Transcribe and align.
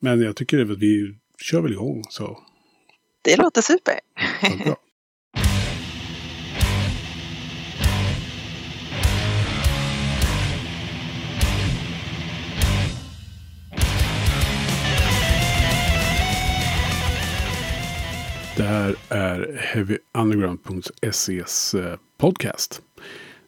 Men 0.00 0.20
jag 0.20 0.36
tycker 0.36 0.72
att 0.72 0.78
vi 0.78 1.14
kör 1.38 1.60
väl 1.60 1.72
igång 1.72 2.04
så. 2.08 2.38
Det 3.22 3.36
låter 3.36 3.62
super. 3.62 3.94
Ja. 4.64 4.76
Det 18.56 18.64
här 18.64 18.96
är 19.08 19.60
HeavyUnderground.ses 19.74 21.74
eh, 21.74 21.98
podcast. 22.18 22.82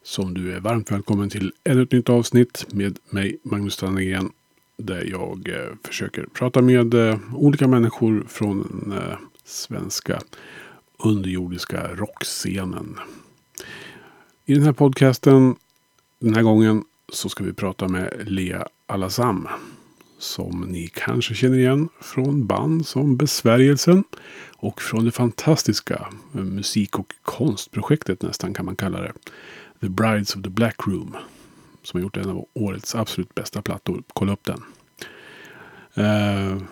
Som 0.02 0.34
du 0.34 0.54
är 0.54 0.60
varmt 0.60 0.90
välkommen 0.90 1.30
till 1.30 1.52
ännu 1.64 1.82
ett 1.82 1.92
nytt 1.92 2.08
avsnitt 2.08 2.66
med 2.72 2.98
mig, 3.10 3.38
Magnus 3.42 3.74
Strandegren. 3.74 4.30
Där 4.82 5.04
jag 5.04 5.48
eh, 5.48 5.76
försöker 5.84 6.26
prata 6.32 6.62
med 6.62 6.94
eh, 6.94 7.18
olika 7.34 7.68
människor 7.68 8.24
från 8.28 8.62
den 8.62 8.98
eh, 8.98 9.18
svenska 9.44 10.20
underjordiska 10.98 11.94
rockscenen. 11.94 12.96
I 14.44 14.54
den 14.54 14.62
här 14.62 14.72
podcasten, 14.72 15.56
den 16.18 16.34
här 16.34 16.42
gången, 16.42 16.84
så 17.08 17.28
ska 17.28 17.44
vi 17.44 17.52
prata 17.52 17.88
med 17.88 18.12
Lea 18.26 18.66
Alasam. 18.86 19.48
Som 20.18 20.60
ni 20.60 20.88
kanske 20.94 21.34
känner 21.34 21.58
igen 21.58 21.88
från 22.00 22.46
band 22.46 22.86
som 22.86 23.16
Besvärjelsen. 23.16 24.04
Och 24.56 24.82
från 24.82 25.04
det 25.04 25.12
fantastiska 25.12 26.08
eh, 26.34 26.40
musik 26.40 26.98
och 26.98 27.12
konstprojektet 27.22 28.22
nästan 28.22 28.54
kan 28.54 28.66
man 28.66 28.76
kalla 28.76 29.00
det. 29.00 29.12
The 29.80 29.88
Brides 29.88 30.36
of 30.36 30.42
the 30.42 30.50
Black 30.50 30.76
Room. 30.86 31.16
Som 31.82 31.98
har 31.98 32.02
gjort 32.02 32.16
en 32.16 32.30
av 32.30 32.46
årets 32.54 32.94
absolut 32.94 33.34
bästa 33.34 33.62
plattor. 33.62 34.02
Kolla 34.12 34.32
upp 34.32 34.44
den. 34.44 34.62
Eh, 35.94 36.62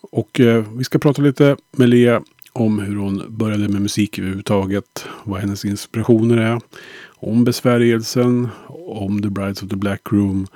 och 0.00 0.40
eh, 0.40 0.64
vi 0.76 0.84
ska 0.84 0.98
prata 0.98 1.22
lite 1.22 1.56
med 1.70 1.88
Lea 1.88 2.22
om 2.52 2.78
hur 2.78 2.96
hon 2.96 3.24
började 3.28 3.68
med 3.68 3.82
musik 3.82 4.18
överhuvudtaget. 4.18 5.06
Vad 5.24 5.40
hennes 5.40 5.64
inspirationer 5.64 6.36
är. 6.36 6.60
Om 7.08 7.44
besvärjelsen. 7.44 8.48
Om 8.86 9.22
The 9.22 9.28
Brides 9.28 9.62
of 9.62 9.68
the 9.68 9.76
Black 9.76 10.00
Room. 10.12 10.46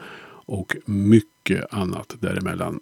Och 0.49 0.77
mycket 0.85 1.75
annat 1.75 2.17
däremellan. 2.21 2.81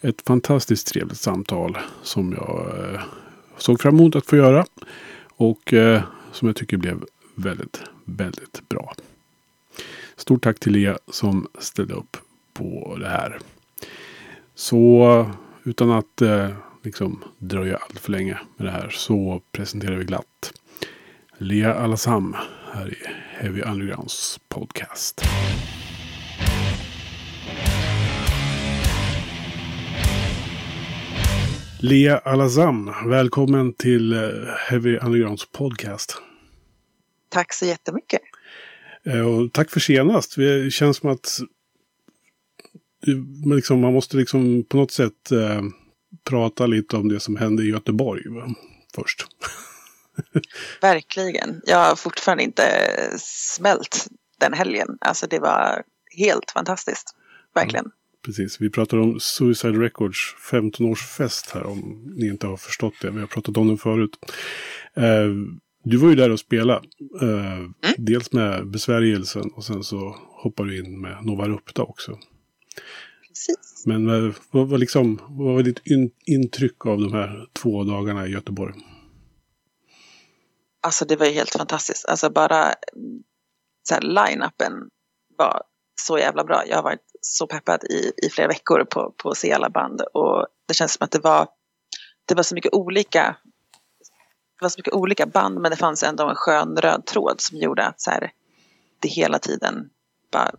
Ett 0.00 0.22
fantastiskt 0.26 0.86
trevligt 0.86 1.18
samtal 1.18 1.78
som 2.02 2.32
jag 2.32 2.94
eh, 2.94 3.00
såg 3.56 3.80
fram 3.80 3.94
emot 3.94 4.16
att 4.16 4.26
få 4.26 4.36
göra. 4.36 4.64
Och 5.36 5.72
eh, 5.72 6.02
som 6.32 6.48
jag 6.48 6.56
tycker 6.56 6.76
blev 6.76 7.04
väldigt, 7.34 7.82
väldigt 8.04 8.68
bra. 8.68 8.94
Stort 10.22 10.42
tack 10.42 10.60
till 10.60 10.72
Lea 10.72 10.98
som 11.10 11.46
ställde 11.58 11.94
upp 11.94 12.16
på 12.52 12.96
det 13.00 13.08
här. 13.08 13.38
Så 14.54 15.26
utan 15.64 15.90
att 15.90 16.22
eh, 16.22 16.50
liksom 16.82 17.24
dröja 17.38 17.76
allt 17.76 17.98
för 17.98 18.12
länge 18.12 18.38
med 18.56 18.66
det 18.66 18.70
här 18.70 18.88
så 18.90 19.42
presenterar 19.52 19.96
vi 19.96 20.04
glatt 20.04 20.52
Lea 21.38 21.74
Alassam 21.74 22.36
här 22.72 22.88
i 22.88 22.96
Heavy 23.30 23.62
Undergrounds 23.62 24.40
podcast. 24.48 25.24
Lea 31.80 32.18
Alazam, 32.18 32.92
välkommen 33.06 33.72
till 33.72 34.12
eh, 34.12 34.20
Heavy 34.68 34.98
Undergrounds 34.98 35.46
podcast. 35.52 36.16
Tack 37.28 37.52
så 37.52 37.66
jättemycket. 37.66 38.22
Eh, 39.06 39.20
Och 39.20 39.52
tack 39.52 39.70
för 39.70 39.80
senast. 39.80 40.36
Det 40.36 40.72
känns 40.72 40.96
som 40.96 41.10
att 41.10 41.40
liksom, 43.44 43.80
man 43.80 43.92
måste 43.92 44.16
liksom 44.16 44.64
på 44.68 44.76
något 44.76 44.90
sätt 44.90 45.30
eh, 45.32 45.62
prata 46.24 46.66
lite 46.66 46.96
om 46.96 47.08
det 47.08 47.20
som 47.20 47.36
hände 47.36 47.62
i 47.62 47.68
Göteborg 47.70 48.22
va? 48.28 48.54
först. 48.94 49.26
Verkligen. 50.80 51.60
Jag 51.66 51.78
har 51.78 51.96
fortfarande 51.96 52.42
inte 52.44 52.62
smält 53.18 54.06
den 54.40 54.52
helgen. 54.52 54.88
Alltså 55.00 55.26
det 55.26 55.38
var 55.38 55.82
helt 56.18 56.50
fantastiskt. 56.50 57.14
Verkligen. 57.54 57.90
Precis, 58.24 58.60
vi 58.60 58.70
pratar 58.70 58.98
om 58.98 59.20
Suicide 59.20 59.78
Records 59.78 60.34
15-årsfest 60.50 61.54
här 61.54 61.66
om 61.66 62.12
ni 62.16 62.26
inte 62.26 62.46
har 62.46 62.56
förstått 62.56 62.94
det. 63.02 63.10
Vi 63.10 63.20
har 63.20 63.26
pratat 63.26 63.56
om 63.56 63.68
den 63.68 63.78
förut. 63.78 64.18
Eh, 64.94 65.28
du 65.84 65.96
var 65.96 66.08
ju 66.08 66.14
där 66.14 66.30
och 66.30 66.40
spelade. 66.40 66.88
Eh, 67.22 67.92
Dels 67.96 68.32
med 68.32 68.70
besvärjelsen 68.70 69.50
och 69.54 69.64
sen 69.64 69.84
så 69.84 70.16
hoppar 70.42 70.64
du 70.64 70.78
in 70.78 71.00
med 71.00 71.24
Nova 71.24 71.48
Rupta 71.48 71.82
också. 71.82 72.18
Precis. 73.28 73.86
Men 73.86 74.08
eh, 74.08 74.34
vad 74.50 74.68
var, 74.68 74.78
liksom, 74.78 75.20
vad 75.28 75.54
var 75.54 75.62
ditt 75.62 75.86
in, 75.86 76.10
intryck 76.26 76.86
av 76.86 77.00
de 77.00 77.12
här 77.12 77.46
två 77.52 77.84
dagarna 77.84 78.26
i 78.26 78.30
Göteborg? 78.30 78.74
Alltså 80.82 81.04
det 81.04 81.16
var 81.16 81.26
ju 81.26 81.32
helt 81.32 81.50
fantastiskt. 81.50 82.06
Alltså 82.06 82.30
bara 82.30 82.62
mm, 82.64 83.22
så 83.82 83.94
här, 83.94 84.00
line-upen 84.00 84.72
var 85.38 85.62
så 86.00 86.18
jävla 86.18 86.44
bra. 86.44 86.62
Jag 86.68 86.76
har 86.76 86.82
varit 86.82 87.10
så 87.20 87.46
peppad 87.46 87.84
i, 87.84 88.12
i 88.26 88.30
flera 88.30 88.48
veckor 88.48 88.84
på, 88.84 89.14
på 89.16 89.30
att 89.30 89.38
se 89.38 89.52
alla 89.52 89.70
band. 89.70 90.00
Och 90.00 90.46
det 90.68 90.74
känns 90.74 90.92
som 90.92 91.04
att 91.04 91.10
det 91.10 91.18
var, 91.18 91.48
det 92.28 92.34
var 92.34 92.42
så 92.42 92.54
mycket 92.54 92.72
olika 92.72 93.36
det 94.62 94.64
var 94.64 94.70
så 94.70 94.78
mycket 94.78 94.94
olika 94.94 95.26
band 95.26 95.60
men 95.60 95.70
det 95.70 95.76
fanns 95.76 96.02
ändå 96.02 96.28
en 96.28 96.34
skön 96.34 96.76
röd 96.76 97.06
tråd 97.06 97.40
som 97.40 97.58
gjorde 97.58 97.86
att 97.86 98.00
så 98.00 98.10
här, 98.10 98.32
det 99.00 99.08
hela 99.08 99.38
tiden 99.38 99.90
bara 100.32 100.50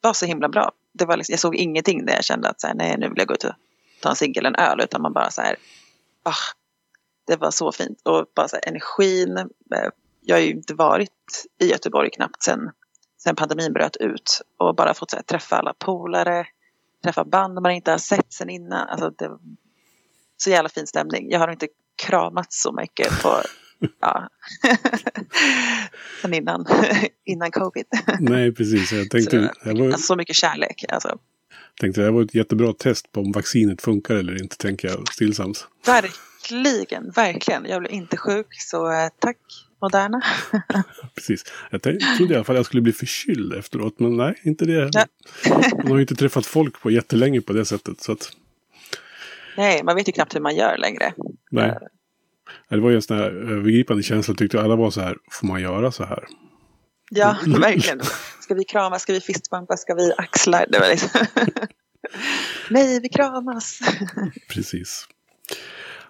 var 0.00 0.12
så 0.12 0.26
himla 0.26 0.48
bra. 0.48 0.72
Det 0.92 1.04
var 1.04 1.16
liksom, 1.16 1.32
jag 1.32 1.40
såg 1.40 1.54
ingenting 1.54 2.06
där 2.06 2.14
jag 2.14 2.24
kände 2.24 2.48
att 2.48 2.60
så 2.60 2.66
här, 2.66 2.74
nej 2.74 2.96
nu 2.98 3.08
vill 3.08 3.18
jag 3.18 3.28
gå 3.28 3.34
ut 3.34 3.44
och 3.44 3.52
ta 4.02 4.08
en 4.08 4.16
cigg 4.16 4.36
eller 4.36 4.48
en 4.48 4.56
öl 4.56 4.80
utan 4.80 5.02
man 5.02 5.12
bara 5.12 5.30
så 5.30 5.40
här, 5.40 5.56
ah, 6.22 6.54
det 7.26 7.36
var 7.36 7.50
så 7.50 7.72
fint 7.72 8.00
och 8.04 8.26
bara 8.34 8.48
så 8.48 8.56
här, 8.56 8.68
energin. 8.68 9.36
Eh, 9.38 9.90
jag 10.20 10.36
har 10.36 10.40
ju 10.40 10.50
inte 10.50 10.74
varit 10.74 11.46
i 11.60 11.70
Göteborg 11.70 12.10
knappt 12.10 12.42
sen, 12.42 12.70
sen 13.22 13.36
pandemin 13.36 13.72
bröt 13.72 13.96
ut 13.96 14.42
och 14.56 14.74
bara 14.74 14.94
fått 14.94 15.10
så 15.10 15.16
här, 15.16 15.22
träffa 15.22 15.56
alla 15.56 15.74
polare, 15.74 16.46
träffa 17.04 17.24
band 17.24 17.62
man 17.62 17.72
inte 17.72 17.90
har 17.90 17.98
sett 17.98 18.32
sen 18.32 18.50
innan. 18.50 18.88
Alltså, 18.88 19.10
det 19.10 19.38
så 20.36 20.50
jävla 20.50 20.68
fin 20.68 20.86
stämning. 20.86 21.30
Jag 21.30 21.38
har 21.38 21.48
inte 21.48 21.68
kramat 21.98 22.52
så 22.52 22.72
mycket 22.72 23.22
på 23.22 23.42
ja. 24.00 24.28
sen 26.22 26.34
innan, 26.34 26.66
innan 27.24 27.50
covid. 27.50 27.86
Nej, 28.20 28.52
precis. 28.52 28.92
Jag 28.92 29.10
tänkte, 29.10 29.36
det 29.64 29.72
var, 29.72 29.86
Alltså, 29.86 29.98
så 29.98 30.16
mycket 30.16 30.36
kärlek. 30.36 30.84
Alltså, 30.88 31.18
tänkte 31.80 32.00
det 32.00 32.10
var 32.10 32.22
ett 32.22 32.34
jättebra 32.34 32.72
test 32.72 33.12
på 33.12 33.20
om 33.20 33.32
vaccinet 33.32 33.82
funkar 33.82 34.14
eller 34.14 34.42
inte, 34.42 34.56
tänker 34.56 34.88
jag 34.88 35.08
stillsamt. 35.12 35.68
verkligen, 35.86 37.10
verkligen. 37.10 37.64
Jag 37.64 37.80
blev 37.80 37.92
inte 37.92 38.16
sjuk 38.16 38.46
så 38.50 38.92
eh, 38.92 39.08
tack 39.18 39.36
Moderna. 39.82 40.22
Precis. 41.14 41.44
Jag 41.70 41.82
trodde 41.82 42.34
i 42.34 42.36
alla 42.36 42.44
fall 42.44 42.56
att 42.56 42.58
jag 42.58 42.66
skulle 42.66 42.82
bli 42.82 42.92
förkyld 42.92 43.52
efteråt, 43.52 44.00
men 44.00 44.16
nej, 44.16 44.40
inte 44.42 44.64
det. 44.64 44.90
Man 45.76 45.88
har 45.88 45.96
ju 45.96 46.00
inte 46.00 46.14
träffat 46.14 46.46
folk 46.46 46.80
på 46.80 46.90
jättelänge 46.90 47.40
på 47.40 47.52
det 47.52 47.64
sättet. 47.64 48.00
Så 48.00 48.12
att, 48.12 48.32
Nej, 49.58 49.82
man 49.84 49.96
vet 49.96 50.08
ju 50.08 50.12
knappt 50.12 50.34
hur 50.34 50.40
man 50.40 50.56
gör 50.56 50.76
längre. 50.76 51.14
nej. 51.50 51.78
Det 52.68 52.80
var 52.80 52.90
ju 52.90 52.96
en 52.96 53.02
sån 53.02 53.16
här 53.16 53.30
övergripande 53.30 54.02
känsla, 54.02 54.34
tyckte 54.34 54.62
alla 54.62 54.76
var 54.76 54.90
så 54.90 55.00
här, 55.00 55.16
får 55.30 55.46
man 55.46 55.60
göra 55.60 55.92
så 55.92 56.04
här? 56.04 56.24
Ja, 57.10 57.36
verkligen. 57.46 58.00
Ska 58.40 58.54
vi 58.54 58.64
kramas? 58.64 59.02
Ska 59.02 59.12
vi 59.12 59.20
fistbumpa? 59.20 59.76
Ska 59.76 59.94
vi 59.94 60.12
axla? 60.16 60.66
Det 60.68 60.78
var 60.78 60.88
liksom... 60.88 61.20
Nej, 62.70 63.00
vi 63.00 63.08
kramas. 63.08 63.80
Precis. 64.48 65.08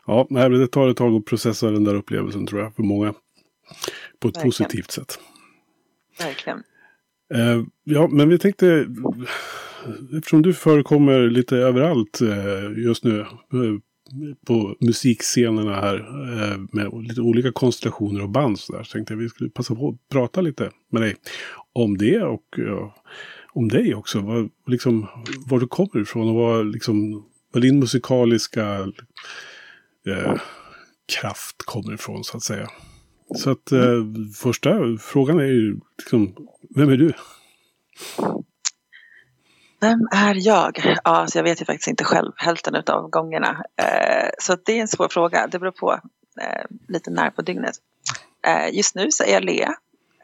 Ja, 0.06 0.26
det 0.30 0.68
tar 0.68 0.88
ett 0.88 0.96
tag 0.96 1.14
att 1.16 1.24
processa 1.24 1.70
den 1.70 1.84
där 1.84 1.94
upplevelsen 1.94 2.46
tror 2.46 2.60
jag, 2.60 2.74
för 2.74 2.82
många. 2.82 3.12
På 3.12 4.28
ett 4.28 4.36
Verkligen. 4.36 4.48
positivt 4.48 4.90
sätt. 4.90 5.18
Verkligen. 6.18 6.62
Eh, 7.34 7.62
ja, 7.84 8.08
men 8.08 8.28
vi 8.28 8.38
tänkte, 8.38 8.86
eftersom 10.16 10.42
du 10.42 10.54
förekommer 10.54 11.30
lite 11.30 11.56
överallt 11.56 12.20
eh, 12.20 12.84
just 12.84 13.04
nu 13.04 13.20
eh, 13.20 13.26
på 14.46 14.76
musikscenerna 14.80 15.74
här 15.74 15.96
eh, 15.96 16.58
med 16.72 17.08
lite 17.08 17.20
olika 17.20 17.52
konstellationer 17.52 18.22
och 18.22 18.30
band 18.30 18.58
så 18.58 18.72
där, 18.72 18.82
så 18.82 18.92
tänkte 18.92 19.14
jag 19.14 19.18
vi 19.18 19.28
skulle 19.28 19.50
passa 19.50 19.74
på 19.74 19.88
att 19.88 20.08
prata 20.08 20.40
lite 20.40 20.70
med 20.90 21.02
dig 21.02 21.16
om 21.72 21.98
det 21.98 22.22
och 22.22 22.44
ja, 22.56 22.94
om 23.52 23.68
dig 23.68 23.94
också. 23.94 24.20
Var, 24.20 24.48
liksom, 24.66 25.06
var 25.46 25.60
du 25.60 25.66
kommer 25.66 26.00
ifrån 26.02 26.28
och 26.28 26.34
vad, 26.34 26.66
liksom, 26.66 27.24
din 27.52 27.78
musikaliska 27.78 28.92
eh, 30.06 30.34
kraft 31.20 31.56
kommer 31.64 31.94
ifrån 31.94 32.24
så 32.24 32.36
att 32.36 32.42
säga. 32.42 32.68
Så 33.36 33.50
att 33.50 33.72
eh, 33.72 34.04
första 34.36 34.96
frågan 35.00 35.38
är 35.38 35.44
ju 35.44 35.80
liksom, 35.98 36.34
vem 36.74 36.88
är 36.88 36.96
du? 36.96 37.12
Vem 39.80 40.08
är 40.12 40.46
jag? 40.46 40.80
Ja, 40.84 40.98
alltså 41.02 41.38
jag 41.38 41.44
vet 41.44 41.60
ju 41.60 41.64
faktiskt 41.64 41.88
inte 41.88 42.04
själv 42.04 42.32
hälften 42.36 42.74
av 42.86 43.10
gångerna. 43.10 43.64
Eh, 43.76 44.30
så 44.38 44.56
det 44.64 44.72
är 44.72 44.80
en 44.80 44.88
svår 44.88 45.08
fråga. 45.08 45.46
Det 45.46 45.58
beror 45.58 45.72
på 45.72 45.92
eh, 46.40 46.64
lite 46.88 47.10
när 47.10 47.30
på 47.30 47.42
dygnet. 47.42 47.74
Eh, 48.46 48.74
just 48.76 48.94
nu 48.94 49.10
så 49.10 49.24
är 49.24 49.32
jag 49.32 49.44
Lea. 49.44 49.74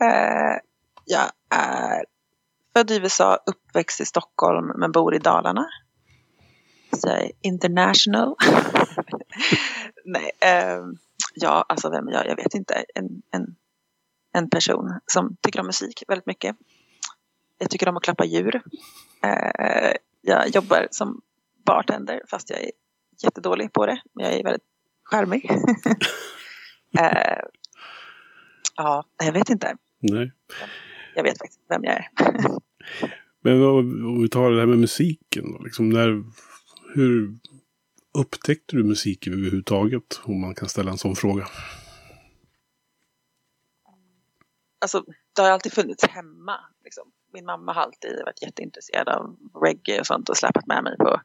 Eh, 0.01 0.61
jag 1.05 1.31
är 1.51 2.05
född 2.77 2.91
i 2.91 2.97
USA, 2.97 3.39
uppväxt 3.47 4.01
i 4.01 4.05
Stockholm 4.05 4.73
men 4.77 4.93
bor 4.93 5.15
i 5.15 5.19
Dalarna. 5.19 5.67
Så 6.93 7.09
jag 7.09 7.23
är 7.23 7.31
international. 7.41 8.35
Nej, 10.05 10.31
eh, 10.41 10.83
ja, 11.35 11.65
alltså 11.69 11.91
vem 11.91 12.09
är 12.09 12.13
jag? 12.13 12.27
Jag 12.27 12.37
vet 12.37 12.55
inte. 12.55 12.85
En, 12.95 13.23
en, 13.31 13.57
en 14.33 14.51
person 14.51 15.01
som 15.07 15.37
tycker 15.43 15.61
om 15.61 15.67
musik 15.67 16.03
väldigt 16.09 16.27
mycket. 16.27 16.57
Jag 17.59 17.71
tycker 17.71 17.89
om 17.89 17.97
att 17.97 18.03
klappa 18.03 18.25
djur. 18.25 18.63
Eh, 19.25 19.93
jag 20.21 20.49
jobbar 20.49 20.89
som 20.91 21.21
bartender 21.67 22.23
fast 22.31 22.51
jag 22.51 22.61
är 22.61 22.71
jättedålig 23.23 23.73
på 23.73 23.87
det. 23.87 24.01
Men 24.13 24.25
jag 24.25 24.35
är 24.35 24.45
väldigt 24.45 24.65
charmig. 25.05 25.51
eh, 26.99 27.39
ja, 28.77 29.05
jag 29.25 29.33
vet 29.33 29.51
inte. 29.51 29.77
Nej. 30.01 30.33
Jag 31.15 31.23
vet 31.23 31.39
faktiskt 31.39 31.61
vem 31.69 31.85
jag 31.85 31.95
är. 31.95 32.09
Men 33.41 33.63
om 33.63 34.23
vi 34.23 34.29
tar 34.29 34.51
det 34.51 34.61
här 34.61 34.67
med 34.67 34.79
musiken 34.79 35.53
då. 35.53 35.63
Liksom 35.65 35.89
när, 35.89 36.25
hur 36.95 37.39
upptäckte 38.19 38.77
du 38.77 38.85
musik 38.85 39.27
överhuvudtaget? 39.27 40.21
Om 40.23 40.41
man 40.41 40.55
kan 40.55 40.69
ställa 40.69 40.91
en 40.91 40.99
sån 40.99 41.17
fråga. 41.17 41.47
Alltså, 44.79 45.05
det 45.37 45.43
har 45.43 45.51
alltid 45.51 45.73
funnits 45.73 46.05
hemma. 46.05 46.61
Liksom. 46.85 47.11
Min 47.35 47.45
mamma 47.45 47.73
har 47.73 47.83
alltid 47.83 48.23
varit 48.25 48.43
jätteintresserad 48.43 49.09
av 49.09 49.37
reggae 49.63 50.01
och 50.01 50.07
sånt 50.07 50.29
och 50.29 50.37
släpat 50.37 50.67
med 50.67 50.85
mig 50.85 50.97
på, 50.97 51.21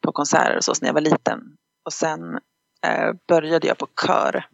på 0.00 0.12
konserter 0.12 0.56
och 0.56 0.64
så 0.64 0.72
när 0.80 0.88
jag 0.88 0.94
var 0.94 1.00
liten. 1.00 1.40
Och 1.84 1.92
sen 1.92 2.38
eh, 2.86 3.12
började 3.28 3.66
jag 3.66 3.78
på 3.78 3.86
kör. 4.06 4.46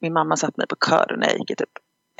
Min 0.00 0.12
mamma 0.12 0.36
satte 0.36 0.60
mig 0.60 0.66
på 0.66 0.76
kör 0.88 1.16
när 1.18 1.26
jag 1.28 1.38
gick 1.38 1.50
i 1.50 1.56
typ 1.56 1.70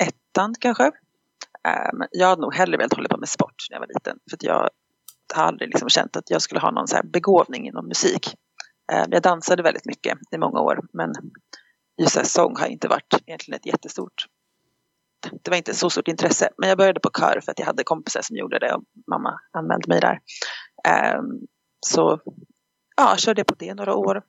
ettan 0.03 0.55
kanske. 0.59 0.83
Um, 0.83 2.03
jag 2.11 2.27
hade 2.27 2.41
nog 2.41 2.55
hellre 2.55 2.77
velat 2.77 2.93
hålla 2.93 3.09
på 3.09 3.17
med 3.17 3.29
sport 3.29 3.55
när 3.69 3.75
jag 3.75 3.79
var 3.79 3.87
liten. 3.87 4.19
För 4.29 4.37
att 4.37 4.43
jag 4.43 4.69
har 5.35 5.43
aldrig 5.43 5.69
liksom 5.69 5.89
känt 5.89 6.15
att 6.15 6.29
jag 6.29 6.41
skulle 6.41 6.59
ha 6.59 6.71
någon 6.71 6.87
så 6.87 6.99
begåvning 7.03 7.67
inom 7.67 7.87
musik. 7.87 8.35
Um, 8.93 9.11
jag 9.11 9.21
dansade 9.21 9.63
väldigt 9.63 9.85
mycket 9.85 10.17
i 10.31 10.37
många 10.37 10.59
år 10.59 10.79
men 10.93 11.13
just 11.97 12.15
här, 12.15 12.23
sång 12.23 12.57
har 12.57 12.67
inte 12.67 12.87
varit 12.87 13.13
egentligen 13.25 13.59
ett 13.59 13.65
jättestort 13.65 14.25
det 15.43 15.51
var 15.51 15.57
inte 15.57 15.73
så 15.73 15.89
stort 15.89 16.07
intresse. 16.07 16.49
Men 16.57 16.69
jag 16.69 16.77
började 16.77 16.99
på 16.99 17.09
kör 17.19 17.41
för 17.45 17.51
att 17.51 17.59
jag 17.59 17.65
hade 17.65 17.83
kompisar 17.83 18.21
som 18.21 18.35
gjorde 18.35 18.59
det 18.59 18.73
och 18.73 18.83
mamma 19.07 19.39
anmälde 19.51 19.87
mig 19.87 20.01
där. 20.01 20.19
Um, 21.17 21.47
så 21.85 22.19
ja, 22.97 23.15
körde 23.17 23.39
jag 23.39 23.47
på 23.47 23.55
det 23.59 23.73
några 23.73 23.95
år. 23.95 24.23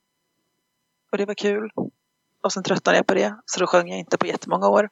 Och 1.12 1.18
det 1.18 1.26
var 1.26 1.34
kul. 1.34 1.70
Och 2.42 2.52
sen 2.52 2.62
tröttnade 2.62 2.98
jag 2.98 3.06
på 3.06 3.14
det. 3.14 3.36
Så 3.46 3.60
då 3.60 3.66
sjöng 3.66 3.88
jag 3.88 3.98
inte 3.98 4.18
på 4.18 4.26
jättemånga 4.26 4.68
år. 4.68 4.88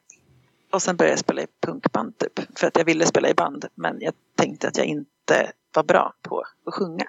Och 0.71 0.81
sen 0.81 0.95
började 0.97 1.11
jag 1.11 1.19
spela 1.19 1.41
i 1.41 1.47
punkband 1.61 2.17
typ. 2.17 2.59
För 2.59 2.67
att 2.67 2.77
jag 2.77 2.85
ville 2.85 3.05
spela 3.05 3.29
i 3.29 3.33
band. 3.33 3.65
Men 3.75 4.01
jag 4.01 4.13
tänkte 4.35 4.67
att 4.67 4.77
jag 4.77 4.85
inte 4.85 5.51
var 5.75 5.83
bra 5.83 6.13
på 6.21 6.43
att 6.65 6.73
sjunga. 6.73 7.05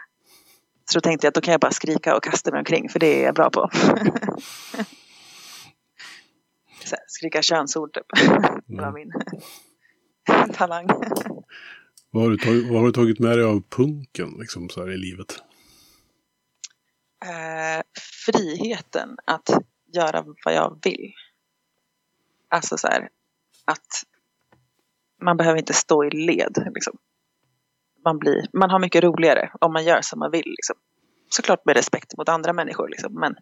Så 0.85 0.99
då 0.99 1.01
tänkte 1.01 1.27
jag 1.27 1.29
att 1.29 1.35
då 1.35 1.41
kan 1.41 1.53
jag 1.53 1.61
bara 1.61 1.73
skrika 1.73 2.17
och 2.17 2.23
kasta 2.23 2.51
mig 2.51 2.59
omkring. 2.59 2.89
För 2.89 2.99
det 2.99 3.21
är 3.21 3.25
jag 3.25 3.35
bra 3.35 3.51
på. 3.51 3.71
Här, 6.91 7.01
skrika 7.07 7.43
könsord 7.43 7.95
typ. 7.95 8.07
Det 8.67 8.83
var 8.83 8.93
min 8.93 9.13
talang. 10.55 10.87
Vad 12.11 12.23
har, 12.23 12.31
du 12.31 12.37
tagit, 12.37 12.69
vad 12.71 12.79
har 12.79 12.87
du 12.87 12.93
tagit 12.93 13.19
med 13.19 13.39
dig 13.39 13.45
av 13.45 13.63
punken 13.69 14.37
liksom, 14.41 14.69
så 14.69 14.81
här, 14.81 14.91
i 14.91 14.97
livet? 14.97 15.43
Eh, 17.25 17.83
friheten 18.27 19.17
att 19.25 19.51
göra 19.95 20.25
vad 20.45 20.55
jag 20.55 20.79
vill. 20.85 21.13
Alltså 22.49 22.79
så 22.79 22.87
här, 22.87 23.09
att 23.65 24.05
man 25.23 25.37
behöver 25.37 25.59
inte 25.59 25.73
stå 25.73 26.05
i 26.05 26.11
led. 26.11 26.71
Liksom. 26.75 26.99
Man, 28.05 28.19
blir, 28.19 28.47
man 28.53 28.71
har 28.71 28.79
mycket 28.79 29.05
roligare 29.05 29.51
om 29.61 29.73
man 29.73 29.85
gör 29.85 30.01
som 30.03 30.19
man 30.19 30.31
vill. 30.31 30.47
Liksom. 30.47 30.77
Såklart 31.29 31.65
med 31.65 31.77
respekt 31.77 32.17
mot 32.17 32.29
andra 32.29 32.53
människor. 32.53 32.89
Liksom. 32.89 33.15
Men 33.15 33.37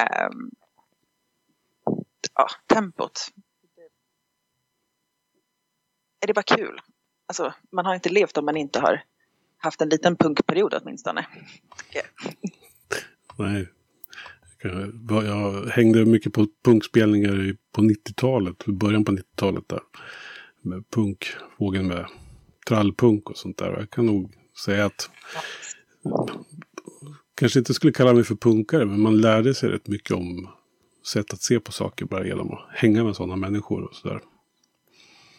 ähm, 0.00 0.50
ja, 2.38 2.48
tempot. 2.66 3.28
Är 6.20 6.26
det 6.26 6.34
bara 6.34 6.42
kul? 6.42 6.80
Alltså, 7.26 7.54
man 7.72 7.86
har 7.86 7.94
inte 7.94 8.08
levt 8.08 8.36
om 8.36 8.44
man 8.44 8.56
inte 8.56 8.80
har 8.80 9.02
haft 9.58 9.80
en 9.80 9.88
liten 9.88 10.16
punkperiod 10.16 10.74
åtminstone. 10.74 11.26
Nej. 13.38 13.68
Jag 15.10 15.66
hängde 15.66 16.04
mycket 16.04 16.32
på 16.32 16.46
punkspelningar 16.64 17.56
på 17.72 17.82
90-talet, 17.82 18.66
början 18.66 19.04
på 19.04 19.12
90-talet 19.12 19.68
där. 19.68 19.80
Med 20.62 20.90
punkvågen 20.90 21.86
med 21.86 22.06
trallpunk 22.68 23.30
och 23.30 23.36
sånt 23.36 23.58
där. 23.58 23.72
Jag 23.72 23.90
kan 23.90 24.06
nog 24.06 24.34
säga 24.64 24.84
att 24.84 25.10
kanske 27.34 27.58
inte 27.58 27.74
skulle 27.74 27.92
kalla 27.92 28.12
mig 28.12 28.24
för 28.24 28.34
punkare, 28.34 28.84
men 28.84 29.00
man 29.00 29.20
lärde 29.20 29.54
sig 29.54 29.68
rätt 29.68 29.88
mycket 29.88 30.10
om 30.10 30.48
sätt 31.08 31.32
att 31.32 31.42
se 31.42 31.60
på 31.60 31.72
saker 31.72 32.04
bara 32.04 32.26
genom 32.26 32.52
att 32.52 32.68
hänga 32.70 33.04
med 33.04 33.16
sådana 33.16 33.36
människor 33.36 33.84
och 33.84 33.94
sådär. 33.94 34.20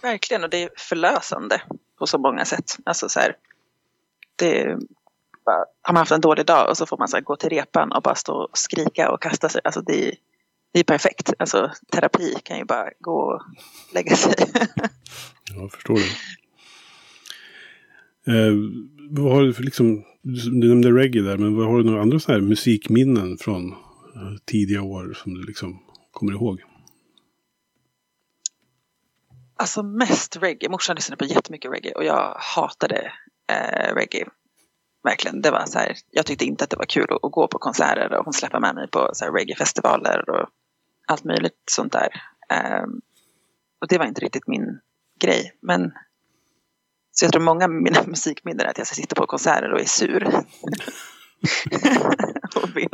Verkligen, 0.01 0.44
och 0.44 0.50
det 0.50 0.63
är 0.63 0.69
förlösande 0.77 1.62
på 2.00 2.07
så 2.07 2.18
många 2.18 2.45
sätt. 2.45 2.77
Alltså 2.86 3.10
så 3.10 3.19
här, 3.19 3.36
det 4.36 4.77
bara, 5.45 5.66
har 5.81 5.94
man 5.94 5.98
haft 5.98 6.12
en 6.12 6.21
dålig 6.21 6.45
dag 6.45 6.69
och 6.69 6.77
så 6.77 6.86
får 6.86 6.98
man 6.98 7.07
så 7.07 7.18
här, 7.18 7.24
gå 7.24 7.36
till 7.36 7.50
repan 7.50 7.92
och 7.92 8.01
bara 8.01 8.16
stå 8.16 8.33
och 8.33 8.57
skrika 8.57 9.12
och 9.12 9.21
kasta 9.21 9.50
sig. 9.50 9.62
Alltså 9.63 9.81
det 9.81 10.07
är, 10.07 10.16
det 10.74 10.80
är 10.80 10.83
perfekt. 10.83 11.33
Alltså 11.39 11.72
terapi 11.92 12.36
kan 12.44 12.57
ju 12.57 12.65
bara 12.65 12.89
gå 13.00 13.12
och 13.12 13.42
lägga 13.94 14.15
sig. 14.15 14.33
jag 15.56 15.72
förstår 15.72 15.95
det. 15.95 16.10
Eh, 18.31 18.54
vad 19.10 19.33
har 19.33 19.42
du 19.42 19.54
för 19.54 19.63
liksom, 19.63 20.04
du 20.22 20.68
nämnde 20.68 20.92
reggae 20.92 21.22
där, 21.22 21.38
men 21.38 21.57
vad 21.57 21.68
har 21.68 21.77
du 21.77 21.83
några 21.83 22.01
andra 22.01 22.19
så 22.19 22.31
här 22.31 22.42
musikminnen 22.42 23.38
från 23.38 23.75
tidiga 24.45 24.81
år 24.81 25.13
som 25.13 25.33
du 25.33 25.44
liksom 25.44 25.80
kommer 26.12 26.33
ihåg? 26.33 26.62
Alltså 29.56 29.83
mest 29.83 30.38
reggae. 30.38 30.69
Morsan 30.69 30.95
lyssnade 30.95 31.18
på 31.18 31.25
jättemycket 31.25 31.71
reggae 31.71 31.94
och 31.94 32.04
jag 32.04 32.36
hatade 32.38 33.12
eh, 33.51 33.95
reggae. 33.95 34.25
Verkligen. 35.04 35.42
Det 35.42 35.51
var 35.51 35.66
så 35.66 35.80
här, 35.80 35.95
jag 36.12 36.25
tyckte 36.25 36.45
inte 36.45 36.63
att 36.63 36.69
det 36.69 36.77
var 36.77 36.86
kul 36.86 37.07
att, 37.10 37.24
att 37.24 37.31
gå 37.31 37.48
på 37.48 37.60
konserter 37.60 38.13
och 38.13 38.25
hon 38.25 38.33
släppte 38.33 38.60
med 38.60 38.75
mig 38.75 38.88
på 38.88 39.10
så 39.13 39.25
här, 39.25 39.31
reggae-festivaler 39.31 40.30
och 40.30 40.50
allt 41.07 41.24
möjligt 41.24 41.63
sånt 41.72 41.94
där. 41.94 42.10
Um, 42.83 43.01
och 43.81 43.88
det 43.88 43.98
var 43.98 44.06
inte 44.06 44.22
riktigt 44.22 44.48
min 44.48 44.80
grej. 45.19 45.54
Men 45.62 45.92
så 47.12 47.25
jag 47.25 47.31
tror 47.31 47.44
många 47.44 47.65
av 47.65 47.72
mina 47.72 48.04
musikminnen 48.07 48.65
är 48.65 48.69
att 48.69 48.77
jag 48.77 48.88
sitta 48.88 49.15
på 49.15 49.25
konserter 49.25 49.74
och 49.74 49.80
är 49.80 49.86
sur. 49.86 50.44
och 52.69 52.77
vill, 52.77 52.89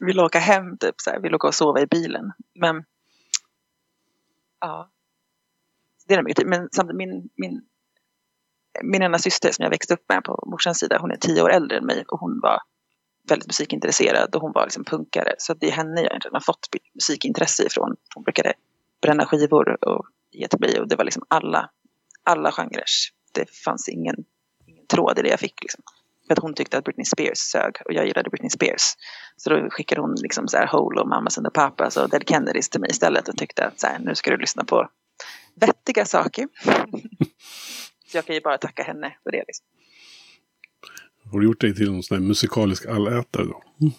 vill 0.00 0.20
åka 0.20 0.38
hem, 0.38 0.78
typ 0.78 0.94
så 1.00 1.10
här, 1.10 1.20
vill 1.20 1.34
åka 1.34 1.46
och 1.46 1.54
sova 1.54 1.80
i 1.80 1.86
bilen. 1.86 2.32
Men 2.54 2.84
ja, 4.60 4.90
det 6.08 6.14
är 6.14 6.22
mycket 6.22 6.46
Men 6.46 6.68
samtidigt 6.72 6.96
min, 6.96 7.28
min, 7.36 7.62
min 8.82 9.02
ena 9.02 9.18
syster 9.18 9.52
som 9.52 9.62
jag 9.62 9.70
växte 9.70 9.94
upp 9.94 10.08
med 10.08 10.24
på 10.24 10.44
morsans 10.46 10.78
sida, 10.78 10.98
hon 11.00 11.10
är 11.10 11.16
tio 11.16 11.42
år 11.42 11.50
äldre 11.50 11.78
än 11.78 11.86
mig 11.86 12.04
och 12.08 12.20
hon 12.20 12.40
var 12.40 12.60
väldigt 13.28 13.46
musikintresserad 13.46 14.34
och 14.34 14.42
hon 14.42 14.52
var 14.52 14.64
liksom 14.64 14.84
punkare. 14.84 15.34
Så 15.38 15.54
det 15.54 15.68
är 15.68 15.72
henne 15.72 16.00
jag 16.00 16.10
egentligen 16.10 16.34
har 16.34 16.40
fått 16.40 16.68
musikintresse 16.94 17.66
ifrån. 17.66 17.96
Hon 18.14 18.24
brukade 18.24 18.52
bränna 19.02 19.26
skivor 19.26 19.84
och 19.84 20.06
ge 20.30 20.48
till 20.48 20.60
mig 20.60 20.80
och 20.80 20.88
det 20.88 20.96
var 20.96 21.04
liksom 21.04 21.22
alla, 21.28 21.70
alla 22.22 22.52
genrer. 22.52 22.84
Det 23.32 23.50
fanns 23.50 23.88
ingen, 23.88 24.16
ingen 24.66 24.86
tråd 24.86 25.18
i 25.18 25.22
det 25.22 25.28
jag 25.28 25.40
fick. 25.40 25.62
Liksom. 25.62 25.82
För 26.28 26.32
att 26.32 26.42
hon 26.42 26.54
tyckte 26.54 26.78
att 26.78 26.84
Britney 26.84 27.04
Spears 27.04 27.38
sög 27.38 27.76
och 27.84 27.92
jag 27.92 28.06
gillade 28.06 28.30
Britney 28.30 28.50
Spears. 28.50 28.94
Så 29.36 29.50
då 29.50 29.70
skickade 29.70 30.00
hon 30.00 30.14
liksom 30.14 30.48
så 30.48 30.56
här 30.56 30.66
Hole 30.66 31.00
och 31.00 31.08
Mamas 31.08 31.38
and 31.38 31.46
the 31.46 31.50
Papas 31.50 31.96
och 31.96 32.10
Dead 32.10 32.28
Kennedys 32.28 32.68
till 32.68 32.80
mig 32.80 32.90
istället 32.90 33.28
och 33.28 33.36
tyckte 33.36 33.66
att 33.66 33.80
så 33.80 33.86
här, 33.86 33.98
nu 33.98 34.14
ska 34.14 34.30
du 34.30 34.36
lyssna 34.36 34.64
på 34.64 34.88
vettiga 35.54 36.04
saker. 36.04 36.48
så 38.10 38.16
jag 38.16 38.26
kan 38.26 38.34
ju 38.34 38.40
bara 38.40 38.58
tacka 38.58 38.82
henne 38.82 39.16
för 39.22 39.30
det. 39.30 39.44
Liksom. 39.46 39.66
Har 41.32 41.40
du 41.40 41.46
gjort 41.46 41.60
dig 41.60 41.74
till 41.74 41.92
någon 41.92 42.02
sån 42.02 42.18
här 42.18 42.24
musikalisk 42.24 42.86
allätare 42.86 43.44
då? 43.44 43.62
Mm. 43.80 43.92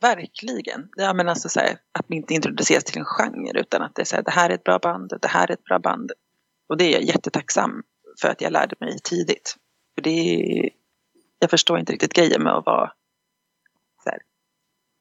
Verkligen. 0.00 0.88
Ja, 0.96 1.14
men 1.14 1.28
alltså 1.28 1.48
så 1.48 1.60
här, 1.60 1.78
att 1.98 2.10
inte 2.10 2.34
introduceras 2.34 2.84
till 2.84 2.98
en 2.98 3.04
genre 3.04 3.60
utan 3.60 3.82
att 3.82 3.94
det 3.94 4.02
är 4.02 4.06
så 4.06 4.16
här, 4.16 4.22
det 4.22 4.30
här 4.30 4.50
är 4.50 4.54
ett 4.54 4.64
bra 4.64 4.78
band, 4.78 5.12
det 5.22 5.28
här 5.28 5.50
är 5.50 5.52
ett 5.52 5.64
bra 5.64 5.78
band. 5.78 6.12
Och 6.68 6.76
det 6.76 6.84
är 6.84 6.92
jag 6.92 7.02
jättetacksam 7.02 7.82
för 8.20 8.28
att 8.28 8.40
jag 8.40 8.52
lärde 8.52 8.76
mig 8.80 8.98
tidigt. 9.04 9.56
För 9.94 10.02
det 10.02 10.10
är, 10.10 10.70
jag 11.38 11.50
förstår 11.50 11.78
inte 11.78 11.92
riktigt 11.92 12.12
grejen 12.12 12.42
med 12.42 12.52
att 12.52 12.66
vara 12.66 12.92
så, 14.04 14.10
här, 14.10 14.18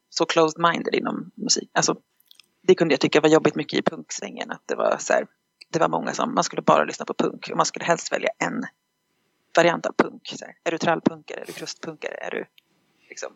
så 0.10 0.26
closed-minded 0.26 0.96
inom 0.96 1.32
musik. 1.36 1.70
Alltså, 1.74 1.96
det 2.62 2.76
kunde 2.76 2.94
jag 2.94 3.02
tycka 3.02 3.22
var 3.22 3.30
jobbigt 3.30 3.56
mycket 3.56 3.80
i 3.80 3.82
punksvängen. 3.82 4.52
Att 4.52 4.64
det 4.66 4.76
var 4.76 4.98
så 5.00 5.14
här, 5.14 5.28
det 5.70 5.80
var 5.80 5.90
många 5.90 6.14
som, 6.14 6.34
man 6.34 6.44
skulle 6.44 6.62
bara 6.62 6.84
lyssna 6.84 7.06
på 7.06 7.14
punk 7.14 7.50
och 7.52 7.58
man 7.58 7.66
skulle 7.66 7.86
helst 7.86 8.12
välja 8.12 8.30
en 8.38 8.66
variant 9.56 9.86
av 9.86 9.94
punk. 9.98 10.34
Så 10.36 10.46
här, 10.46 10.56
är 10.64 10.72
du 10.72 10.78
trallpunkare, 10.78 11.42
är 11.42 11.46
du 11.46 11.54
krustpunkare, 11.54 12.14
är 12.14 12.32
du 12.32 12.46
liksom. 13.10 13.34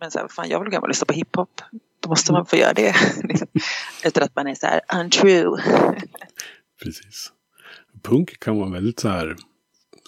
Men 0.00 0.10
så 0.10 0.18
här, 0.18 0.28
fan 0.28 0.48
jag 0.48 0.64
vill 0.64 0.72
gärna 0.72 0.86
lyssna 0.86 1.04
på 1.04 1.12
hiphop. 1.12 1.60
Då 2.00 2.08
måste 2.08 2.32
man 2.32 2.46
få 2.46 2.56
göra 2.56 2.72
det. 2.72 2.94
Liksom, 3.22 3.48
Utan 4.04 4.22
att 4.22 4.36
man 4.36 4.46
är 4.46 4.54
så 4.54 4.66
här 4.66 4.80
untrue. 5.00 5.62
Precis. 6.82 7.32
Punk 8.02 8.40
kan 8.40 8.58
vara 8.58 8.70
väldigt 8.70 9.00
så 9.00 9.08
här, 9.08 9.36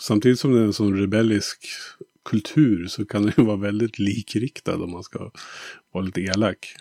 samtidigt 0.00 0.38
som 0.38 0.52
det 0.52 0.61
är 0.61 0.64
en 0.64 0.73
sån 0.73 1.00
rebellisk 1.00 1.68
kultur 2.28 2.87
så 2.87 3.04
kan 3.04 3.23
den 3.23 3.32
ju 3.37 3.44
vara 3.44 3.56
väldigt 3.56 3.99
likriktad 3.99 4.75
om 4.75 4.90
man 4.90 5.02
ska 5.02 5.30
vara 5.92 6.04
lite 6.04 6.20
elak. 6.20 6.76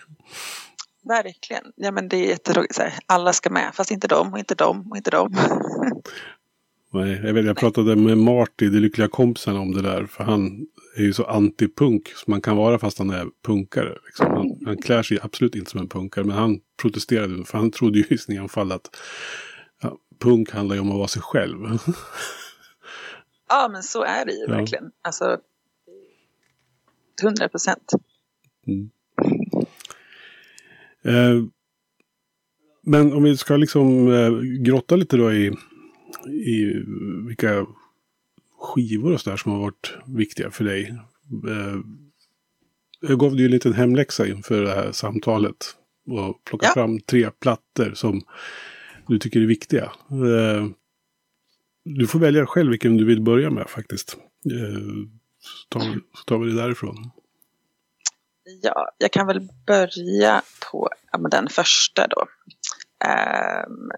Verkligen. 1.08 1.64
Ja 1.76 1.90
men 1.90 2.08
det 2.08 2.16
är 2.16 2.28
jätteroligt. 2.28 2.80
Alla 3.06 3.32
ska 3.32 3.50
med, 3.50 3.70
fast 3.74 3.90
inte 3.90 4.08
de 4.08 4.32
och 4.32 4.38
inte 4.38 4.54
de 4.54 4.90
och 4.90 4.96
inte 4.96 5.10
de. 5.10 5.36
Nej, 6.92 7.20
jag, 7.24 7.34
vet, 7.34 7.46
jag 7.46 7.56
pratade 7.56 7.96
med 7.96 8.18
Marty, 8.18 8.68
de 8.68 8.80
lyckliga 8.80 9.08
kompisen, 9.08 9.56
om 9.56 9.72
det 9.72 9.82
där. 9.82 10.06
För 10.06 10.24
han 10.24 10.66
är 10.96 11.02
ju 11.02 11.12
så 11.12 11.24
anti-punk 11.24 12.08
som 12.08 12.30
man 12.30 12.40
kan 12.40 12.56
vara 12.56 12.78
fast 12.78 12.98
han 12.98 13.10
är 13.10 13.26
punkare. 13.46 13.96
Liksom. 14.06 14.26
Han, 14.26 14.58
han 14.66 14.76
klär 14.76 15.02
sig 15.02 15.18
absolut 15.22 15.54
inte 15.54 15.70
som 15.70 15.80
en 15.80 15.88
punkare. 15.88 16.24
Men 16.24 16.36
han 16.36 16.60
protesterade, 16.82 17.44
för 17.44 17.58
han 17.58 17.70
trodde 17.70 17.98
ju 17.98 18.04
i 18.10 18.18
sin 18.18 18.38
enfald 18.38 18.72
att 18.72 18.96
ja, 19.82 19.96
punk 20.20 20.50
handlar 20.50 20.76
ju 20.76 20.80
om 20.80 20.90
att 20.90 20.98
vara 20.98 21.08
sig 21.08 21.22
själv. 21.22 21.58
ja, 23.48 23.68
men 23.72 23.82
så 23.82 24.02
är 24.02 24.24
det 24.24 24.32
ju 24.32 24.44
ja. 24.48 24.56
verkligen. 24.56 24.90
Alltså, 25.02 25.38
100 27.22 27.48
procent. 27.48 27.92
Mm. 28.66 28.90
Eh, 31.04 31.44
men 32.82 33.12
om 33.12 33.22
vi 33.22 33.36
ska 33.36 33.56
liksom 33.56 34.12
eh, 34.12 34.30
grotta 34.40 34.96
lite 34.96 35.16
då 35.16 35.32
i, 35.32 35.46
i 36.26 36.84
vilka 37.26 37.66
skivor 38.58 39.12
och 39.12 39.20
sådär 39.20 39.36
som 39.36 39.52
har 39.52 39.58
varit 39.58 39.94
viktiga 40.06 40.50
för 40.50 40.64
dig. 40.64 40.94
Eh, 41.48 41.76
jag 43.00 43.18
gav 43.18 43.30
dig 43.30 43.40
ju 43.40 43.44
en 43.44 43.50
liten 43.50 43.72
hemläxa 43.72 44.26
inför 44.26 44.62
det 44.62 44.74
här 44.74 44.92
samtalet. 44.92 45.74
Och 46.06 46.44
plockade 46.44 46.70
ja. 46.70 46.74
fram 46.74 47.00
tre 47.00 47.30
plattor 47.30 47.92
som 47.94 48.22
du 49.06 49.18
tycker 49.18 49.40
är 49.40 49.46
viktiga. 49.46 49.92
Du 51.96 52.06
får 52.06 52.18
välja 52.18 52.46
själv 52.46 52.70
vilken 52.70 52.96
du 52.96 53.04
vill 53.04 53.22
börja 53.22 53.50
med 53.50 53.70
faktiskt. 53.70 54.10
Så 55.40 55.68
tar, 55.68 55.80
vi, 55.80 56.00
så 56.14 56.24
tar 56.26 56.38
vi 56.38 56.50
det 56.50 56.56
därifrån. 56.56 57.10
Ja, 58.62 58.90
jag 58.98 59.12
kan 59.12 59.26
väl 59.26 59.48
börja 59.66 60.42
på 60.70 60.88
ja, 61.12 61.18
den 61.18 61.48
första 61.48 62.06
då. 62.06 62.20
Um, 62.20 63.90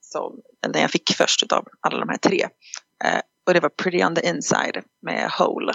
som, 0.00 0.40
den 0.72 0.82
jag 0.82 0.90
fick 0.90 1.10
först 1.16 1.52
av 1.52 1.68
alla 1.80 2.00
de 2.00 2.08
här 2.08 2.18
tre. 2.18 2.44
Uh, 3.04 3.20
och 3.46 3.54
det 3.54 3.60
var 3.60 3.68
Pretty 3.68 4.04
on 4.04 4.14
the 4.14 4.28
Inside 4.28 4.82
med 5.02 5.30
Hole. 5.30 5.72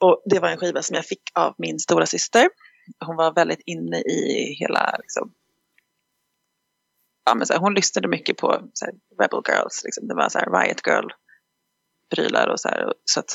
Och 0.00 0.22
det 0.24 0.38
var 0.38 0.48
en 0.48 0.58
skiva 0.58 0.82
som 0.82 0.96
jag 0.96 1.04
fick 1.06 1.22
av 1.34 1.54
min 1.58 1.78
stora 1.78 2.06
syster. 2.06 2.48
Hon 3.06 3.16
var 3.16 3.34
väldigt 3.34 3.62
inne 3.66 4.00
i 4.00 4.54
hela, 4.60 4.96
liksom, 4.98 5.32
ja, 7.30 7.34
men 7.34 7.46
så 7.46 7.52
här, 7.52 7.60
hon 7.60 7.74
lyssnade 7.74 8.08
mycket 8.08 8.36
på 8.36 8.50
här, 8.50 8.92
Rebel 9.22 9.42
Girls. 9.48 9.84
Liksom. 9.84 10.08
Det 10.08 10.14
var 10.14 10.28
så 10.28 10.38
här, 10.38 10.50
Riot 10.60 10.86
Girl-prylar 10.86 12.48
och 12.48 12.60
så 12.60 12.68
här. 12.68 12.92
Så 13.04 13.20
att 13.20 13.32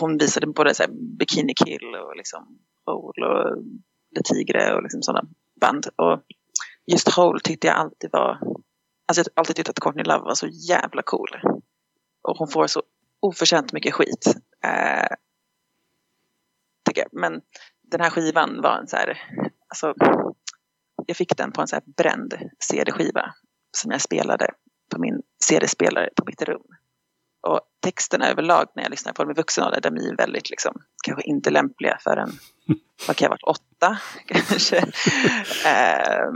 hon 0.00 0.18
visade 0.18 0.46
både 0.46 0.74
så 0.74 0.82
här, 0.82 0.90
Bikini 1.18 1.54
Kill 1.54 1.94
och 1.94 2.16
liksom 2.16 2.58
Hole 2.86 3.26
och 3.26 3.56
Le 4.16 4.22
Tigre 4.24 4.74
och 4.74 4.82
liksom 4.82 5.02
sådana 5.02 5.28
band. 5.60 5.86
Och 5.96 6.22
just 6.86 7.08
Hole 7.08 7.40
tyckte 7.40 7.66
jag 7.66 7.76
alltid 7.76 8.10
var 8.12 8.38
Alltså 9.08 9.20
jag 9.20 9.24
har 9.34 9.40
alltid 9.40 9.56
tyckt 9.56 9.68
att 9.68 9.80
Courtney 9.80 10.04
Love 10.04 10.24
var 10.24 10.34
så 10.34 10.46
jävla 10.46 11.02
cool. 11.02 11.28
Och 12.22 12.36
hon 12.38 12.48
får 12.48 12.66
så 12.66 12.82
oförtjänt 13.20 13.72
mycket 13.72 13.94
skit. 13.94 14.26
Eh, 14.64 15.16
tycker 16.84 17.02
jag. 17.02 17.20
Men 17.20 17.40
den 17.82 18.00
här 18.00 18.10
skivan 18.10 18.62
var 18.62 18.78
en 18.78 18.88
så 18.88 18.96
här, 18.96 19.18
alltså, 19.68 19.94
jag 21.06 21.16
fick 21.16 21.36
den 21.36 21.52
på 21.52 21.60
en 21.60 21.68
så 21.68 21.76
här 21.76 21.82
bränd 21.96 22.34
CD-skiva 22.70 23.34
som 23.76 23.90
jag 23.90 24.00
spelade 24.00 24.48
på 24.94 25.00
min 25.00 25.22
CD-spelare 25.44 26.08
på 26.16 26.24
mitt 26.26 26.42
rum. 26.42 26.62
Och 27.46 27.60
texterna 27.82 28.28
överlag 28.30 28.66
när 28.76 28.82
jag 28.82 28.90
lyssnar 28.90 29.12
på 29.12 29.22
dem 29.22 29.30
i 29.30 29.34
vuxen 29.34 29.64
ålder, 29.64 29.80
de 29.80 29.96
är 29.96 30.16
väldigt 30.16 30.50
liksom, 30.50 30.82
kanske 31.04 31.22
inte 31.22 31.50
lämpliga 31.50 31.98
för 32.00 32.16
en, 32.16 32.30
vad 33.06 33.16
kan 33.16 33.26
jag 33.26 33.30
ha 33.30 33.36
varit, 33.42 33.58
åtta 33.58 33.98
kanske. 34.26 34.76
eh, 35.66 36.30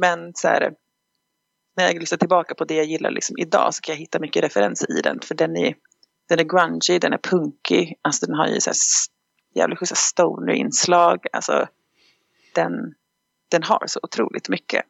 men 0.00 0.32
så 0.34 0.48
här, 0.48 0.72
när 1.76 1.84
jag 1.84 2.00
lyssnar 2.00 2.18
tillbaka 2.18 2.54
på 2.54 2.64
det 2.64 2.74
jag 2.74 2.86
gillar 2.86 3.10
liksom 3.10 3.38
idag 3.38 3.74
så 3.74 3.80
kan 3.80 3.92
jag 3.92 4.00
hitta 4.00 4.20
mycket 4.20 4.44
referenser 4.44 4.98
i 4.98 5.02
den. 5.02 5.20
För 5.20 5.34
den 5.34 5.56
är, 5.56 5.74
den 6.28 6.38
är 6.38 6.44
grungy, 6.44 6.98
den 6.98 7.12
är 7.12 7.18
punkig, 7.18 7.98
alltså 8.02 8.26
den 8.26 8.34
har 8.34 8.46
ju 8.46 8.60
så 8.60 8.70
här 8.70 8.76
jävligt 9.54 9.78
schyssta 9.78 9.94
stoner-inslag. 9.94 11.26
Alltså, 11.32 11.68
den, 12.54 12.94
den 13.52 13.62
har 13.62 13.84
så 13.86 14.00
otroligt 14.02 14.48
mycket. 14.48 14.84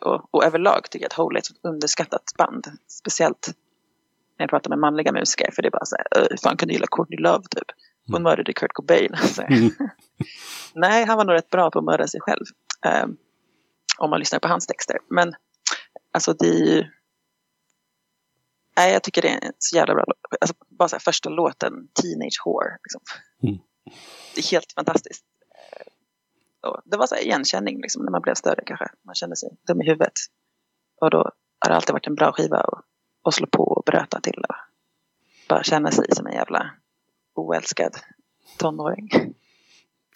Och, 0.00 0.34
och 0.34 0.44
överlag 0.44 0.90
tycker 0.90 1.04
jag 1.04 1.10
att 1.10 1.12
Hole 1.12 1.38
är 1.38 1.40
ett 1.40 1.56
underskattat 1.62 2.24
band. 2.38 2.66
Speciellt 2.88 3.48
när 4.38 4.44
jag 4.44 4.50
pratar 4.50 4.70
med 4.70 4.78
manliga 4.78 5.12
musiker. 5.12 5.50
För 5.52 5.62
det 5.62 5.68
är 5.68 5.70
bara 5.70 5.84
så 5.84 5.96
här, 5.96 6.26
hur 6.30 6.36
fan 6.36 6.56
kan 6.56 6.68
du 6.68 6.74
gilla 6.74 6.86
Courtney 6.90 7.18
Love 7.18 7.44
typ? 7.50 7.68
Hon 8.06 8.14
mm. 8.16 8.22
mördade 8.22 8.52
Kurt 8.52 8.72
Cobain. 8.72 9.14
Alltså. 9.22 9.42
Mm. 9.42 9.70
Nej, 10.74 11.04
han 11.04 11.16
var 11.16 11.24
nog 11.24 11.34
rätt 11.34 11.50
bra 11.50 11.70
på 11.70 11.78
att 11.78 11.84
mörda 11.84 12.06
sig 12.06 12.20
själv. 12.20 12.44
Um, 13.04 13.16
om 13.98 14.10
man 14.10 14.18
lyssnar 14.18 14.38
på 14.38 14.48
hans 14.48 14.66
texter. 14.66 14.96
Men 15.10 15.34
Alltså 16.12 16.32
det 16.32 16.46
är 16.46 16.74
ju... 16.74 16.84
Nej, 18.76 18.92
jag 18.92 19.02
tycker 19.02 19.22
det 19.22 19.28
är 19.28 19.44
en 19.46 19.52
så 19.58 19.76
jävla 19.76 19.94
bra. 19.94 20.04
Alltså, 20.40 20.54
bara 20.68 20.88
så 20.88 20.96
här, 20.96 21.00
första 21.00 21.28
låten, 21.28 21.72
Teenage 21.72 22.42
Whore. 22.44 22.78
Liksom. 22.82 23.00
Mm. 23.42 23.58
Det 24.34 24.40
är 24.40 24.50
helt 24.50 24.72
fantastiskt. 24.72 25.24
Och 26.62 26.80
det 26.84 26.96
var 26.96 27.06
så 27.06 27.16
igenkänning 27.16 27.80
liksom, 27.80 28.04
när 28.04 28.10
man 28.10 28.22
blev 28.22 28.34
större 28.34 28.62
kanske. 28.66 28.88
Man 29.02 29.14
kände 29.14 29.36
sig 29.36 29.48
dum 29.66 29.82
i 29.82 29.86
huvudet. 29.86 30.12
Och 31.00 31.10
då 31.10 31.18
har 31.58 31.68
det 31.68 31.76
alltid 31.76 31.92
varit 31.92 32.06
en 32.06 32.14
bra 32.14 32.32
skiva 32.32 32.56
att, 32.56 32.84
att 33.24 33.34
slå 33.34 33.46
på 33.46 33.62
och 33.62 33.84
bröta 33.84 34.20
till. 34.20 34.44
Och 34.48 34.54
bara 35.48 35.62
känna 35.62 35.90
sig 35.90 36.04
som 36.12 36.26
en 36.26 36.32
jävla 36.32 36.70
oälskad 37.34 37.96
tonåring. 38.58 39.10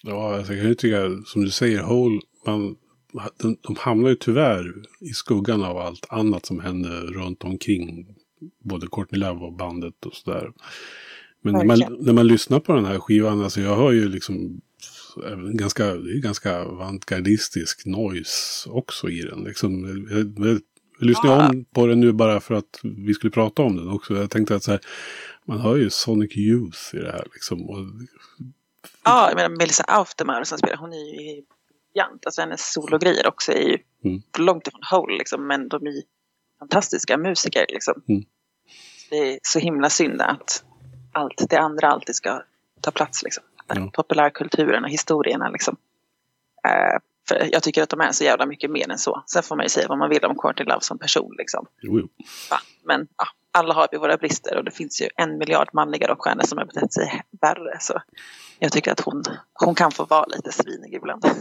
Ja, 0.03 0.37
alltså, 0.37 0.53
jag 0.53 0.63
kan 0.63 0.69
ju 0.69 0.75
tycka, 0.75 1.23
som 1.27 1.45
du 1.45 1.51
säger, 1.51 1.83
Hole, 1.83 2.21
man, 2.47 2.77
de, 3.37 3.57
de 3.63 3.77
hamnar 3.77 4.09
ju 4.09 4.15
tyvärr 4.15 4.75
i 5.01 5.09
skuggan 5.09 5.65
av 5.65 5.79
allt 5.79 6.07
annat 6.09 6.47
som 6.47 6.61
händer 6.61 7.01
runt 7.01 7.45
omkring 7.45 8.17
både 8.65 8.87
Courtney 8.87 9.21
Love 9.21 9.41
och 9.41 9.53
bandet 9.53 10.07
och 10.07 10.15
sådär. 10.15 10.53
Men 11.41 11.55
när 11.55 11.65
man, 11.65 11.79
när 12.01 12.13
man 12.13 12.27
lyssnar 12.27 12.61
på 12.61 12.73
den 12.73 12.85
här 12.85 12.99
skivan, 12.99 13.43
alltså 13.43 13.61
jag 13.61 13.77
hör 13.77 13.93
ju 13.93 14.09
liksom 14.09 14.61
ganska, 15.53 15.97
ganska 15.97 16.63
avantgardistisk 16.63 17.87
noise 17.87 18.71
också 18.71 19.09
i 19.09 19.23
den. 19.23 19.45
Liksom, 19.45 19.87
jag, 20.11 20.19
jag, 20.19 20.61
jag 20.99 21.07
lyssnade 21.07 21.43
ja. 21.43 21.49
om 21.49 21.65
på 21.65 21.87
den 21.87 22.01
nu 22.01 22.13
bara 22.13 22.41
för 22.41 22.55
att 22.55 22.81
vi 22.83 23.15
skulle 23.15 23.31
prata 23.31 23.63
om 23.63 23.77
den 23.77 23.89
också. 23.89 24.15
Jag 24.15 24.31
tänkte 24.31 24.57
att 24.57 24.63
så 24.63 24.71
här, 24.71 24.81
man 25.45 25.61
hör 25.61 25.77
ju 25.77 25.91
Sonic 25.91 26.37
Youth 26.37 26.95
i 26.95 26.99
det 26.99 27.13
här 27.13 27.27
liksom. 27.33 27.71
Och, 27.71 27.79
ja, 29.05 29.29
jag 29.29 29.37
menar 29.37 29.57
Melissa 29.57 29.85
Auftemar 29.85 30.45
som 30.45 30.59
spelar, 30.59 30.77
hon 30.77 30.93
är 30.93 30.97
ju 30.97 31.43
briljant. 31.97 32.27
Alltså 32.27 32.41
hennes 32.41 32.73
sologrejer 32.73 33.27
också 33.27 33.53
är 33.53 33.69
ju 33.69 33.79
mm. 34.05 34.23
långt 34.39 34.67
ifrån 34.67 34.81
whole 34.93 35.19
liksom, 35.19 35.47
men 35.47 35.69
de 35.69 35.87
är 35.87 36.03
fantastiska 36.59 37.17
musiker 37.17 37.67
liksom. 37.69 38.03
Mm. 38.09 38.25
Det 39.11 39.17
är 39.17 39.39
så 39.43 39.59
himla 39.59 39.91
synd 39.91 40.21
att 40.21 40.65
allt 41.13 41.47
det 41.51 41.57
andra 41.57 41.89
alltid 41.89 42.15
ska 42.15 42.43
ta 42.81 42.91
plats 42.91 43.23
liksom. 43.23 43.45
Ja. 43.69 43.91
Populärkulturen 43.93 44.85
och 44.85 44.91
historierna 44.91 45.49
liksom. 45.49 45.77
Uh, 46.67 46.99
för 47.29 47.49
jag 47.53 47.63
tycker 47.63 47.83
att 47.83 47.89
de 47.89 48.01
är 48.01 48.13
så 48.13 48.25
jävla 48.25 48.47
mycket 48.47 48.71
mer 48.71 48.91
än 48.91 48.99
så. 48.99 49.23
Sen 49.27 49.43
får 49.43 49.57
man 49.57 49.65
ju 49.65 49.69
säga 49.69 49.89
vad 49.89 49.99
man 49.99 50.11
vill 50.11 50.25
om 50.25 50.37
Courtney 50.39 50.67
Love 50.69 50.81
som 50.81 50.99
person 50.99 51.35
liksom. 51.39 51.67
Jo, 51.83 51.99
jo. 51.99 52.09
Va? 52.51 52.59
Men 52.85 53.09
ja, 53.19 53.25
alla 53.53 53.75
har 53.75 53.89
vi 53.93 53.99
våra 53.99 54.17
brister 54.17 54.57
och 54.57 54.65
det 54.65 54.71
finns 54.71 55.03
ju 55.03 55.09
en 55.17 55.39
miljard 55.39 55.69
manliga 55.73 56.09
rockstjärnor 56.09 56.43
som 56.43 56.59
har 56.59 56.65
betett 56.65 56.93
sig 56.93 57.23
värre. 57.41 57.77
Så 57.81 58.03
jag 58.59 58.73
tycker 58.73 58.93
att 58.93 59.01
hon, 59.01 59.23
hon 59.53 59.75
kan 59.75 59.93
få 59.93 60.05
vara 60.05 60.27
lite 60.27 60.53
svinig 60.53 60.95
ibland. 60.95 61.25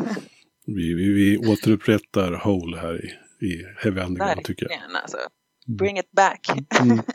Vi, 0.68 0.94
vi, 0.94 1.14
vi 1.14 1.38
återupprättar 1.38 2.32
Hole 2.32 2.78
här 2.78 3.06
i, 3.06 3.10
i 3.46 3.66
Heavy 3.78 4.02
Underground 4.02 4.44
tycker 4.44 4.68
jag. 4.70 5.02
Alltså. 5.02 5.18
Bring 5.68 6.00
it 6.00 6.12
back. 6.12 6.48
mm. 6.82 7.02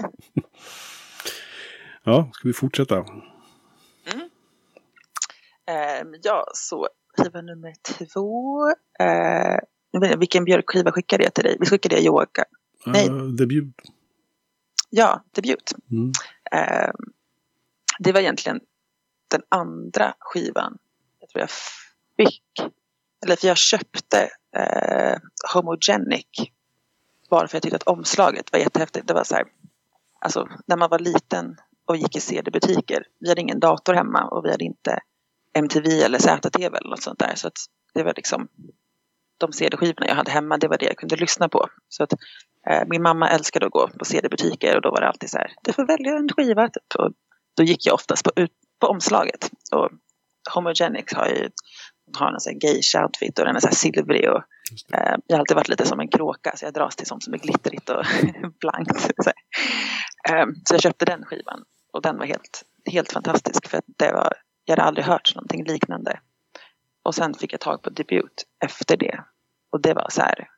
Ja, 2.04 2.30
ska 2.32 2.48
vi 2.48 2.54
fortsätta? 2.54 3.04
Uh, 5.70 6.18
ja, 6.22 6.46
så 6.54 6.88
skiva 7.16 7.40
nummer 7.40 7.72
två. 7.82 8.66
Uh, 9.02 10.18
vilken 10.18 10.44
björkskiva 10.44 10.92
skickade 10.92 11.24
jag 11.24 11.34
till 11.34 11.44
dig? 11.44 11.56
Vi 11.60 11.66
skickade 11.66 11.94
jag 11.94 12.04
yoga. 12.04 12.44
Uh, 12.86 12.92
Nej. 12.92 13.08
Debut. 13.38 13.74
Ja, 14.90 15.24
debut. 15.34 15.72
Mm. 15.90 16.12
Uh, 16.54 16.92
det 17.98 18.12
var 18.12 18.20
egentligen 18.20 18.60
den 19.28 19.42
andra 19.48 20.14
skivan 20.18 20.78
jag 21.20 21.28
tror 21.28 21.40
jag 21.40 21.50
fick 22.16 22.70
eller 23.22 23.36
för 23.36 23.48
jag 23.48 23.56
köpte 23.56 24.30
eh, 24.56 25.18
Homogenic 25.54 26.26
bara 27.30 27.48
för 27.48 27.56
jag 27.56 27.62
tyckte 27.62 27.76
att 27.76 27.82
omslaget 27.82 28.52
var 28.52 28.58
jättehäftigt. 28.58 29.06
Det 29.06 29.14
var 29.14 29.24
så 29.24 29.34
här, 29.34 29.44
alltså 30.20 30.48
när 30.66 30.76
man 30.76 30.90
var 30.90 30.98
liten 30.98 31.56
och 31.84 31.96
gick 31.96 32.16
i 32.16 32.20
CD-butiker. 32.20 33.04
Vi 33.18 33.28
hade 33.28 33.40
ingen 33.40 33.60
dator 33.60 33.94
hemma 33.94 34.24
och 34.24 34.44
vi 34.44 34.50
hade 34.50 34.64
inte 34.64 35.00
MTV 35.58 36.02
eller 36.02 36.18
ZTV 36.18 36.76
eller 36.76 36.90
något 36.90 37.02
sånt 37.02 37.18
där. 37.18 37.34
Så 37.34 37.48
att 37.48 37.58
det 37.94 38.02
var 38.02 38.12
liksom 38.16 38.48
de 39.38 39.52
CD-skivorna 39.52 40.06
jag 40.08 40.14
hade 40.14 40.30
hemma, 40.30 40.58
det 40.58 40.68
var 40.68 40.78
det 40.78 40.86
jag 40.86 40.96
kunde 40.96 41.16
lyssna 41.16 41.48
på. 41.48 41.66
Så 41.88 42.02
att 42.02 42.12
eh, 42.70 42.82
min 42.86 43.02
mamma 43.02 43.28
älskade 43.28 43.66
att 43.66 43.72
gå 43.72 43.88
på 43.98 44.04
CD-butiker 44.04 44.76
och 44.76 44.82
då 44.82 44.90
var 44.90 45.00
det 45.00 45.08
alltid 45.08 45.30
så 45.30 45.38
här, 45.38 45.52
du 45.62 45.72
får 45.72 45.86
välja 45.86 46.16
en 46.16 46.28
skiva. 46.28 46.68
Typ. 46.68 46.94
Och 46.98 47.12
då 47.56 47.62
gick 47.62 47.86
jag 47.86 47.94
oftast 47.94 48.24
på, 48.24 48.30
ut, 48.36 48.52
på 48.80 48.86
omslaget. 48.86 49.50
Och 49.72 49.90
Homogenics 50.54 51.14
har 51.14 51.26
ju 51.26 51.50
har 52.18 52.48
en 52.48 52.58
geisha 52.58 53.04
outfit 53.04 53.38
och 53.38 53.44
den 53.44 53.56
är 53.56 53.60
så 53.60 53.66
här 53.66 53.74
silvrig. 53.74 54.30
Och, 54.30 54.42
eh, 54.94 55.16
jag 55.26 55.36
har 55.36 55.40
alltid 55.40 55.54
varit 55.54 55.68
lite 55.68 55.86
som 55.86 56.00
en 56.00 56.08
kråka 56.08 56.52
så 56.56 56.64
jag 56.64 56.74
dras 56.74 56.96
till 56.96 57.06
sånt 57.06 57.24
som 57.24 57.34
är 57.34 57.38
glittrigt 57.38 57.88
och 57.88 58.04
blankt. 58.60 59.00
Så, 59.00 59.30
eh, 60.28 60.46
så 60.64 60.74
jag 60.74 60.82
köpte 60.82 61.04
den 61.04 61.24
skivan 61.24 61.64
och 61.92 62.02
den 62.02 62.18
var 62.18 62.26
helt, 62.26 62.62
helt 62.92 63.12
fantastisk 63.12 63.66
för 63.68 63.82
det 63.98 64.12
var, 64.12 64.32
jag 64.70 64.76
hade 64.76 64.88
aldrig 64.88 65.06
hört 65.06 65.34
någonting 65.34 65.64
liknande. 65.64 66.20
Och 67.02 67.14
sen 67.14 67.34
fick 67.34 67.52
jag 67.52 67.60
tag 67.60 67.82
på 67.82 67.90
debut 67.90 68.46
efter 68.64 68.96
det. 68.96 69.24
Och 69.70 69.80
det 69.80 69.94
var 69.94 70.06
så 70.10 70.22
här, 70.22 70.48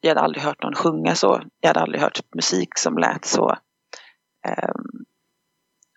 jag 0.00 0.10
hade 0.10 0.20
aldrig 0.20 0.42
hört 0.42 0.62
någon 0.62 0.74
sjunga 0.74 1.14
så. 1.14 1.42
Jag 1.60 1.68
hade 1.68 1.80
aldrig 1.80 2.00
hört 2.00 2.34
musik 2.34 2.78
som 2.78 2.98
lät 2.98 3.24
så. 3.24 3.56
Um, 4.48 5.04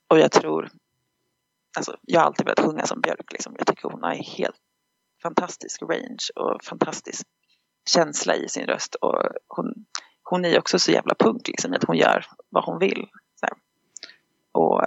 och 0.07 0.19
jag 0.19 0.31
tror, 0.31 0.69
alltså 1.77 1.97
jag 2.01 2.19
har 2.19 2.27
alltid 2.27 2.45
velat 2.45 2.59
sjunga 2.59 2.85
som 2.85 3.01
Björk. 3.01 3.31
Liksom. 3.31 3.55
Jag 3.57 3.67
tycker 3.67 3.89
hon 3.89 4.03
har 4.03 4.13
helt 4.13 4.61
fantastisk 5.23 5.81
range 5.81 6.25
och 6.35 6.63
fantastisk 6.63 7.27
känsla 7.89 8.35
i 8.35 8.49
sin 8.49 8.65
röst. 8.65 8.95
Och 8.95 9.23
hon, 9.47 9.85
hon 10.23 10.45
är 10.45 10.59
också 10.59 10.79
så 10.79 10.91
jävla 10.91 11.15
punk 11.19 11.47
liksom, 11.47 11.73
att 11.73 11.83
hon 11.83 11.97
gör 11.97 12.25
vad 12.49 12.65
hon 12.65 12.79
vill. 12.79 13.07
Och 14.51 14.81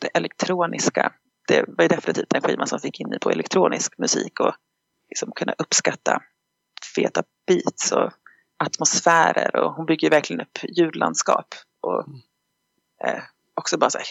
det 0.00 0.08
elektroniska, 0.08 1.12
det 1.50 1.64
var 1.68 1.84
ju 1.84 1.88
definitivt 1.88 2.30
den 2.30 2.42
skivan 2.42 2.66
som 2.66 2.80
fick 2.80 3.00
in 3.00 3.08
mig 3.08 3.18
på 3.18 3.30
elektronisk 3.30 3.98
musik 3.98 4.40
och 4.40 4.54
liksom 5.08 5.32
kunna 5.32 5.54
uppskatta 5.58 6.22
feta 6.94 7.22
beats 7.46 7.92
och 7.92 8.12
atmosfärer 8.56 9.56
och 9.56 9.74
hon 9.74 9.86
bygger 9.86 10.10
verkligen 10.10 10.40
upp 10.40 10.58
ljudlandskap. 10.76 11.54
Och 11.80 12.08
mm. 12.08 12.20
eh, 13.04 13.22
också 13.54 13.78
bara 13.78 13.90
så 13.90 13.98
här, 13.98 14.06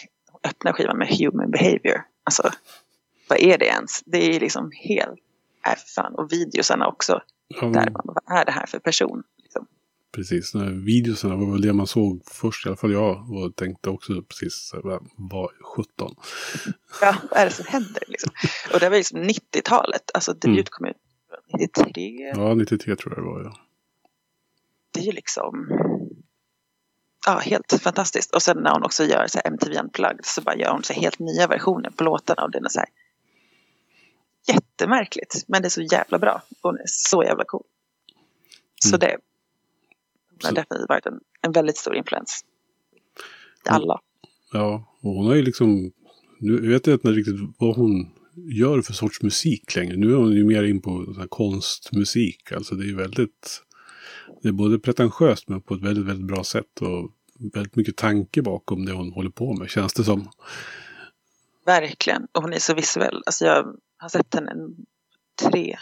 öppna 0.50 0.72
skivan 0.72 0.98
med 0.98 1.08
human 1.08 1.50
behavior. 1.50 2.04
Alltså, 2.24 2.50
vad 3.28 3.38
är 3.38 3.58
det 3.58 3.66
ens? 3.66 4.02
Det 4.06 4.18
är 4.18 4.40
liksom 4.40 4.70
helt, 4.74 5.20
äh, 5.66 5.76
fan. 5.96 6.14
Och 6.14 6.32
videosarna 6.32 6.86
också. 6.86 7.22
Mm. 7.62 7.72
Där 7.72 7.90
man, 7.90 8.02
vad 8.04 8.38
är 8.38 8.44
det 8.44 8.52
här 8.52 8.66
för 8.66 8.78
person? 8.78 9.22
Precis, 10.12 10.54
videosarna 10.84 11.36
var 11.36 11.52
väl 11.52 11.60
det 11.60 11.72
man 11.72 11.86
såg 11.86 12.22
först, 12.26 12.66
i 12.66 12.68
alla 12.68 12.76
fall 12.76 12.92
jag. 12.92 13.30
Och 13.30 13.56
tänkte 13.56 13.90
också 13.90 14.22
precis, 14.22 14.74
vad 15.16 15.50
17? 15.76 16.14
Ja, 17.00 17.16
vad 17.30 17.40
är 17.40 17.44
det 17.44 17.50
som 17.50 17.66
händer 17.68 18.02
liksom? 18.06 18.32
Och 18.74 18.80
det 18.80 18.88
var 18.88 18.96
liksom 18.96 19.18
90-talet, 19.18 20.10
alltså 20.14 20.32
debut 20.32 20.48
mm. 20.48 20.64
kom 20.70 20.86
ut 20.86 20.96
93. 21.58 22.32
Ja, 22.36 22.54
93 22.54 22.96
tror 22.96 23.14
jag 23.14 23.24
det 23.24 23.28
var, 23.28 23.42
ja. 23.42 23.56
Det 24.92 25.00
är 25.00 25.04
ju 25.04 25.12
liksom 25.12 25.68
ja, 27.26 27.38
helt 27.38 27.82
fantastiskt. 27.82 28.34
Och 28.34 28.42
sen 28.42 28.56
när 28.56 28.70
hon 28.70 28.82
också 28.82 29.04
gör 29.04 29.26
så 29.26 29.38
här 29.38 29.46
MTV 29.46 29.78
Unplugged 29.80 30.24
så 30.24 30.42
bara 30.42 30.56
gör 30.56 30.72
hon 30.72 30.82
så 30.82 30.92
helt 30.92 31.18
nya 31.18 31.46
versioner 31.46 31.90
på 31.90 32.04
låtarna 32.04 32.42
och 32.42 32.50
den 32.50 32.64
är 32.64 32.68
så 32.68 32.78
här 32.78 32.88
jättemärkligt. 34.46 35.44
Men 35.48 35.62
det 35.62 35.68
är 35.68 35.70
så 35.70 35.82
jävla 35.82 36.18
bra. 36.18 36.42
Hon 36.62 36.74
är 36.74 36.84
så 36.86 37.22
jävla 37.22 37.44
cool. 37.44 37.66
Så 38.84 38.96
mm. 38.96 39.00
Det 40.40 40.46
har 40.46 40.54
definitivt 40.54 40.88
varit 40.88 41.06
en, 41.06 41.20
en 41.40 41.52
väldigt 41.52 41.76
stor 41.76 41.96
influens. 41.96 42.44
I 43.66 43.68
alla. 43.68 44.00
Ja, 44.52 44.96
och 45.02 45.10
hon 45.10 45.26
har 45.26 45.34
ju 45.34 45.42
liksom, 45.42 45.92
nu 46.38 46.68
vet 46.68 46.86
jag 46.86 46.94
inte 46.94 47.08
riktigt 47.08 47.36
vad 47.58 47.76
hon 47.76 48.10
gör 48.34 48.82
för 48.82 48.92
sorts 48.92 49.22
musik 49.22 49.76
längre. 49.76 49.96
Nu 49.96 50.12
är 50.12 50.16
hon 50.16 50.32
ju 50.32 50.44
mer 50.44 50.62
in 50.62 50.82
på 50.82 51.14
så 51.14 51.28
konstmusik. 51.28 52.52
Alltså 52.52 52.74
det 52.74 52.90
är 52.90 52.94
väldigt, 52.94 53.62
det 54.42 54.48
är 54.48 54.52
både 54.52 54.78
pretentiöst 54.78 55.48
men 55.48 55.60
på 55.60 55.74
ett 55.74 55.82
väldigt, 55.82 56.04
väldigt 56.04 56.26
bra 56.26 56.44
sätt. 56.44 56.80
Och 56.80 57.10
väldigt 57.52 57.76
mycket 57.76 57.96
tanke 57.96 58.42
bakom 58.42 58.84
det 58.84 58.92
hon 58.92 59.12
håller 59.12 59.30
på 59.30 59.54
med, 59.54 59.70
känns 59.70 59.92
det 59.92 60.04
som. 60.04 60.28
Verkligen, 61.66 62.26
och 62.32 62.42
hon 62.42 62.52
är 62.52 62.58
så 62.58 62.74
visuell. 62.74 63.22
Alltså 63.26 63.44
jag 63.44 63.74
har 63.96 64.08
sett 64.08 64.34
henne 64.34 64.52
tre 65.42 65.76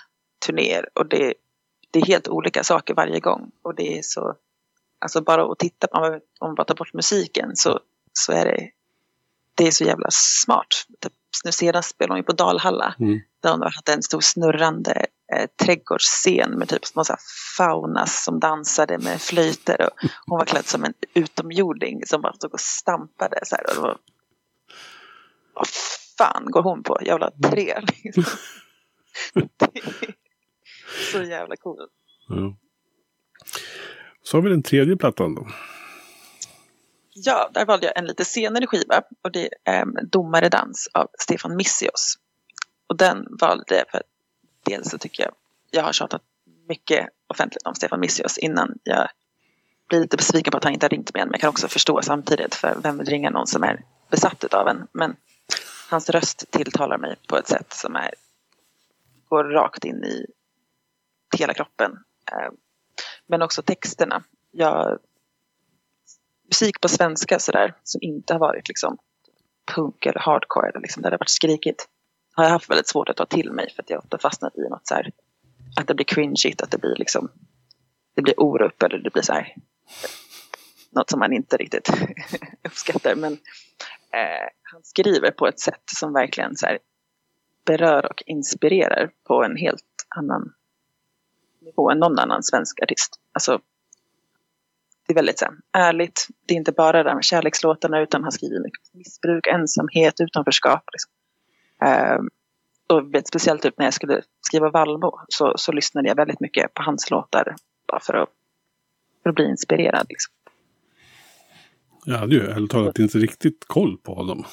turnéer 0.47 0.88
och 0.94 1.09
det, 1.09 1.35
det 1.90 1.99
är 1.99 2.07
helt 2.07 2.29
olika 2.29 2.64
saker 2.64 2.94
varje 2.94 3.21
gång. 3.21 3.51
Och 3.62 3.75
det 3.75 3.99
är 3.99 4.03
så, 4.03 4.37
alltså 4.99 5.21
bara 5.21 5.53
att 5.53 5.59
titta 5.59 5.87
på, 5.87 5.99
om 5.99 6.49
man 6.49 6.55
bara 6.55 6.65
tar 6.65 6.75
bort 6.75 6.95
musiken 6.95 7.57
så, 7.57 7.81
så 8.13 8.33
är 8.33 8.45
det, 8.45 8.71
det 9.55 9.67
är 9.67 9.71
så 9.71 9.85
jävla 9.85 10.09
smart. 10.11 10.87
Typ, 11.01 11.13
nu 11.45 11.53
senast 11.53 11.91
spelade 11.91 12.13
hon 12.13 12.19
ju 12.19 12.25
på 12.25 12.33
Dalhalla. 12.33 12.95
Mm. 13.01 13.21
Där 13.43 13.51
hon 13.51 13.63
hade 13.63 13.93
en 13.93 14.03
stor 14.03 14.21
snurrande 14.21 15.07
eh, 15.33 15.47
trädgårdsscen 15.57 16.59
med 16.59 16.69
typ 16.69 16.87
små 16.87 17.05
så 17.05 17.17
faunas 17.57 18.25
som 18.25 18.41
dansade 18.41 18.99
med 18.99 19.21
flöjter. 19.21 19.83
Och 19.83 20.11
hon 20.27 20.39
var 20.39 20.45
klädd 20.45 20.67
som 20.67 20.85
en 20.85 20.95
utomjording 21.15 22.07
som 22.07 22.21
bara 22.21 22.33
stod 22.33 22.53
och 22.55 22.61
stampade. 22.61 23.41
Så 23.43 23.57
här, 23.57 23.67
och 23.69 23.75
det 23.75 23.81
var, 23.81 23.99
vad 25.55 25.69
fan 26.19 26.51
går 26.51 26.63
hon 26.63 26.83
på? 26.83 26.99
Jävla 27.03 27.31
tre 27.31 27.81
liksom. 28.05 28.25
så 31.13 31.23
jävla 31.23 31.57
coolt. 31.57 31.93
Ja. 32.29 32.57
Så 34.29 34.37
har 34.37 34.43
vi 34.43 34.51
den 34.51 34.62
tredje 34.62 34.97
plattan 34.97 35.35
då. 35.35 35.47
Ja, 37.12 37.51
där 37.55 37.67
valde 37.67 37.87
jag 37.87 37.99
en 37.99 38.05
lite 38.05 38.25
senare 38.25 38.67
skiva 38.67 39.03
och 39.23 39.33
det 39.33 39.49
är 39.64 39.83
ehm, 39.83 39.95
Domaredans 40.03 40.88
av 40.95 41.09
Stefan 41.19 41.57
Missios. 41.57 42.19
Och 42.87 42.97
den 42.97 43.27
valde 43.41 43.77
jag 43.77 43.91
för 43.91 43.99
att 43.99 44.07
dels 44.64 44.91
så 44.91 44.99
tycker 44.99 45.23
jag 45.23 45.33
jag 45.71 45.83
har 45.83 45.93
tjatat 45.93 46.23
mycket 46.69 47.09
offentligt 47.27 47.67
om 47.67 47.75
Stefan 47.75 48.01
Missios 48.01 48.38
innan 48.38 48.79
jag 48.83 49.09
blir 49.88 50.01
lite 50.01 50.17
besviken 50.17 50.51
på 50.51 50.57
att 50.57 50.64
han 50.64 50.73
inte 50.73 50.87
har 50.87 50.91
ringt 50.91 51.14
mig 51.14 51.23
än. 51.23 51.29
Men 51.29 51.35
jag 51.35 51.41
kan 51.41 51.51
också 51.51 51.69
förstå 51.69 52.03
samtidigt 52.03 52.55
för 52.55 52.77
vem 52.83 52.99
vill 52.99 53.09
ringa 53.09 53.31
någon 53.31 53.47
som 53.47 53.62
är 53.62 53.85
besatt 54.11 54.55
av 54.55 54.69
en. 54.69 54.87
Men 54.93 55.17
hans 55.91 56.11
röst 56.11 56.51
tilltalar 56.51 56.99
mig 56.99 57.17
på 57.29 57.37
ett 57.37 57.49
sätt 57.49 57.73
som 57.73 57.97
är, 57.97 58.14
går 59.29 59.45
rakt 59.45 59.85
in 59.85 60.05
i 60.05 60.27
hela 61.37 61.55
kroppen. 61.55 61.93
Ehm, 62.33 62.55
men 63.29 63.43
också 63.43 63.62
texterna. 63.62 64.23
Jag 64.51 64.99
musik 66.49 66.81
på 66.81 66.88
svenska 66.88 67.38
sådär 67.38 67.75
som 67.85 67.99
inte 68.03 68.33
har 68.35 68.41
varit 68.41 68.69
liksom 68.69 68.99
punk 69.75 70.07
eller 70.07 70.21
hardcore 70.21 70.69
eller 70.69 70.81
liksom 70.81 71.03
där 71.03 71.11
det 71.11 71.14
har 71.14 71.19
varit 71.19 71.29
skrikigt 71.29 71.88
har 72.35 72.45
jag 72.45 72.51
haft 72.51 72.71
väldigt 72.71 72.88
svårt 72.88 73.09
att 73.09 73.17
ta 73.17 73.27
till 73.27 73.53
mig 73.53 73.71
för 73.77 73.83
att 73.83 73.91
jag 73.91 73.99
ofta 73.99 74.19
fastnat 74.19 74.57
i 74.57 74.69
något 74.69 74.87
så 74.87 74.95
här 74.95 75.11
att 75.77 75.87
det 75.87 75.95
blir 75.95 76.05
cringeigt, 76.05 76.62
att 76.62 76.71
det 76.71 76.79
blir 76.79 76.97
liksom 76.97 77.31
det 78.14 78.23
blir 78.23 78.41
orupp 78.41 78.83
eller 78.83 78.99
det 78.99 79.11
blir 79.11 79.23
så 79.23 79.33
här 79.33 79.55
något 80.91 81.11
som 81.11 81.19
man 81.19 81.33
inte 81.33 81.57
riktigt 81.57 81.91
uppskattar 82.64 83.14
men 83.14 83.33
eh, 84.12 84.49
han 84.62 84.83
skriver 84.85 85.31
på 85.31 85.47
ett 85.47 85.61
sätt 85.61 85.83
som 85.99 86.12
verkligen 86.12 86.57
så 86.57 86.67
här 86.67 86.79
berör 87.67 88.07
och 88.07 88.23
inspirerar 88.27 89.11
på 89.27 89.45
en 89.45 89.57
helt 89.57 90.07
annan 90.17 90.53
nivå 91.68 91.90
än 91.90 91.98
någon 91.98 92.18
annan 92.18 92.42
svensk 92.42 92.83
artist. 92.83 93.20
Alltså 93.33 93.61
det 95.07 95.12
är 95.12 95.14
väldigt 95.14 95.38
så 95.38 95.44
här, 95.44 95.54
ärligt. 95.88 96.26
Det 96.46 96.54
är 96.54 96.59
inte 96.59 96.72
bara 96.72 97.02
det 97.02 97.09
där 97.09 97.14
med 97.14 97.24
kärlekslåtarna 97.24 98.00
utan 98.00 98.22
han 98.22 98.33
skriver 98.33 98.61
mycket 98.61 98.94
missbruk, 98.94 99.46
ensamhet, 99.46 100.20
utanförskap. 100.20 100.83
Liksom. 100.92 101.12
Uh, 101.85 102.28
och 102.96 103.26
speciellt 103.26 103.62
typ 103.62 103.78
när 103.78 103.87
jag 103.87 103.94
skulle 103.94 104.22
skriva 104.40 104.70
Valbo 104.70 105.18
så, 105.28 105.52
så 105.57 105.72
lyssnade 105.72 106.09
jag 106.09 106.16
väldigt 106.16 106.40
mycket 106.40 106.74
på 106.74 106.83
hans 106.83 107.11
låtar 107.11 107.54
bara 107.88 108.00
för 108.00 108.14
att, 108.14 108.28
för 109.22 109.31
att 109.31 109.35
bli 109.35 109.44
inspirerad. 109.44 110.07
Liksom. 110.09 110.35
Jag 112.04 112.18
hade 112.18 112.35
ju 112.35 112.50
ärligt 112.50 112.70
talat 112.70 112.98
inte 112.98 113.18
riktigt 113.18 113.64
koll 113.66 113.98
på 113.98 114.14
honom. 114.14 114.44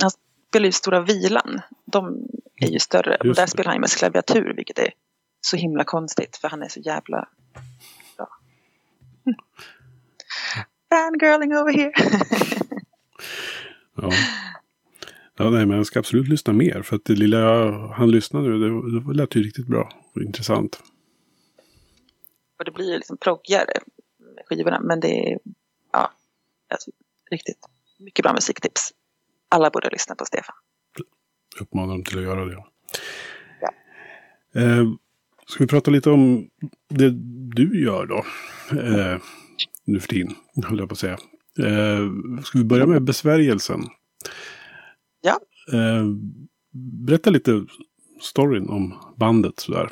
Han 0.00 0.10
spelar 0.48 0.66
ju 0.66 0.72
Stora 0.72 1.00
Vilan. 1.00 1.60
De 1.84 2.28
är 2.56 2.68
ju 2.68 2.78
större. 2.78 3.16
och 3.16 3.34
där 3.34 3.46
spelar 3.46 3.66
han 3.66 3.74
ju 3.74 3.80
med 3.80 3.90
klaviatur 3.90 4.52
vilket 4.56 4.78
är 4.78 4.92
så 5.44 5.56
himla 5.56 5.84
konstigt 5.84 6.36
för 6.36 6.48
han 6.48 6.62
är 6.62 6.68
så 6.68 6.80
jävla 6.80 7.28
Fangirling 10.88 11.56
over 11.56 11.72
here. 11.72 11.92
ja. 13.96 14.10
Ja, 15.36 15.50
nej, 15.50 15.66
men 15.66 15.76
jag 15.76 15.86
ska 15.86 15.98
absolut 15.98 16.28
lyssna 16.28 16.52
mer. 16.52 16.82
För 16.82 16.96
att 16.96 17.04
det 17.04 17.14
lilla 17.14 17.38
jag, 17.38 17.88
han 17.88 18.10
lyssnade, 18.10 18.58
det, 18.58 19.00
det 19.00 19.14
lät 19.14 19.36
ju 19.36 19.42
riktigt 19.42 19.66
bra 19.66 19.92
och 20.14 20.22
intressant. 20.22 20.82
Och 22.58 22.64
det 22.64 22.70
blir 22.70 22.90
ju 22.92 22.96
liksom 22.96 23.16
proggigare 23.16 23.72
med 24.18 24.44
skivorna. 24.46 24.80
Men 24.80 25.00
det 25.00 25.32
är, 25.32 25.38
ja, 25.92 26.10
alltså, 26.68 26.90
riktigt 27.30 27.58
mycket 27.98 28.22
bra 28.22 28.32
musiktips. 28.32 28.92
Alla 29.48 29.70
borde 29.70 29.90
lyssna 29.90 30.14
på 30.14 30.24
Stefan. 30.24 30.56
Uppmanar 31.60 31.92
dem 31.92 32.04
till 32.04 32.18
att 32.18 32.24
göra 32.24 32.44
det. 32.44 32.64
Ja. 33.60 33.74
Eh, 34.60 34.84
ska 35.54 35.64
vi 35.64 35.68
prata 35.68 35.90
lite 35.90 36.10
om 36.10 36.48
det 36.88 37.10
du 37.54 37.82
gör 37.82 38.06
då? 38.06 38.24
Eh, 38.80 39.18
nu 39.84 40.00
för 40.00 40.08
tiden, 40.08 40.34
höll 40.64 40.78
jag 40.78 40.88
på 40.88 40.92
att 40.92 40.98
säga. 40.98 41.18
Eh, 41.58 42.42
ska 42.42 42.58
vi 42.58 42.64
börja 42.64 42.86
med 42.86 43.02
besvärjelsen? 43.02 43.80
Ja. 45.20 45.38
Eh, 45.72 46.04
berätta 47.06 47.30
lite 47.30 47.66
storyn 48.20 48.68
om 48.68 48.98
bandet 49.16 49.60
sådär. 49.60 49.90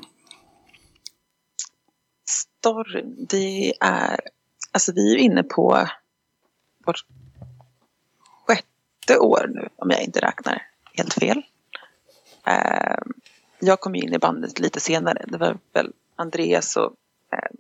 Storyn, 2.59 3.27
det 3.29 3.75
är... 3.81 4.21
Alltså 4.73 4.93
vi 4.93 5.15
är 5.15 5.19
inne 5.19 5.43
på 5.43 5.89
vårt 6.87 7.05
sjätte 8.47 9.19
år 9.19 9.51
nu 9.55 9.69
om 9.77 9.91
jag 9.91 10.03
inte 10.03 10.21
räknar 10.21 10.63
helt 10.95 11.15
fel. 11.15 11.43
Eh, 12.47 12.97
jag 13.65 13.81
kom 13.81 13.95
in 13.95 14.15
i 14.15 14.19
bandet 14.19 14.59
lite 14.59 14.81
senare. 14.81 15.25
Det 15.29 15.39
var 15.39 15.59
väl 15.73 15.93
Andreas 16.17 16.77
och 16.77 16.95
eh, 17.33 17.51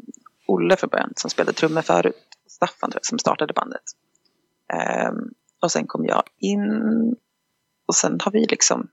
Olle 0.46 0.76
från 0.76 0.90
början 0.90 1.12
som 1.16 1.30
spelade 1.30 1.52
trummor 1.52 1.82
förut. 1.82 2.38
Staffan 2.46 2.90
tror 2.90 2.98
jag, 3.00 3.06
som 3.06 3.18
startade 3.18 3.52
bandet. 3.52 3.82
Eh, 4.72 5.12
och 5.60 5.72
sen 5.72 5.86
kom 5.86 6.04
jag 6.04 6.22
in 6.38 7.16
och 7.86 7.94
sen 7.94 8.18
har 8.20 8.32
vi 8.32 8.46
liksom 8.46 8.88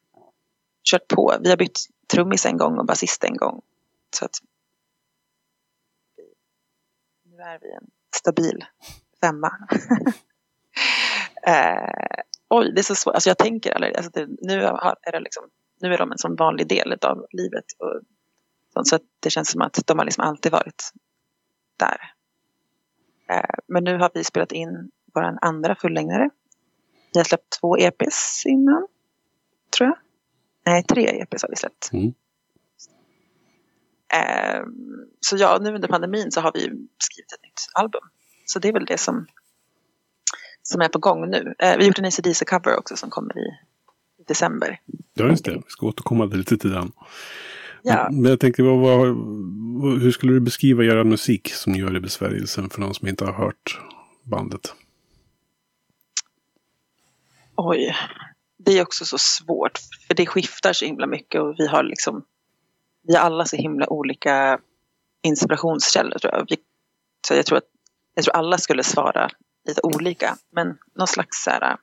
kört 0.84 1.08
på. 1.08 1.36
Vi 1.42 1.50
har 1.50 1.58
bytt 1.58 1.80
trummis 2.14 2.46
en 2.46 2.58
gång 2.58 2.78
och 2.78 2.86
basist 2.86 3.24
en 3.24 3.38
gång. 3.38 3.62
Så 4.16 4.26
att 4.26 4.40
nu 7.24 7.38
är 7.38 7.60
vi 7.60 7.72
en 7.72 7.88
stabil 8.16 8.66
femma. 9.22 9.52
eh, 11.48 12.24
oj, 12.50 12.72
det 12.74 12.82
är 12.82 12.84
så 12.84 12.96
svårt. 12.96 13.14
Alltså 13.14 13.30
jag 13.30 13.38
tänker 13.38 13.72
aldrig, 13.72 13.96
alltså 13.96 14.12
det, 14.14 14.28
nu, 14.42 14.64
har, 14.64 14.96
är 15.02 15.12
det 15.12 15.20
liksom, 15.20 15.44
nu 15.82 15.94
är 15.94 15.98
de 15.98 16.12
en 16.12 16.18
sån 16.18 16.36
vanlig 16.36 16.68
del 16.68 16.98
av 17.02 17.26
livet. 17.32 17.66
Och, 17.78 18.88
så 18.88 19.00
det 19.20 19.30
känns 19.30 19.52
som 19.52 19.62
att 19.62 19.80
de 19.86 19.98
har 19.98 20.06
liksom 20.06 20.24
alltid 20.24 20.52
varit 20.52 20.92
där. 21.78 22.14
Eh, 23.30 23.60
men 23.68 23.84
nu 23.84 23.98
har 23.98 24.12
vi 24.14 24.24
spelat 24.24 24.52
in 24.52 24.92
vår 25.14 25.38
andra 25.42 25.76
fullängdare. 25.76 26.30
Vi 27.14 27.20
har 27.20 27.24
släppt 27.24 27.60
två 27.60 27.78
EPs 27.78 28.46
innan, 28.46 28.88
tror 29.78 29.90
jag. 29.90 29.98
Nej, 30.66 30.84
tre 30.84 31.06
EPs 31.06 31.42
har 31.44 31.50
vi 31.50 31.56
släppt. 31.56 31.90
Mm. 31.94 32.14
Eh, 34.14 34.64
så 35.20 35.38
ja, 35.38 35.58
nu 35.62 35.76
under 35.76 35.88
pandemin 35.88 36.32
så 36.32 36.42
har 36.42 36.52
vi 36.52 36.60
skrivit 36.98 37.32
ett 37.32 37.44
nytt 37.44 37.68
album. 37.74 38.02
Så 38.46 38.60
det 38.60 38.68
är 38.68 38.74
väl 38.74 38.86
det 38.86 38.98
som, 38.98 39.28
som 40.64 40.82
är 40.82 40.88
på 40.88 41.00
gång 41.00 41.30
nu. 41.30 41.56
Eh, 41.60 41.78
vi 41.78 41.84
har 41.84 41.88
gjort 41.88 42.00
en 42.00 42.06
ACDC-cover 42.06 42.76
också 42.78 42.96
som 42.96 43.10
kommer 43.10 43.38
i 43.38 43.60
december. 44.30 44.80
Ja, 45.14 45.28
just 45.28 45.46
det. 45.46 45.52
Vi 45.56 45.62
ska 45.68 45.86
återkomma 45.86 46.26
lite 46.26 46.58
till 46.58 46.72
den. 46.72 46.92
Ja. 47.84 48.08
Men 48.12 48.30
jag 48.32 48.40
tänkte, 48.40 48.64
vad, 48.64 48.80
vad, 48.80 49.08
hur 50.02 50.12
skulle 50.12 50.34
du 50.34 50.40
beskriva 50.40 50.84
er 50.84 51.04
musik 51.04 51.54
som 51.54 51.76
gör 51.76 51.92
det 51.92 52.00
besvärjelsen 52.00 52.70
för 52.70 52.82
någon 52.82 52.94
som 52.94 53.08
inte 53.08 53.26
har 53.26 53.34
hört 53.34 53.80
bandet? 54.24 54.74
Oj, 57.56 57.96
det 58.58 58.78
är 58.78 58.82
också 58.82 59.06
så 59.06 59.18
svårt. 59.18 59.80
För 60.08 60.14
det 60.14 60.26
skiftar 60.26 60.74
så 60.74 60.86
himla 60.86 61.08
mycket 61.08 61.42
och 61.42 61.56
vi 61.58 61.68
har 61.68 61.84
liksom 61.84 62.24
vi 63.02 63.16
har 63.16 63.24
alla 63.24 63.46
så 63.46 63.56
himla 63.56 63.90
olika 63.90 64.60
inspirationskällor 65.22 66.20
tror 66.20 66.34
jag. 66.34 66.46
Vi, 66.50 66.58
så 67.28 67.34
jag 67.34 67.46
tror 67.46 67.58
att 67.58 67.70
jag 68.16 68.24
tror 68.24 68.36
alla 68.36 68.58
skulle 68.58 68.84
svara 68.84 69.30
lite 69.68 69.82
olika. 69.84 70.38
Men 70.52 70.78
någon 70.96 71.08
slags 71.08 71.44
så 71.44 71.50
här, 71.50 71.78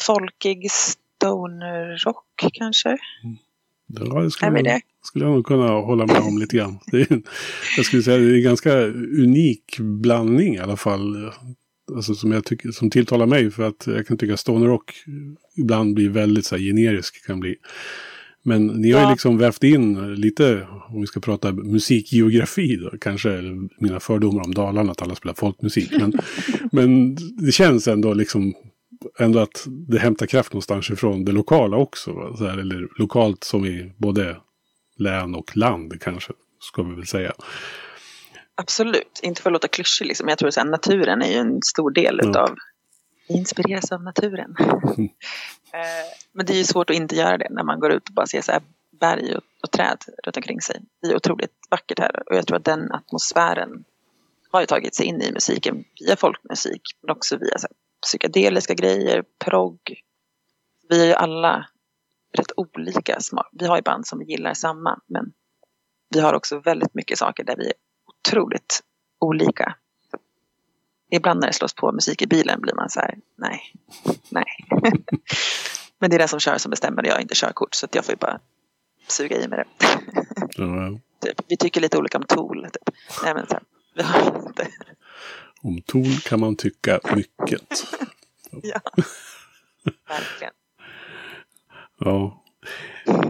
folkig 0.00 0.70
stonerrock 1.22 2.24
kanske. 2.52 2.88
Mm. 2.88 3.36
Ja, 3.86 4.20
det 4.20 4.30
skulle, 4.30 4.60
jag, 4.60 4.80
skulle 5.02 5.24
jag 5.24 5.34
nog 5.34 5.46
kunna 5.46 5.68
hålla 5.68 6.06
med 6.06 6.20
om 6.20 6.38
lite 6.38 6.56
grann. 6.56 6.78
Det 6.86 7.10
är, 7.10 7.22
jag 7.76 7.86
skulle 7.86 8.02
säga 8.02 8.16
att 8.16 8.22
det 8.22 8.30
är 8.30 8.36
en 8.36 8.42
ganska 8.42 8.78
unik 9.22 9.78
blandning 9.78 10.54
i 10.54 10.58
alla 10.58 10.76
fall. 10.76 11.30
Alltså 11.96 12.14
som, 12.14 12.32
jag 12.32 12.44
tycker, 12.44 12.70
som 12.70 12.90
tilltalar 12.90 13.26
mig 13.26 13.50
för 13.50 13.62
att 13.62 13.86
jag 13.86 14.06
kan 14.06 14.18
tycka 14.18 14.36
stonerrock 14.36 15.04
ibland 15.56 15.94
blir 15.94 16.08
väldigt 16.08 16.46
så 16.46 16.56
här, 16.56 16.62
generisk. 16.62 17.26
Kan 17.26 17.40
bli. 17.40 17.56
Men 18.44 18.66
ni 18.66 18.92
har 18.92 19.04
ju 19.04 19.10
liksom 19.10 19.38
vävt 19.38 19.64
in 19.64 20.14
lite, 20.14 20.66
om 20.88 21.00
vi 21.00 21.06
ska 21.06 21.20
prata 21.20 21.52
musikgeografi 21.52 22.76
då, 22.76 22.90
kanske 23.00 23.42
mina 23.78 24.00
fördomar 24.00 24.44
om 24.44 24.54
Dalarna, 24.54 24.92
att 24.92 25.02
alla 25.02 25.14
spelar 25.14 25.34
folkmusik. 25.34 25.90
Men, 25.98 26.12
men 26.72 27.16
det 27.46 27.52
känns 27.52 27.88
ändå 27.88 28.14
liksom 28.14 28.54
ändå 29.18 29.38
att 29.38 29.64
det 29.66 29.98
hämtar 29.98 30.26
kraft 30.26 30.52
någonstans 30.52 30.90
ifrån 30.90 31.24
det 31.24 31.32
lokala 31.32 31.76
också. 31.76 32.34
Så 32.38 32.46
här, 32.46 32.58
eller 32.58 32.88
lokalt 32.98 33.44
som 33.44 33.64
i 33.64 33.92
både 33.96 34.36
län 34.96 35.34
och 35.34 35.56
land 35.56 36.00
kanske, 36.00 36.32
ska 36.60 36.82
vi 36.82 36.94
väl 36.94 37.06
säga. 37.06 37.32
Absolut, 38.54 39.20
inte 39.22 39.42
för 39.42 39.50
att 39.50 39.52
låta 39.52 39.68
klyschig 39.68 40.06
liksom. 40.06 40.28
Jag 40.28 40.38
tror 40.38 40.48
att 40.48 40.66
naturen 40.66 41.22
är 41.22 41.32
ju 41.32 41.36
en 41.36 41.62
stor 41.62 41.90
del 41.90 42.20
ja. 42.22 42.30
utav 42.30 42.56
inspireras 43.28 43.92
av 43.92 44.02
naturen. 44.02 44.56
Mm. 44.58 45.08
Men 46.32 46.46
det 46.46 46.52
är 46.52 46.56
ju 46.56 46.64
svårt 46.64 46.90
att 46.90 46.96
inte 46.96 47.16
göra 47.16 47.38
det 47.38 47.48
när 47.50 47.62
man 47.62 47.80
går 47.80 47.92
ut 47.92 48.08
och 48.08 48.14
bara 48.14 48.26
ser 48.26 48.40
så 48.40 48.52
här 48.52 48.62
berg 49.00 49.34
och, 49.34 49.42
och 49.62 49.70
träd 49.70 49.98
runt 50.24 50.36
omkring 50.36 50.60
sig. 50.60 50.80
Det 51.02 51.08
är 51.08 51.16
otroligt 51.16 51.52
vackert 51.70 51.98
här 51.98 52.22
och 52.30 52.36
jag 52.36 52.46
tror 52.46 52.56
att 52.56 52.64
den 52.64 52.92
atmosfären 52.92 53.84
har 54.50 54.60
ju 54.60 54.66
tagit 54.66 54.94
sig 54.94 55.06
in 55.06 55.22
i 55.22 55.32
musiken 55.32 55.84
via 56.00 56.16
folkmusik 56.16 56.82
men 57.00 57.10
också 57.10 57.36
via 57.36 57.58
så 57.58 57.68
psykedeliska 58.02 58.74
grejer, 58.74 59.24
progg. 59.44 60.02
Vi 60.88 61.02
är 61.02 61.06
ju 61.06 61.14
alla 61.14 61.66
rätt 62.32 62.52
olika 62.56 63.20
smak. 63.20 63.48
Vi 63.52 63.66
har 63.66 63.76
ju 63.76 63.82
band 63.82 64.06
som 64.06 64.22
gillar 64.22 64.54
samma 64.54 65.00
men 65.06 65.32
vi 66.08 66.20
har 66.20 66.34
också 66.34 66.58
väldigt 66.58 66.94
mycket 66.94 67.18
saker 67.18 67.44
där 67.44 67.56
vi 67.56 67.66
är 67.66 67.72
otroligt 68.06 68.82
olika. 69.18 69.76
Ibland 71.10 71.40
när 71.40 71.46
det 71.46 71.52
slås 71.52 71.74
på 71.74 71.92
musik 71.92 72.22
i 72.22 72.26
bilen 72.26 72.60
blir 72.60 72.74
man 72.74 72.90
så 72.90 73.00
här, 73.00 73.18
nej, 73.36 73.74
nej. 74.28 74.46
Men 75.98 76.10
det 76.10 76.16
är 76.16 76.18
den 76.18 76.28
som 76.28 76.40
kör 76.40 76.58
som 76.58 76.70
bestämmer, 76.70 77.06
jag 77.06 77.14
har 77.14 77.20
inte 77.20 77.34
körkort 77.34 77.74
så 77.74 77.86
jag 77.92 78.04
får 78.04 78.12
ju 78.12 78.16
bara 78.16 78.40
suga 79.08 79.36
i 79.36 79.48
mig 79.48 79.58
det. 79.58 79.86
Typ, 81.26 81.40
vi 81.48 81.56
tycker 81.56 81.80
lite 81.80 81.98
olika 81.98 82.18
om 82.18 82.24
Tool. 82.24 82.66
Typ. 82.72 82.96
Nej, 83.24 83.34
men 83.34 83.46
så 83.46 83.52
här, 83.52 83.62
vi 83.94 84.02
har 84.02 84.46
inte. 84.48 84.68
Om 85.62 85.82
Tool 85.82 86.16
kan 86.24 86.40
man 86.40 86.56
tycka 86.56 87.00
mycket. 87.16 87.84
ja, 88.62 88.80
verkligen. 90.08 90.52
Ja. 91.98 92.44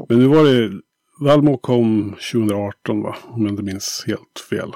Men 0.09 0.19
nu 0.19 0.27
var 0.27 0.45
det, 0.45 0.81
Valmo 1.21 1.59
kom 1.59 2.11
2018 2.11 3.03
va? 3.03 3.17
Om 3.23 3.43
jag 3.43 3.53
inte 3.53 3.63
minns 3.63 4.05
helt 4.07 4.47
fel. 4.51 4.73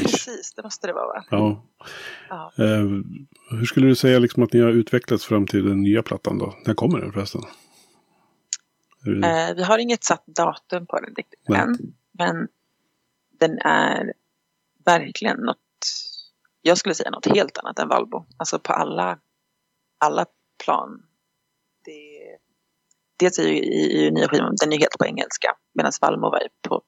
Precis, 0.00 0.52
det 0.56 0.62
måste 0.62 0.86
det 0.86 0.92
vara 0.92 1.06
va? 1.06 1.24
Ja. 1.30 1.64
ja. 2.28 2.52
Eh, 2.64 2.86
hur 3.50 3.64
skulle 3.64 3.86
du 3.86 3.94
säga 3.94 4.18
liksom 4.18 4.42
att 4.42 4.52
ni 4.52 4.60
har 4.60 4.70
utvecklats 4.70 5.26
fram 5.26 5.46
till 5.46 5.64
den 5.68 5.82
nya 5.82 6.02
plattan 6.02 6.38
då? 6.38 6.54
När 6.66 6.74
kommer 6.74 7.00
den 7.00 7.12
förresten? 7.12 7.42
Eh, 9.06 9.54
vi 9.56 9.62
har 9.62 9.78
inget 9.78 10.04
satt 10.04 10.26
datum 10.26 10.86
på 10.86 11.00
den 11.00 11.14
riktigt 11.14 11.48
än. 11.48 11.92
Men 12.12 12.48
den 13.38 13.58
är 13.58 14.12
verkligen 14.88 15.36
något, 15.36 15.58
jag 16.62 16.78
skulle 16.78 16.94
säga 16.94 17.10
något 17.10 17.26
helt 17.26 17.58
annat 17.58 17.78
än 17.78 17.88
Valbo. 17.88 18.26
Alltså 18.36 18.58
på 18.58 18.72
alla, 18.72 19.18
alla 19.98 20.26
plan. 20.64 21.02
Det, 21.84 22.38
dels 23.18 23.38
är 23.38 23.42
ju 23.42 23.56
i, 23.58 24.06
i 24.06 24.10
nya 24.10 24.28
skivan, 24.28 24.54
den 24.60 24.72
är 24.72 24.78
helt 24.78 24.98
på 24.98 25.06
engelska. 25.06 25.56
Medan 25.74 25.92
Valmo 26.00 26.30
var 26.30 26.48
på, 26.68 26.82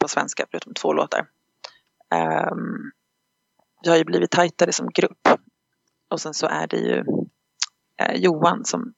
på 0.00 0.08
svenska 0.08 0.46
förutom 0.50 0.74
två 0.74 0.92
låtar. 0.92 1.28
Ehm, 2.14 2.52
um, 2.52 2.92
vi 3.82 3.90
har 3.90 3.96
ju 3.96 4.04
blivit 4.04 4.30
tajtare 4.30 4.72
som 4.72 4.88
grupp. 4.94 5.28
Och 6.10 6.20
sen 6.20 6.34
så 6.34 6.46
är 6.46 6.66
det 6.66 6.76
ju 6.76 7.04
eh, 8.02 8.14
Johan 8.14 8.64
som 8.64 8.94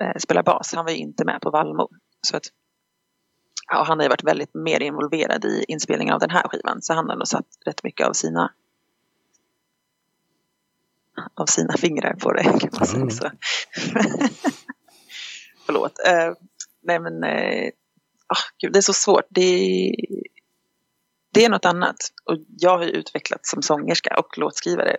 eh, 0.00 0.16
spelar 0.18 0.42
bas. 0.42 0.74
Han 0.74 0.84
var 0.84 0.92
ju 0.92 0.98
inte 0.98 1.24
med 1.24 1.40
på 1.40 1.50
Valmo. 1.50 1.88
Så 2.20 2.36
att, 2.36 2.44
ja, 3.68 3.82
han 3.82 3.98
har 3.98 4.04
ju 4.04 4.08
varit 4.08 4.24
väldigt 4.24 4.54
mer 4.54 4.82
involverad 4.82 5.44
i 5.44 5.64
inspelningen 5.68 6.14
av 6.14 6.20
den 6.20 6.30
här 6.30 6.48
skivan. 6.48 6.82
Så 6.82 6.94
han 6.94 7.08
har 7.08 7.16
nog 7.16 7.28
satt 7.28 7.46
rätt 7.66 7.82
mycket 7.84 8.06
av 8.06 8.12
sina 8.12 8.52
av 11.34 11.46
sina 11.46 11.76
fingrar 11.76 12.14
på 12.14 12.32
det 12.32 12.42
kan 12.42 12.70
man 12.72 12.86
säga. 12.86 13.10
Så. 13.10 13.30
Förlåt. 15.66 15.98
Uh, 16.08 16.34
nej 16.82 17.00
men, 17.00 17.24
uh, 17.24 17.68
oh, 18.28 18.44
gud, 18.60 18.72
det 18.72 18.78
är 18.78 18.80
så 18.80 18.92
svårt. 18.92 19.24
Det, 19.28 19.94
det 21.32 21.44
är 21.44 21.50
något 21.50 21.64
annat. 21.64 21.96
Och 22.24 22.38
jag 22.58 22.78
har 22.78 22.84
ju 22.84 22.90
utvecklats 22.90 23.50
som 23.50 23.62
sångerska 23.62 24.16
och 24.18 24.38
låtskrivare 24.38 24.96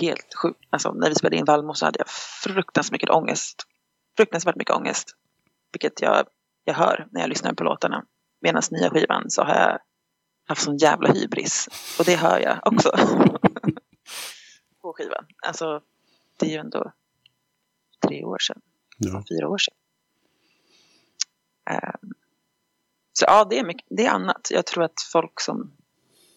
helt 0.00 0.34
sjukt. 0.42 0.60
Alltså 0.70 0.92
när 0.92 1.08
vi 1.08 1.14
spelade 1.14 1.36
in 1.36 1.44
Valmo 1.44 1.74
så 1.74 1.84
hade 1.84 1.98
jag 1.98 2.08
fruktansvärt 2.44 2.92
mycket 2.92 3.10
ångest. 3.10 3.62
Fruktansvärt 4.16 4.56
mycket 4.56 4.74
ångest. 4.74 5.16
Vilket 5.72 6.00
jag, 6.00 6.26
jag 6.66 6.74
hör 6.74 7.08
när 7.10 7.20
jag 7.20 7.28
lyssnar 7.28 7.52
på 7.52 7.64
låtarna. 7.64 8.04
Medan 8.40 8.62
nya 8.70 8.90
skivan 8.90 9.30
så 9.30 9.42
har 9.42 9.54
jag 9.54 9.78
haft 10.48 10.62
sån 10.62 10.76
jävla 10.76 11.12
hybris. 11.12 11.68
Och 11.98 12.04
det 12.04 12.16
hör 12.16 12.40
jag 12.40 12.58
också. 12.62 12.90
på 14.82 14.92
skivan. 14.92 15.26
Alltså 15.46 15.80
det 16.36 16.46
är 16.46 16.50
ju 16.50 16.56
ändå 16.56 16.92
tre 18.06 18.24
år 18.24 18.38
sedan. 18.38 18.60
Ja. 18.98 19.24
Fyra 19.28 19.48
år 19.48 19.58
sedan. 19.58 19.74
Um, 21.70 22.14
så 23.12 23.24
ja, 23.28 23.46
det 23.50 23.58
är, 23.58 23.64
mycket, 23.64 23.86
det 23.90 24.06
är 24.06 24.10
annat. 24.10 24.48
Jag 24.50 24.66
tror 24.66 24.84
att 24.84 25.00
folk 25.12 25.40
som 25.40 25.72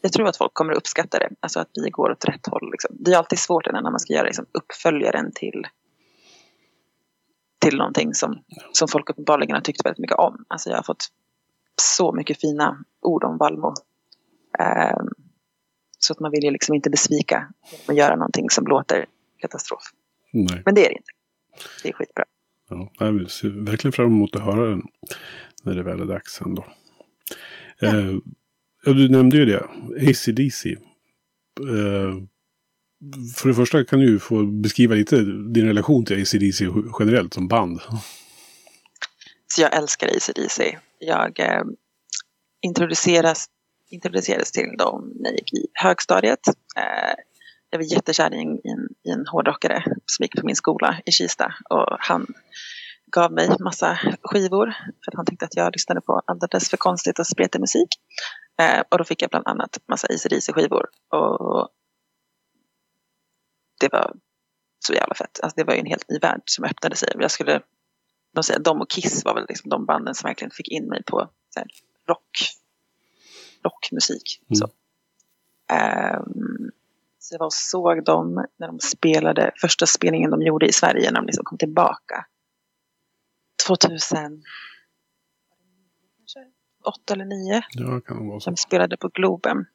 jag 0.02 0.14
tror 0.14 0.28
att 0.28 0.38
folk 0.38 0.54
kommer 0.54 0.72
att 0.72 0.78
uppskatta 0.78 1.20
det. 1.20 1.30
Alltså 1.40 1.60
att 1.60 1.72
vi 1.84 1.90
går 1.90 2.12
åt 2.12 2.26
rätt 2.26 2.48
håll. 2.48 2.72
Liksom. 2.72 2.96
Det 3.00 3.14
är 3.14 3.18
alltid 3.18 3.40
svårt 3.40 3.66
när 3.72 3.82
man 3.82 4.00
ska 4.00 4.14
göra 4.14 4.26
liksom, 4.26 4.46
uppföljaren 4.52 5.32
till, 5.36 5.68
till 7.60 7.78
någonting 7.78 8.14
som, 8.14 8.44
som 8.72 8.88
folk 8.88 9.10
uppenbarligen 9.10 9.56
har 9.56 9.62
tyckt 9.62 9.86
väldigt 9.86 10.00
mycket 10.00 10.18
om. 10.18 10.46
Alltså 10.48 10.70
jag 10.70 10.78
har 10.78 10.84
fått 10.84 11.08
så 11.82 12.14
mycket 12.14 12.42
fina 12.42 12.84
ord 13.02 13.24
om 13.24 13.38
Valmo. 13.38 13.68
Um, 14.60 15.10
så 16.00 16.14
att 16.14 16.20
man 16.20 16.32
vill 16.32 16.44
ju 16.44 16.52
liksom 16.52 16.76
inte 16.76 16.90
besvika 16.90 17.48
och 17.88 17.94
göra 17.94 18.16
någonting 18.16 18.50
som 18.50 18.68
låter 18.68 19.06
katastrof. 19.38 19.84
Nej. 20.34 20.62
Men 20.66 20.76
det 20.76 20.86
är 20.86 20.90
det 20.90 20.96
inte. 20.96 21.12
Det 21.84 21.90
är 21.90 21.94
skitbra. 21.94 22.26
Ja, 22.70 22.90
jag 23.00 23.32
ser 23.32 23.66
verkligen 23.66 23.92
fram 23.92 24.06
emot 24.06 24.36
att 24.36 24.42
höra 24.42 24.70
den. 24.70 24.82
När 25.64 25.76
det 25.76 25.84
väl 25.84 26.02
är 26.02 26.06
dags 26.06 26.42
ändå. 26.42 26.66
Ja. 27.80 27.88
Eh, 27.88 28.16
ja, 28.86 28.94
du 28.94 29.10
nämnde 29.10 29.38
ju 29.38 29.46
det. 29.46 29.64
ACDC. 30.10 30.70
Eh, 30.70 32.16
för 33.36 33.48
det 33.48 33.56
första 33.56 33.86
kan 33.86 34.00
du 34.00 34.20
få 34.20 34.46
beskriva 34.46 34.96
lite 34.96 35.16
din 35.54 35.66
relation 35.66 36.06
till 36.06 36.22
ACDC 36.22 36.66
generellt 37.00 37.34
som 37.34 37.48
band. 37.48 37.82
Så 39.48 39.62
jag 39.62 39.74
älskar 39.74 40.08
ACDC. 40.08 40.78
Jag 41.00 41.40
eh, 41.40 41.64
introduceras, 42.62 43.46
introducerades 43.90 44.52
till 44.52 44.76
dem 44.78 45.14
när 45.16 45.30
jag 45.30 45.40
gick 45.40 45.54
i 45.54 45.68
högstadiet. 45.74 46.48
Eh, 46.78 47.16
jag 47.70 47.80
var 47.80 47.94
jättekär 47.94 48.34
i 48.34 48.42
en, 48.42 48.56
i, 48.56 48.70
en, 48.70 48.88
i 49.04 49.12
en 49.12 49.28
hårdrockare 49.28 49.84
som 50.06 50.24
gick 50.24 50.36
på 50.36 50.46
min 50.46 50.56
skola 50.56 51.02
i 51.06 51.12
Kista. 51.12 51.54
Och 51.70 51.98
han 52.00 52.28
gav 53.12 53.32
mig 53.32 53.50
massa 53.60 54.00
skivor 54.24 54.66
för 55.06 55.12
att 55.12 55.16
han 55.16 55.26
tyckte 55.26 55.46
att 55.46 55.56
jag 55.56 55.74
lyssnade 55.74 56.02
på 56.02 56.22
alldeles 56.26 56.70
för 56.70 56.78
konstigt 56.78 57.20
och 57.20 57.28
spretig 57.28 57.60
musik. 57.60 57.90
Eh, 58.62 58.84
och 58.90 58.98
då 58.98 59.04
fick 59.04 59.22
jag 59.22 59.30
bland 59.30 59.48
annat 59.48 59.78
massa 59.88 60.08
ACDC-skivor. 60.08 60.86
Och 61.10 61.70
det 63.80 63.92
var 63.92 64.14
så 64.80 64.94
jävla 64.94 65.16
fett. 65.16 65.40
Alltså 65.44 65.56
det 65.56 65.64
var 65.64 65.74
ju 65.74 65.80
en 65.80 65.86
helt 65.86 66.10
ny 66.10 66.20
värld 66.20 66.42
som 66.46 66.66
öppnade 66.66 66.96
sig. 66.96 67.10
Jag 67.20 67.32
skulle 67.32 67.62
de 68.34 68.44
säger, 68.44 68.60
de 68.60 68.82
och 68.82 68.90
Kiss 68.90 69.26
var 69.26 69.34
väl 69.34 69.46
liksom 69.50 69.70
de 69.70 69.86
banden 69.86 70.16
som 70.16 70.28
verkligen 70.28 70.52
fick 70.52 70.68
in 70.68 70.88
mig 70.88 71.04
på 71.04 71.30
här, 71.56 71.66
rock, 72.08 72.52
rockmusik. 73.64 74.42
Mm. 74.50 74.56
Så. 74.56 74.66
Um, 76.26 76.72
så 77.20 77.34
jag 77.34 77.40
var 77.40 77.46
och 77.46 77.54
såg 77.54 78.04
dem 78.04 78.46
när 78.58 78.68
de 78.68 78.80
spelade, 78.80 79.52
första 79.62 79.86
spelningen 79.86 80.32
de 80.32 80.42
gjorde 80.42 80.68
i 80.68 80.72
Sverige 80.72 81.12
när 81.12 81.20
de 81.20 81.26
liksom 81.26 81.46
kom 81.46 81.58
tillbaka. 81.58 82.26
2000 83.68 84.44
åtta 86.86 87.14
eller 87.14 87.26
nio. 87.26 87.64
Ja, 87.70 88.02
kan 88.02 88.24
det 88.24 88.30
vara 88.30 88.40
så. 88.40 88.50
De 88.50 88.58
spelade 88.58 88.98
på 88.98 89.08
Globen. 89.08 89.66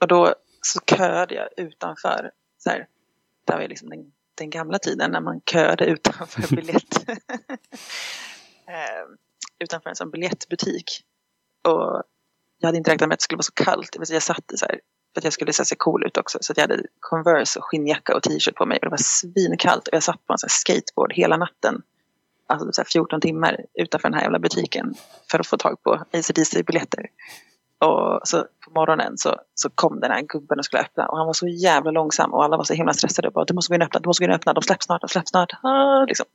Och 0.00 0.08
då 0.08 0.34
så 0.62 0.80
köade 0.80 1.34
jag 1.34 1.48
utanför. 1.56 2.30
Så 2.58 2.70
här, 2.70 2.88
där 3.48 3.58
var 3.58 3.68
liksom 3.68 3.88
den, 3.88 4.12
den 4.34 4.50
gamla 4.50 4.78
tiden 4.78 5.10
när 5.10 5.20
man 5.20 5.40
köade 5.50 5.84
utanför 5.86 6.56
biljett. 6.56 7.08
eh, 8.68 9.04
utanför 9.58 9.90
en 9.90 9.96
sån 9.96 10.10
biljettbutik. 10.10 10.84
Och 11.68 12.02
jag 12.58 12.68
hade 12.68 12.78
inte 12.78 12.90
räknat 12.90 13.08
med 13.08 13.14
att 13.14 13.18
det 13.18 13.24
skulle 13.24 13.36
vara 13.36 13.42
så 13.42 13.52
kallt. 13.52 13.96
Jag 14.08 14.22
satt 14.22 14.52
i 14.52 14.56
så 14.56 14.66
här, 14.66 14.80
för 15.14 15.20
att 15.20 15.24
jag 15.24 15.32
skulle 15.32 15.52
se 15.52 15.76
cool 15.78 16.06
ut 16.06 16.16
också. 16.16 16.38
Så 16.40 16.52
jag 16.56 16.62
hade 16.62 16.82
Converse 17.00 17.58
och 17.58 17.64
skinnjacka 17.64 18.16
och 18.16 18.22
t-shirt 18.22 18.54
på 18.54 18.66
mig. 18.66 18.78
Och 18.78 18.84
det 18.84 18.90
var 18.90 18.96
svinkallt. 18.96 19.88
Och 19.88 19.94
jag 19.94 20.02
satt 20.02 20.26
på 20.26 20.32
en 20.32 20.38
skateboard 20.48 21.12
hela 21.12 21.36
natten. 21.36 21.82
Alltså 22.46 22.72
så 22.72 22.84
14 22.84 23.20
timmar 23.20 23.64
utanför 23.74 24.08
den 24.08 24.14
här 24.14 24.22
jävla 24.22 24.38
butiken. 24.38 24.94
För 25.30 25.38
att 25.38 25.46
få 25.46 25.56
tag 25.56 25.82
på 25.82 26.04
ACDC-biljetter. 26.12 27.06
Och 27.80 28.20
så 28.24 28.46
på 28.64 28.70
morgonen 28.70 29.18
så, 29.18 29.36
så 29.54 29.70
kom 29.70 30.00
den 30.00 30.10
här 30.10 30.22
gubben 30.22 30.58
och 30.58 30.64
skulle 30.64 30.82
öppna. 30.82 31.06
Och 31.06 31.16
han 31.16 31.26
var 31.26 31.32
så 31.32 31.48
jävla 31.48 31.90
långsam. 31.90 32.34
Och 32.34 32.44
alla 32.44 32.56
var 32.56 32.64
så 32.64 32.74
himla 32.74 32.92
stressade. 32.92 33.28
Och 33.28 33.34
bara, 33.34 33.44
du 33.44 33.54
måste 33.54 33.70
gå 33.70 33.74
in 33.74 33.82
och 33.82 33.86
öppna, 33.86 34.00
du 34.00 34.08
måste 34.08 34.24
gå 34.24 34.24
in 34.24 34.30
och 34.30 34.36
öppna. 34.36 34.52
De 34.52 34.62
släpps 34.62 34.86
snart, 34.86 35.00
de 35.00 35.08
släpps 35.08 35.30
snart. 35.30 35.52
Ah, 35.62 36.04
liksom. 36.04 36.26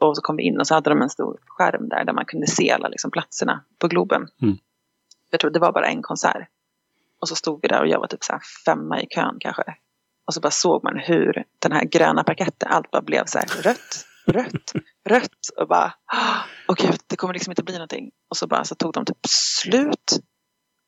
Och 0.00 0.16
så 0.16 0.22
kom 0.22 0.36
vi 0.36 0.42
in 0.42 0.60
och 0.60 0.66
så 0.66 0.74
hade 0.74 0.90
de 0.90 1.02
en 1.02 1.10
stor 1.10 1.38
skärm 1.46 1.88
där. 1.88 2.04
Där 2.04 2.12
man 2.12 2.24
kunde 2.24 2.46
se 2.46 2.70
alla 2.70 2.88
liksom, 2.88 3.10
platserna 3.10 3.64
på 3.78 3.88
Globen. 3.88 4.28
Mm. 4.42 4.58
Jag 5.30 5.40
tror 5.40 5.50
det 5.50 5.58
var 5.58 5.72
bara 5.72 5.86
en 5.86 6.02
konsert. 6.02 6.48
Och 7.20 7.28
så 7.28 7.36
stod 7.36 7.62
vi 7.62 7.68
där 7.68 7.80
och 7.80 7.88
jag 7.88 8.00
var 8.00 8.06
typ 8.06 8.24
så 8.24 8.38
femma 8.64 9.00
i 9.00 9.06
kön 9.06 9.36
kanske. 9.40 9.62
Och 10.26 10.34
så 10.34 10.40
bara 10.40 10.50
såg 10.50 10.84
man 10.84 10.98
hur 10.98 11.44
den 11.58 11.72
här 11.72 11.84
gröna 11.84 12.24
parketten, 12.24 12.68
allt 12.72 12.90
bara 12.90 13.02
blev 13.02 13.24
så 13.26 13.38
här 13.38 13.62
rött, 13.62 14.06
rött, 14.26 14.72
rött. 15.08 15.48
Och 15.56 15.68
bara, 15.68 15.94
åh 16.68 16.74
gud, 16.76 17.00
det 17.06 17.16
kommer 17.16 17.34
liksom 17.34 17.50
inte 17.50 17.62
bli 17.62 17.74
någonting. 17.74 18.10
Och 18.28 18.36
så 18.36 18.46
bara 18.46 18.64
så 18.64 18.74
tog 18.74 18.92
de 18.92 19.04
typ 19.04 19.26
slut. 19.28 20.18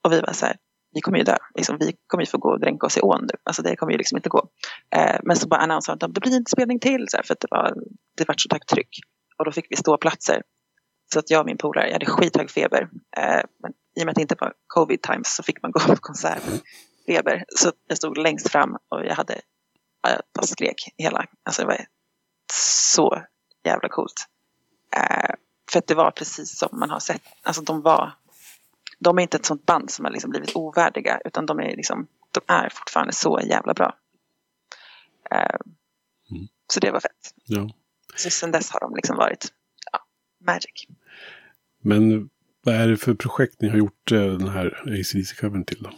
Och 0.05 0.13
vi 0.13 0.21
var 0.21 0.33
så 0.33 0.47
här, 0.47 0.57
vi 0.93 1.01
kommer 1.01 1.19
ju 1.19 1.25
dö. 1.25 1.37
Liksom, 1.55 1.77
vi 1.81 1.97
kommer 2.07 2.23
ju 2.23 2.27
få 2.27 2.39
gå 2.39 2.51
och 2.51 2.61
dränka 2.61 2.87
oss 2.87 2.97
i 2.97 3.01
ån 3.01 3.21
nu. 3.23 3.39
Alltså 3.45 3.63
det 3.63 3.77
kommer 3.77 3.93
ju 3.93 3.99
liksom 3.99 4.17
inte 4.17 4.29
gå. 4.29 4.49
Eh, 4.97 5.21
men 5.23 5.37
så 5.37 5.49
bara 5.49 5.61
annonserade 5.61 6.07
de, 6.07 6.13
det 6.13 6.21
blir 6.21 6.37
en 6.37 6.47
spelning 6.47 6.81
till. 6.81 7.07
Så 7.09 7.17
här, 7.17 7.25
för 7.25 7.35
att 7.35 7.41
det 7.41 7.49
var, 7.51 7.75
det 8.17 8.29
var 8.29 8.35
så 8.39 8.49
högt 8.53 8.69
tryck. 8.69 8.99
Och 9.39 9.45
då 9.45 9.53
fick 9.53 9.67
vi 9.71 9.77
stå 9.77 9.97
platser. 9.97 10.43
Så 11.13 11.19
att 11.19 11.31
jag 11.31 11.41
och 11.41 11.47
min 11.47 11.57
polare, 11.57 11.87
jag 11.87 11.93
hade 11.93 12.07
skithög 12.07 12.51
feber. 12.51 12.89
Eh, 13.17 13.43
men 13.63 13.73
i 13.97 14.03
och 14.03 14.07
med 14.07 14.09
att 14.09 14.15
det 14.15 14.23
inte 14.23 14.37
var 14.41 14.53
covid 14.67 15.03
times 15.03 15.37
så 15.37 15.43
fick 15.43 15.63
man 15.63 15.71
gå 15.73 15.81
på 15.81 15.97
konsert 15.97 16.43
feber. 17.07 17.45
Så 17.57 17.73
jag 17.87 17.97
stod 17.97 18.19
längst 18.19 18.51
fram 18.51 18.77
och 18.89 19.05
jag 19.05 19.15
hade, 19.15 19.41
jag 20.03 20.21
bara 20.35 20.47
skrek 20.47 20.95
hela, 20.97 21.27
alltså 21.45 21.63
det 21.63 21.69
var 21.69 21.87
så 22.53 23.23
jävla 23.65 23.89
coolt. 23.89 24.27
Eh, 24.97 25.35
för 25.73 25.79
att 25.79 25.87
det 25.87 25.95
var 25.95 26.11
precis 26.11 26.59
som 26.59 26.69
man 26.73 26.91
har 26.91 27.01
sett, 27.01 27.23
alltså 27.43 27.63
de 27.63 27.83
var, 27.83 28.13
de 29.01 29.19
är 29.19 29.23
inte 29.23 29.37
ett 29.37 29.47
sånt 29.47 29.67
band 29.67 29.91
som 29.91 30.05
har 30.05 30.13
liksom 30.13 30.31
blivit 30.31 30.57
ovärdiga 30.57 31.21
utan 31.25 31.47
de 31.47 31.61
är 31.61 31.77
liksom, 31.77 32.07
de 32.33 32.41
är 32.47 32.69
fortfarande 32.69 33.13
så 33.13 33.41
jävla 33.45 33.75
bra. 33.75 33.97
Eh, 35.31 35.57
mm. 36.31 36.49
Så 36.73 36.81
det 36.81 36.91
var 36.91 37.01
fett. 37.01 37.35
Ja. 37.45 37.71
Så 38.17 38.31
sen 38.31 38.51
dess 38.51 38.71
har 38.71 38.81
de 38.81 38.97
liksom 38.97 39.17
varit 39.17 39.53
ja, 39.93 39.99
magic. 40.47 40.87
Men 41.83 42.31
vad 42.65 42.75
är 42.75 42.89
det 42.89 42.97
för 42.97 43.15
projekt 43.15 43.61
ni 43.61 43.69
har 43.69 43.79
gjort 43.79 44.13
eh, 44.13 44.19
den 44.19 44.49
här 44.49 44.83
ACDC-covern 44.87 45.65
till 45.65 45.83
då? 45.83 45.91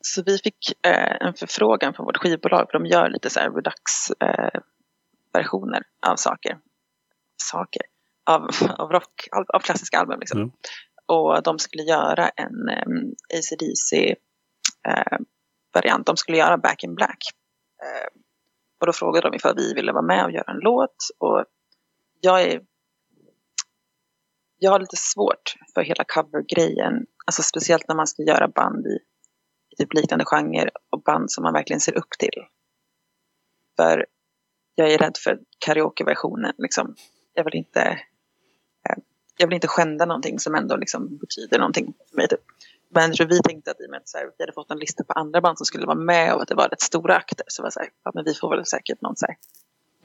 Så 0.00 0.22
vi 0.22 0.38
fick 0.38 0.86
eh, 0.86 1.26
en 1.26 1.34
förfrågan 1.34 1.94
från 1.94 2.06
vårt 2.06 2.16
skivbolag 2.16 2.66
för 2.70 2.78
de 2.78 2.86
gör 2.86 3.10
lite 3.10 3.30
så 3.30 3.40
här 3.40 3.50
redux-versioner 3.50 5.82
eh, 6.06 6.10
av 6.10 6.16
saker. 6.16 6.58
Saker? 7.36 7.82
Av, 8.24 8.48
av 8.78 8.90
rock, 8.90 9.28
av, 9.32 9.44
av 9.54 9.60
klassiska 9.60 9.98
album 9.98 10.20
liksom. 10.20 10.40
Mm. 10.40 10.52
Och 11.06 11.42
de 11.42 11.58
skulle 11.58 11.82
göra 11.82 12.28
en 12.28 12.68
ehm, 12.68 12.92
um, 12.92 13.14
ACDC-variant. 13.34 14.18
Eh, 15.98 16.04
de 16.06 16.16
skulle 16.16 16.38
göra 16.38 16.58
Back 16.58 16.84
in 16.84 16.94
Black. 16.94 17.18
Eh, 17.82 18.08
och 18.80 18.86
då 18.86 18.92
frågade 18.92 19.30
de 19.30 19.36
ifall 19.36 19.56
vi 19.56 19.74
ville 19.74 19.92
vara 19.92 20.02
med 20.02 20.24
och 20.24 20.30
göra 20.30 20.52
en 20.52 20.60
låt. 20.60 20.96
Och 21.18 21.44
jag 22.20 22.42
är 22.42 22.60
jag 24.58 24.70
har 24.70 24.80
lite 24.80 24.96
svårt 24.96 25.54
för 25.74 25.82
hela 25.82 26.04
covergrejen. 26.04 27.06
Alltså 27.26 27.42
speciellt 27.42 27.88
när 27.88 27.94
man 27.94 28.06
ska 28.06 28.22
göra 28.22 28.48
band 28.48 28.86
i, 28.86 28.98
i 29.70 29.76
typ 29.76 29.94
liknande 29.94 30.24
genre 30.24 30.70
och 30.90 31.02
band 31.02 31.30
som 31.30 31.42
man 31.42 31.52
verkligen 31.52 31.80
ser 31.80 31.98
upp 31.98 32.10
till. 32.18 32.44
För 33.76 34.06
jag 34.74 34.92
är 34.92 34.98
rädd 34.98 35.16
för 35.24 35.38
karaokeversionen. 35.66 36.52
Liksom. 36.58 36.94
Jag 37.32 37.44
vill 37.44 37.54
inte 37.54 38.00
jag 39.36 39.46
vill 39.46 39.54
inte 39.54 39.68
skända 39.68 40.04
någonting 40.04 40.38
som 40.38 40.54
ändå 40.54 40.76
liksom 40.76 41.16
betyder 41.16 41.58
någonting 41.58 41.94
för 42.10 42.16
mig. 42.16 42.28
Typ. 42.28 42.40
Men 42.88 43.08
jag 43.08 43.16
tror 43.16 43.26
vi 43.26 43.40
tänkte 43.42 43.70
att 43.70 43.80
i 43.80 43.86
och 43.86 43.90
med 43.90 43.96
att 43.96 44.08
så 44.08 44.18
här, 44.18 44.30
vi 44.38 44.42
hade 44.42 44.52
fått 44.52 44.70
en 44.70 44.78
lista 44.78 45.04
på 45.04 45.12
andra 45.12 45.40
band 45.40 45.58
som 45.58 45.66
skulle 45.66 45.86
vara 45.86 45.98
med 45.98 46.34
och 46.34 46.42
att 46.42 46.48
det 46.48 46.54
var 46.54 46.68
rätt 46.68 46.80
stora 46.80 47.16
akter 47.16 47.44
så 47.48 47.62
var 47.62 47.68
det 47.68 47.72
så 47.72 47.80
här, 47.80 47.88
ja, 48.04 48.10
men 48.14 48.24
vi 48.24 48.34
får 48.34 48.56
väl 48.56 48.66
säkert 48.66 49.00
någon, 49.00 49.16
så 49.16 49.26
här, 49.26 49.36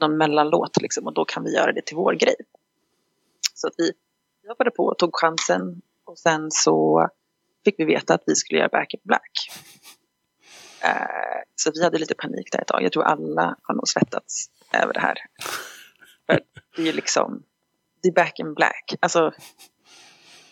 någon 0.00 0.16
mellanlåt 0.16 0.82
liksom, 0.82 1.06
och 1.06 1.14
då 1.14 1.24
kan 1.24 1.44
vi 1.44 1.54
göra 1.54 1.72
det 1.72 1.82
till 1.82 1.96
vår 1.96 2.12
grej. 2.12 2.34
Så 3.54 3.66
att 3.66 3.74
vi 3.78 3.92
hoppade 4.48 4.70
på 4.70 4.84
och 4.84 4.98
tog 4.98 5.10
chansen. 5.16 5.82
Och 6.04 6.18
sen 6.18 6.50
så 6.50 7.08
fick 7.64 7.74
vi 7.78 7.84
veta 7.84 8.14
att 8.14 8.22
vi 8.26 8.36
skulle 8.36 8.58
göra 8.58 8.68
Back 8.68 8.94
in 8.94 9.00
Black. 9.04 9.50
Uh, 10.84 11.42
så 11.54 11.70
vi 11.74 11.84
hade 11.84 11.98
lite 11.98 12.14
panik 12.14 12.52
där 12.52 12.60
ett 12.60 12.66
tag. 12.66 12.82
Jag 12.82 12.92
tror 12.92 13.04
alla 13.04 13.56
har 13.62 13.74
nog 13.74 13.88
svettats 13.88 14.50
över 14.72 14.92
det 14.92 15.00
här. 15.00 15.18
För 16.26 16.40
det 16.76 16.82
är 16.82 16.86
ju 16.86 16.92
liksom, 16.92 17.42
är 18.08 18.12
Back 18.12 18.38
in 18.38 18.54
Black. 18.54 18.94
Alltså, 19.00 19.32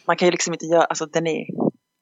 man 0.07 0.17
kan 0.17 0.27
ju 0.27 0.33
liksom 0.33 0.53
inte 0.53 0.67
göra, 0.67 0.85
alltså 0.85 1.07
den 1.07 1.27
är, 1.27 1.47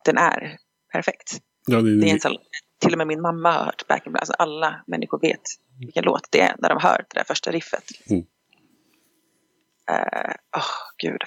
den 0.05 0.19
är 0.19 0.59
perfekt. 0.93 1.41
Ja, 1.67 1.81
det, 1.81 2.01
det 2.01 2.11
är 2.11 2.13
en 2.13 2.21
sån, 2.21 2.37
till 2.81 2.93
och 2.93 2.99
med 2.99 3.07
min 3.07 3.21
mamma 3.21 3.53
har 3.53 3.65
hört 3.65 3.87
Back 3.89 4.07
in 4.07 4.13
Black. 4.13 4.23
Alltså 4.23 4.33
alla 4.33 4.85
människor 4.87 5.21
vet 5.21 5.43
vilken 5.81 6.05
låt 6.05 6.29
det 6.31 6.41
är 6.41 6.57
när 6.59 6.69
de 6.69 6.79
hör 6.83 6.97
det 6.99 7.19
där 7.19 7.25
första 7.25 7.51
riffet. 7.53 7.85
Mm. 8.11 8.25
Uh, 9.91 10.35
oh, 10.57 10.75
gud. 10.99 11.21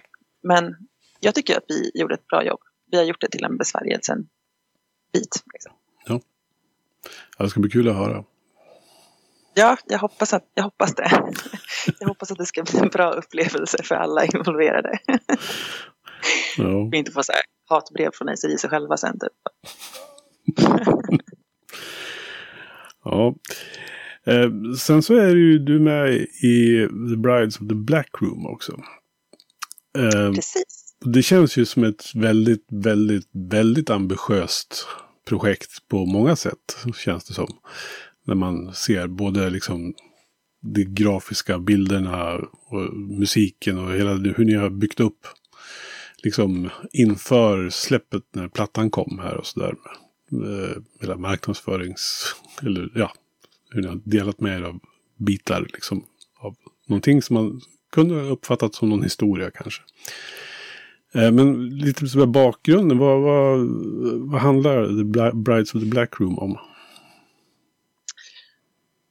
Men 0.44 0.76
jag 1.20 1.36
tycker 1.36 1.58
att 1.58 1.66
vi 1.68 1.92
gjorde 1.94 2.14
ett 2.14 2.28
bra 2.28 2.44
jobb. 2.44 2.60
Vi 2.92 2.98
har 2.98 3.04
gjort 3.04 3.22
det 3.22 3.28
till 3.28 3.44
en 3.44 3.58
besvärjelsen-bit. 3.58 5.44
Liksom. 5.54 5.74
Ja. 6.06 6.22
ja, 7.38 7.44
det 7.44 7.50
ska 7.50 7.60
bli 7.60 7.70
kul 7.70 7.90
att 7.90 7.96
höra. 7.96 8.24
Ja, 9.54 9.78
jag 9.86 10.00
hoppas, 10.00 10.34
att, 10.34 10.52
jag 10.54 10.64
hoppas 10.64 10.96
det. 10.96 11.10
Jag 12.00 12.08
hoppas 12.08 12.32
att 12.32 12.38
det 12.38 12.46
ska 12.46 12.64
bli 12.64 12.80
en 12.80 12.90
bra 12.90 13.12
upplevelse 13.12 13.84
för 13.84 13.96
alla 13.96 14.26
involverade. 14.26 15.00
Ja. 16.58 16.90
Vi 16.92 16.98
inte 16.98 17.12
får 17.12 17.22
så 17.22 17.32
här 17.32 17.42
hatbrev 17.70 18.10
från 18.14 18.30
ACDC 18.30 18.68
själva 18.68 18.98
sen. 18.98 19.20
Typ. 19.20 19.32
ja. 23.04 23.36
Eh, 24.26 24.50
sen 24.78 25.02
så 25.02 25.16
är 25.16 25.36
ju 25.36 25.60
du 25.60 25.80
med 25.80 26.14
i 26.44 26.88
The 27.10 27.18
Brides 27.18 27.62
of 27.62 27.68
the 27.68 27.76
Black 27.76 28.10
Room 28.22 28.46
också. 28.46 28.72
Eh, 29.98 30.34
Precis. 30.34 30.96
Det 31.06 31.24
känns 31.24 31.58
ju 31.58 31.66
som 31.66 31.84
ett 31.84 32.16
väldigt, 32.16 32.66
väldigt, 32.72 33.30
väldigt 33.34 33.90
ambitiöst 33.90 34.88
projekt 35.30 35.88
på 35.88 36.06
många 36.06 36.36
sätt, 36.36 36.86
känns 36.96 37.26
det 37.26 37.34
som. 37.34 37.48
När 38.26 38.36
man 38.36 38.74
ser 38.74 39.08
både 39.08 39.50
liksom 39.50 39.94
de 40.62 40.84
grafiska 40.84 41.60
bilderna 41.60 42.36
och 42.68 42.94
musiken 42.94 43.78
och 43.80 43.94
hela 43.94 44.14
hur 44.14 44.46
ni 44.46 44.54
har 44.54 44.70
byggt 44.70 45.00
upp 45.00 45.28
liksom 46.24 46.70
inför 46.92 47.70
släppet 47.70 48.24
när 48.32 48.48
plattan 48.48 48.90
kom 48.90 49.20
här 49.24 49.38
och 49.38 49.46
sådär. 49.46 49.76
Eh, 50.32 50.82
hela 51.02 51.18
marknadsförings... 51.18 52.36
Eller 52.62 52.92
ja, 52.96 53.12
hur 53.70 53.82
ni 53.82 53.88
har 53.88 54.02
delat 54.04 54.40
med 54.40 54.60
er 54.60 54.64
av 54.64 54.80
bitar 55.18 55.68
liksom. 55.74 56.04
Av 56.40 56.56
någonting 56.88 57.22
som 57.22 57.34
man 57.34 57.62
kunde 57.92 58.16
ha 58.16 58.22
uppfattat 58.22 58.76
som 58.76 58.90
någon 58.90 59.04
historia 59.04 59.52
kanske. 59.52 59.82
Eh, 61.14 61.32
men 61.32 61.70
lite 61.70 62.08
så 62.08 62.26
bakgrunden, 62.26 62.98
vad, 62.98 63.22
vad, 63.22 63.60
vad 64.30 64.42
handlar 64.42 64.88
The 64.88 65.38
Brides 65.38 65.76
of 65.76 65.82
the 65.82 65.90
Black 65.90 66.20
Room 66.20 66.40
om? 66.40 66.58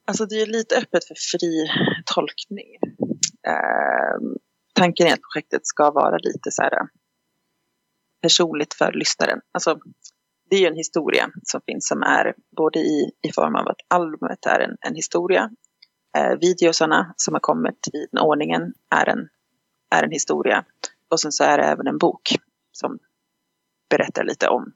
Alltså 0.08 0.26
det 0.26 0.42
är 0.42 0.46
lite 0.46 0.76
öppet 0.76 1.04
för 1.04 1.14
fri 1.14 1.70
tolkning. 2.14 2.74
Eh, 3.46 4.38
tanken 4.74 5.06
är 5.06 5.12
att 5.12 5.20
projektet 5.32 5.66
ska 5.66 5.90
vara 5.90 6.16
lite 6.18 6.50
så 6.50 6.62
här 6.62 6.72
eh, 6.72 6.86
personligt 8.22 8.74
för 8.74 8.92
lyssnaren. 8.92 9.40
Alltså, 9.52 9.78
det 10.50 10.56
är 10.56 10.60
ju 10.60 10.66
en 10.66 10.76
historia 10.76 11.30
som 11.42 11.60
finns 11.66 11.88
som 11.88 12.02
är 12.02 12.34
både 12.56 12.78
i, 12.78 13.10
i 13.22 13.32
form 13.32 13.54
av 13.54 13.68
att 13.68 13.76
albumet 13.88 14.46
är 14.46 14.60
en, 14.60 14.76
en 14.80 14.94
historia. 14.94 15.50
Eh, 16.16 16.38
videosarna 16.40 17.14
som 17.16 17.34
har 17.34 17.40
kommit 17.40 17.88
i 17.92 18.06
den 18.12 18.20
ordningen 18.20 18.72
är 18.90 19.08
en, 19.08 19.28
är 19.90 20.02
en 20.02 20.12
historia. 20.12 20.64
Och 21.08 21.20
sen 21.20 21.32
så 21.32 21.44
är 21.44 21.58
det 21.58 21.64
även 21.64 21.86
en 21.86 21.98
bok 21.98 22.34
som 22.72 22.98
berättar 23.90 24.24
lite 24.24 24.48
om 24.48 24.72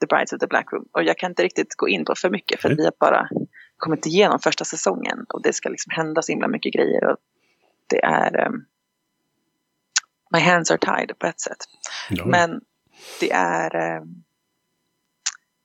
The 0.00 0.06
Brides 0.06 0.32
of 0.32 0.40
the 0.40 0.46
Black 0.46 0.72
Room. 0.72 0.88
Och 0.92 1.02
jag 1.02 1.18
kan 1.18 1.30
inte 1.30 1.42
riktigt 1.42 1.74
gå 1.76 1.88
in 1.88 2.04
på 2.04 2.14
för 2.16 2.30
mycket 2.30 2.60
för 2.60 2.68
mm. 2.68 2.76
vi 2.76 2.84
har 2.84 2.92
bara 3.00 3.28
kommit 3.76 4.06
igenom 4.06 4.38
första 4.38 4.64
säsongen 4.64 5.26
och 5.28 5.42
det 5.42 5.52
ska 5.52 5.68
liksom 5.68 5.90
hända 5.90 6.22
så 6.22 6.32
himla 6.32 6.48
mycket 6.48 6.72
grejer. 6.72 7.04
Och 7.04 7.16
det 7.86 8.04
är 8.04 8.46
um, 8.46 8.66
My 10.32 10.40
hands 10.40 10.70
are 10.70 10.78
tied 10.78 11.18
på 11.18 11.26
ett 11.26 11.40
sätt. 11.40 11.58
Ja. 12.10 12.26
Men 12.26 12.60
det 13.20 13.32
är 13.32 14.00
um, 14.00 14.24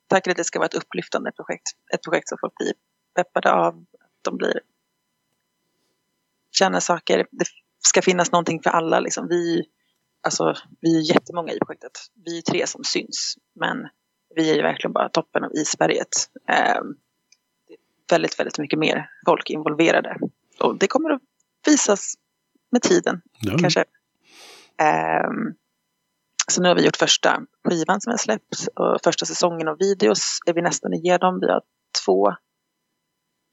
tack 0.08 0.28
att 0.28 0.38
det 0.38 0.43
ska 0.43 0.60
vara 0.60 0.65
ett 0.65 0.74
upplyftande 0.74 1.32
projekt. 1.32 1.67
Ett 1.93 2.04
projekt 2.04 2.30
som 2.30 2.38
folk 2.41 2.56
blir 2.56 2.74
peppade 3.15 3.52
av. 3.52 3.86
De 4.21 4.38
blir 4.38 4.60
känner 6.52 6.80
saker. 6.80 7.28
Det 7.32 7.45
ska 7.80 8.02
finnas 8.02 8.32
någonting 8.32 8.62
för 8.63 8.69
alla. 8.69 9.00
Liksom. 9.00 9.28
Vi, 9.28 9.63
alltså, 10.21 10.56
vi 10.82 10.97
är 10.97 11.13
jättemånga 11.13 11.54
i 11.54 11.60
projektet. 11.60 11.91
Vi 12.26 12.38
är 12.38 12.41
tre 12.41 12.67
som 12.67 12.84
syns. 12.84 13.36
Men 13.56 13.89
vi 14.36 14.52
är 14.52 14.56
ju 14.56 14.62
verkligen 14.62 14.93
bara 14.93 15.10
toppen 15.10 15.43
av 15.43 15.52
isberget. 15.54 16.30
Um, 16.80 16.97
väldigt, 18.12 18.39
väldigt 18.39 18.58
mycket 18.58 18.80
mer 18.80 19.10
folk 19.26 19.50
involverade. 19.50 20.17
Och 20.60 20.78
det 20.78 20.88
kommer 20.88 21.10
att 21.10 21.21
visas 21.65 22.13
med 22.71 22.82
tiden 22.82 23.21
ja. 23.39 23.58
kanske. 23.60 23.86
Um, 25.30 25.56
så 26.47 26.62
nu 26.62 26.67
har 26.67 26.76
vi 26.76 26.86
gjort 26.86 26.97
första 26.97 27.41
skivan 27.63 28.02
som 28.02 28.12
har 28.12 28.17
släppts 28.17 28.67
och 28.67 29.00
första 29.04 29.26
säsongen 29.26 29.67
av 29.67 29.78
videos 29.78 30.39
är 30.45 30.54
vi 30.54 30.62
nästan 30.62 30.93
igenom. 30.93 31.39
Vi 31.39 31.52
har 31.52 31.62
två, 32.06 32.36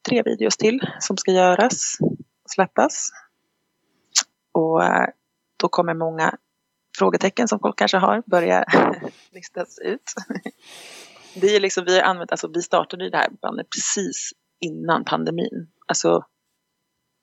tre 0.09 0.23
videos 0.23 0.57
till 0.57 0.79
som 0.99 1.17
ska 1.17 1.31
göras 1.31 1.97
och 2.43 2.49
släppas. 2.49 3.09
Och 4.51 4.81
uh, 4.81 5.05
då 5.57 5.67
kommer 5.67 5.93
många 5.93 6.37
frågetecken 6.97 7.47
som 7.47 7.59
folk 7.59 7.77
kanske 7.77 7.97
har 7.97 8.23
börja 8.25 8.65
listas 9.31 9.79
ut. 9.79 10.13
Det 11.33 11.55
är 11.55 11.59
liksom, 11.59 11.85
vi, 11.85 11.95
har 11.95 12.03
använt, 12.03 12.31
alltså, 12.31 12.47
vi 12.47 12.61
startade 12.61 13.03
ju 13.03 13.09
det 13.09 13.17
här 13.17 13.29
bandet 13.41 13.67
precis 13.69 14.31
innan 14.59 15.05
pandemin. 15.05 15.67
Alltså, 15.85 16.25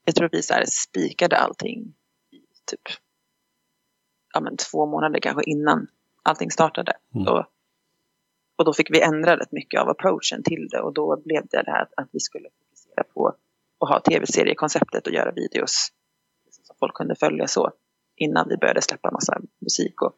jag 0.05 0.15
tror 0.15 0.27
att 0.27 0.35
vi 0.35 0.43
så 0.43 0.55
här 0.55 0.65
spikade 0.67 1.37
allting 1.37 1.95
i 2.31 2.41
typ 2.67 2.81
ja, 4.35 4.41
men 4.41 4.57
två 4.57 4.87
månader 4.87 5.21
kanske 5.21 5.51
innan 5.51 5.87
allting 6.23 6.51
startade. 6.51 6.93
Mm. 7.15 7.29
Och, 7.29 7.45
och 8.57 8.65
då 8.65 8.73
fick 8.73 8.91
vi 8.91 9.03
ändra 9.03 9.37
rätt 9.37 9.53
mycket 9.53 9.81
av 9.81 9.89
approachen 9.89 10.43
till 10.43 10.69
det 10.71 10.81
och 10.81 10.95
då 10.95 11.23
blev 11.25 11.47
det 11.47 11.63
det 11.63 11.71
här 11.71 11.89
att 11.97 12.09
vi 12.13 12.21
skulle 12.21 12.49
fokusera 12.59 13.05
på 13.15 13.37
att 13.79 13.89
ha 13.89 14.01
tv-seriekonceptet 14.01 15.07
och 15.07 15.13
göra 15.13 15.33
videos 15.33 15.93
som 16.51 16.77
folk 16.79 16.95
kunde 16.95 17.15
följa 17.15 17.47
så 17.47 17.73
innan 18.17 18.49
vi 18.49 18.57
började 18.57 18.83
släppa 18.83 19.11
massa 19.11 19.41
musik 19.59 20.03
och, 20.03 20.13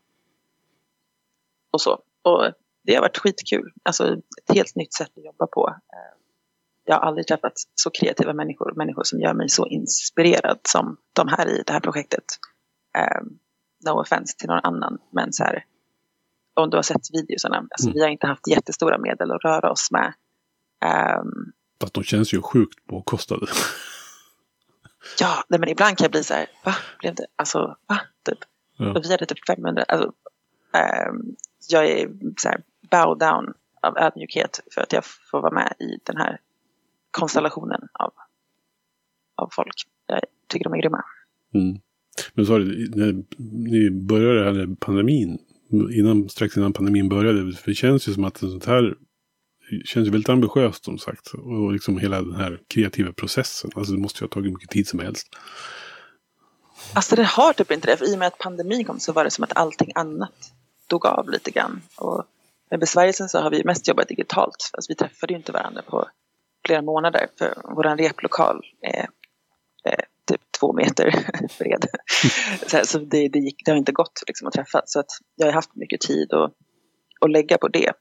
och 1.70 1.80
så. 1.80 2.02
Och 2.22 2.52
det 2.82 2.94
har 2.94 3.02
varit 3.02 3.18
skitkul. 3.18 3.72
Alltså 3.82 4.14
ett 4.14 4.54
helt 4.54 4.76
nytt 4.76 4.94
sätt 4.94 5.10
att 5.16 5.24
jobba 5.24 5.46
på. 5.46 5.74
Eh, 6.88 6.92
jag 6.92 6.94
har 6.94 7.08
aldrig 7.08 7.26
träffat 7.26 7.52
så 7.74 7.90
kreativa 7.90 8.32
människor, 8.32 8.72
människor 8.76 9.04
som 9.04 9.20
gör 9.20 9.34
mig 9.34 9.48
så 9.48 9.66
inspirerad 9.66 10.58
som 10.62 10.96
de 11.12 11.28
här 11.28 11.48
i 11.48 11.62
det 11.66 11.72
här 11.72 11.80
projektet. 11.80 12.24
Um, 13.22 13.38
no 13.86 14.00
offense 14.00 14.36
till 14.36 14.48
någon 14.48 14.60
annan, 14.62 14.98
men 15.12 15.32
så 15.32 15.44
här, 15.44 15.64
om 16.54 16.70
du 16.70 16.76
har 16.76 16.82
sett 16.82 17.10
videosarna, 17.12 17.56
alltså, 17.56 17.86
mm. 17.86 17.94
vi 17.94 18.02
har 18.02 18.08
inte 18.08 18.26
haft 18.26 18.48
jättestora 18.48 18.98
medel 18.98 19.32
att 19.32 19.44
röra 19.44 19.70
oss 19.70 19.90
med. 19.90 20.12
Um, 21.20 21.52
Fast 21.80 21.94
de 21.94 22.04
känns 22.04 22.34
ju 22.34 22.42
sjukt 22.42 22.86
påkostade. 22.86 23.46
ja, 25.20 25.44
men 25.48 25.68
ibland 25.68 25.98
kan 25.98 26.04
jag 26.04 26.10
bli 26.10 26.24
så 26.24 26.34
här, 26.34 26.46
va? 26.64 26.74
Blev 26.98 27.14
det, 27.14 27.26
alltså, 27.36 27.76
va? 27.86 28.00
Typ. 28.24 28.38
Ja. 28.76 28.90
Och 28.90 29.04
vi 29.04 29.10
hade 29.10 29.26
typ 29.26 29.46
500, 29.46 29.84
alltså, 29.88 30.12
um, 31.08 31.36
jag 31.68 31.86
är 31.86 32.08
så 32.36 32.48
här, 32.48 32.62
bow 32.90 33.18
down 33.18 33.54
av 33.82 33.98
ödmjukhet 33.98 34.60
för 34.74 34.80
att 34.80 34.92
jag 34.92 35.04
får 35.04 35.40
vara 35.40 35.54
med 35.54 35.74
i 35.78 35.98
den 36.04 36.16
här 36.16 36.40
konstellationen 37.10 37.80
av, 37.92 38.12
av 39.36 39.48
folk. 39.52 39.74
Jag 40.06 40.20
tycker 40.48 40.64
de 40.64 40.74
är 40.74 40.78
grymma. 40.78 41.04
Mm. 41.54 41.80
Men 42.34 42.46
så 42.46 42.58
när 42.58 43.24
ni 43.70 43.90
började 43.90 44.44
här 44.44 44.52
när 44.52 44.74
pandemin, 44.74 45.38
innan, 45.70 46.28
strax 46.28 46.56
innan 46.56 46.72
pandemin 46.72 47.08
började, 47.08 47.52
för 47.52 47.70
det 47.70 47.74
känns 47.74 48.08
ju 48.08 48.14
som 48.14 48.24
att 48.24 48.36
sånt 48.38 48.66
här 48.66 48.94
känns 49.84 50.08
väldigt 50.08 50.28
ambitiöst 50.28 50.84
som 50.84 50.98
sagt. 50.98 51.28
Och 51.34 51.72
liksom 51.72 51.98
hela 51.98 52.22
den 52.22 52.34
här 52.34 52.60
kreativa 52.68 53.12
processen. 53.12 53.70
Alltså 53.74 53.92
det 53.92 53.98
måste 53.98 54.18
ju 54.18 54.26
ha 54.26 54.28
tagit 54.28 54.52
mycket 54.52 54.70
tid 54.70 54.88
som 54.88 54.98
helst. 54.98 55.28
Alltså 56.94 57.16
det 57.16 57.24
har 57.24 57.52
typ 57.52 57.70
inte 57.70 57.86
det. 57.86 57.96
För 57.96 58.12
i 58.12 58.14
och 58.14 58.18
med 58.18 58.28
att 58.28 58.38
pandemin 58.38 58.84
kom 58.84 59.00
så 59.00 59.12
var 59.12 59.24
det 59.24 59.30
som 59.30 59.44
att 59.44 59.56
allting 59.56 59.92
annat 59.94 60.52
dog 60.86 61.06
av 61.06 61.28
lite 61.28 61.50
grann. 61.50 61.80
Och 61.96 62.24
med 62.70 62.80
besvärjelsen 62.80 63.28
så 63.28 63.38
har 63.38 63.50
vi 63.50 63.64
mest 63.64 63.88
jobbat 63.88 64.08
digitalt. 64.08 64.70
Alltså 64.72 64.92
vi 64.92 64.94
träffade 64.94 65.32
ju 65.32 65.36
inte 65.36 65.52
varandra 65.52 65.82
på 65.82 66.08
flera 66.68 66.82
månader. 66.82 67.28
För 67.38 67.54
vår 67.64 67.96
replokal 67.96 68.60
är, 68.82 69.08
är 69.84 70.04
typ 70.24 70.40
två 70.60 70.72
meter 70.72 71.04
bred. 71.58 71.86
så, 72.66 72.80
så 72.84 72.98
det, 72.98 73.28
det, 73.28 73.38
gick, 73.38 73.64
det 73.64 73.70
har 73.70 73.78
inte 73.78 73.92
gått 73.92 74.22
liksom, 74.26 74.48
att 74.48 74.54
träffas. 74.54 74.82
Så 74.92 75.00
att 75.00 75.10
jag 75.34 75.46
har 75.46 75.52
haft 75.52 75.74
mycket 75.74 76.00
tid 76.00 76.32
att, 76.32 76.52
att 77.20 77.30
lägga 77.30 77.58
på 77.58 77.68
det. 77.68 77.92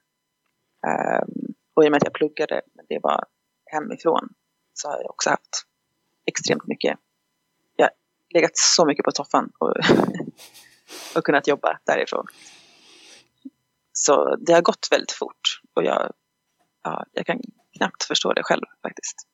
Um, 0.88 1.53
och 1.73 1.84
i 1.84 1.88
och 1.88 1.91
med 1.91 1.97
att 1.97 2.03
jag 2.03 2.13
pluggade, 2.13 2.62
men 2.75 2.86
det 2.89 2.99
var 3.03 3.25
hemifrån, 3.65 4.30
så 4.73 4.89
har 4.89 4.97
jag 4.97 5.10
också 5.10 5.30
haft 5.30 5.63
extremt 6.25 6.67
mycket. 6.67 6.99
Jag 7.75 7.86
har 7.86 7.91
legat 8.34 8.58
så 8.58 8.86
mycket 8.86 9.06
på 9.06 9.12
soffan 9.12 9.51
och, 9.60 9.73
och 11.15 11.23
kunnat 11.23 11.47
jobba 11.47 11.80
därifrån. 11.86 12.25
Så 13.93 14.36
det 14.36 14.53
har 14.53 14.62
gått 14.62 14.88
väldigt 14.91 15.12
fort 15.12 15.62
och 15.75 15.84
jag, 15.84 16.13
ja, 16.84 17.06
jag 17.12 17.25
kan 17.25 17.41
knappt 17.78 18.04
förstå 18.04 18.34
det 18.34 18.44
själv 18.44 18.63
faktiskt. 18.82 19.28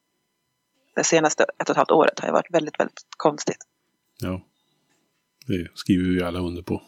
Det 0.96 1.04
senaste 1.04 1.44
ett 1.44 1.70
och 1.70 1.70
ett 1.70 1.78
halvt 1.78 1.92
året 1.92 2.20
har 2.20 2.32
varit 2.32 2.54
väldigt, 2.54 2.80
väldigt 2.80 3.04
konstigt. 3.18 3.58
Ja, 4.20 4.42
det 5.48 5.68
skriver 5.74 6.10
vi 6.10 6.24
alla 6.24 6.40
under 6.40 6.62
på. 6.62 6.82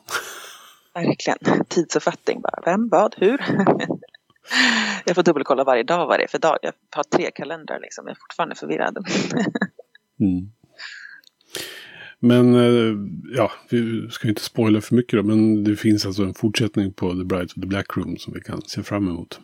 Verkligen. 0.94 1.66
Tidsuppfattning 1.70 2.42
bara. 2.42 2.62
Vem, 2.66 2.90
vad, 2.90 3.16
hur? 3.18 3.38
jag 5.06 5.16
får 5.16 5.24
dubbelkolla 5.24 5.64
varje 5.64 5.84
dag 5.84 6.08
vad 6.08 6.20
det 6.20 6.24
är 6.24 6.28
för 6.28 6.40
dag. 6.40 6.58
Jag 6.62 6.74
har 6.92 7.04
tre 7.04 7.32
kalendrar 7.32 7.80
liksom. 7.80 8.08
Jag 8.08 8.12
är 8.12 8.20
fortfarande 8.20 8.56
förvirrad. 8.56 8.98
mm. 10.20 10.52
Men 12.20 12.56
eh, 12.56 12.96
ja, 13.36 13.52
vi 13.70 14.10
ska 14.12 14.28
inte 14.28 14.44
spoila 14.44 14.82
för 14.82 14.96
mycket 14.96 15.20
då. 15.20 15.24
Men 15.24 15.64
det 15.64 15.76
finns 15.76 16.06
alltså 16.06 16.24
en 16.24 16.34
fortsättning 16.34 16.94
på 16.94 17.12
The 17.12 17.24
Brides 17.24 17.58
of 17.58 17.62
the 17.62 17.68
Black 17.68 17.98
Room 17.98 18.18
som 18.18 18.34
vi 18.34 18.42
kan 18.42 18.62
se 18.62 18.84
fram 18.84 19.08
emot. 19.08 19.40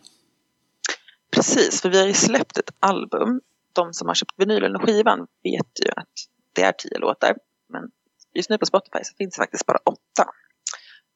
Precis, 1.34 1.82
för 1.82 1.88
vi 1.88 2.00
har 2.00 2.06
ju 2.06 2.14
släppt 2.14 2.58
ett 2.58 2.70
album. 2.80 3.40
De 3.72 3.92
som 3.92 4.08
har 4.08 4.14
köpt 4.14 4.34
vinylen 4.36 4.76
och 4.76 4.82
skivan 4.82 5.26
vet 5.42 5.84
ju 5.84 5.90
att 5.96 6.08
det 6.52 6.62
är 6.62 6.72
tio 6.72 6.98
låtar. 6.98 7.36
Men 7.68 7.90
just 8.34 8.50
nu 8.50 8.58
på 8.58 8.66
Spotify 8.66 8.98
så 9.02 9.14
finns 9.18 9.34
det 9.34 9.40
faktiskt 9.42 9.66
bara 9.66 9.78
åtta. 9.84 10.30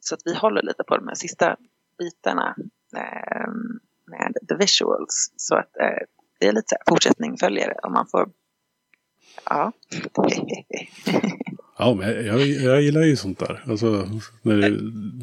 Så 0.00 0.14
att 0.14 0.20
vi 0.24 0.34
håller 0.34 0.62
lite 0.62 0.84
på 0.84 0.96
de 0.96 1.08
här 1.08 1.14
sista 1.14 1.56
bitarna 1.98 2.56
eh, 2.96 3.50
med 4.06 4.36
the 4.48 4.54
visuals. 4.54 5.32
Så 5.36 5.56
att 5.56 5.76
eh, 5.76 6.06
det 6.40 6.46
är 6.46 6.52
lite 6.52 6.68
så 6.68 6.74
här, 6.74 6.94
fortsättning 6.94 7.36
följer 7.38 7.86
om 7.86 7.92
man 7.92 8.06
får... 8.06 8.30
Ja. 9.44 9.72
Ja, 11.78 11.94
men 11.94 12.26
jag, 12.26 12.40
jag 12.46 12.82
gillar 12.82 13.02
ju 13.02 13.16
sånt 13.16 13.38
där. 13.38 13.62
Alltså, 13.66 14.08
när, 14.42 14.56
det, 14.56 14.70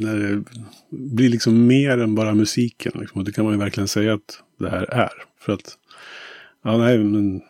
när 0.06 0.16
det 0.20 0.44
blir 0.90 1.30
liksom 1.30 1.68
mer 1.68 1.98
än 1.98 2.16
bara 2.16 2.34
musiken. 2.34 2.92
Liksom. 2.96 3.20
Och 3.20 3.26
det 3.26 3.32
kan 3.32 3.46
man 3.46 3.54
ju 3.54 3.60
verkligen 3.60 3.88
säga 3.88 4.14
att 4.14 4.44
det 4.64 4.70
här 4.70 4.94
är. 4.94 5.12
För 5.40 5.54
att 5.54 5.78
Ja, 6.64 6.78
nej, 6.78 6.98
men 6.98 7.42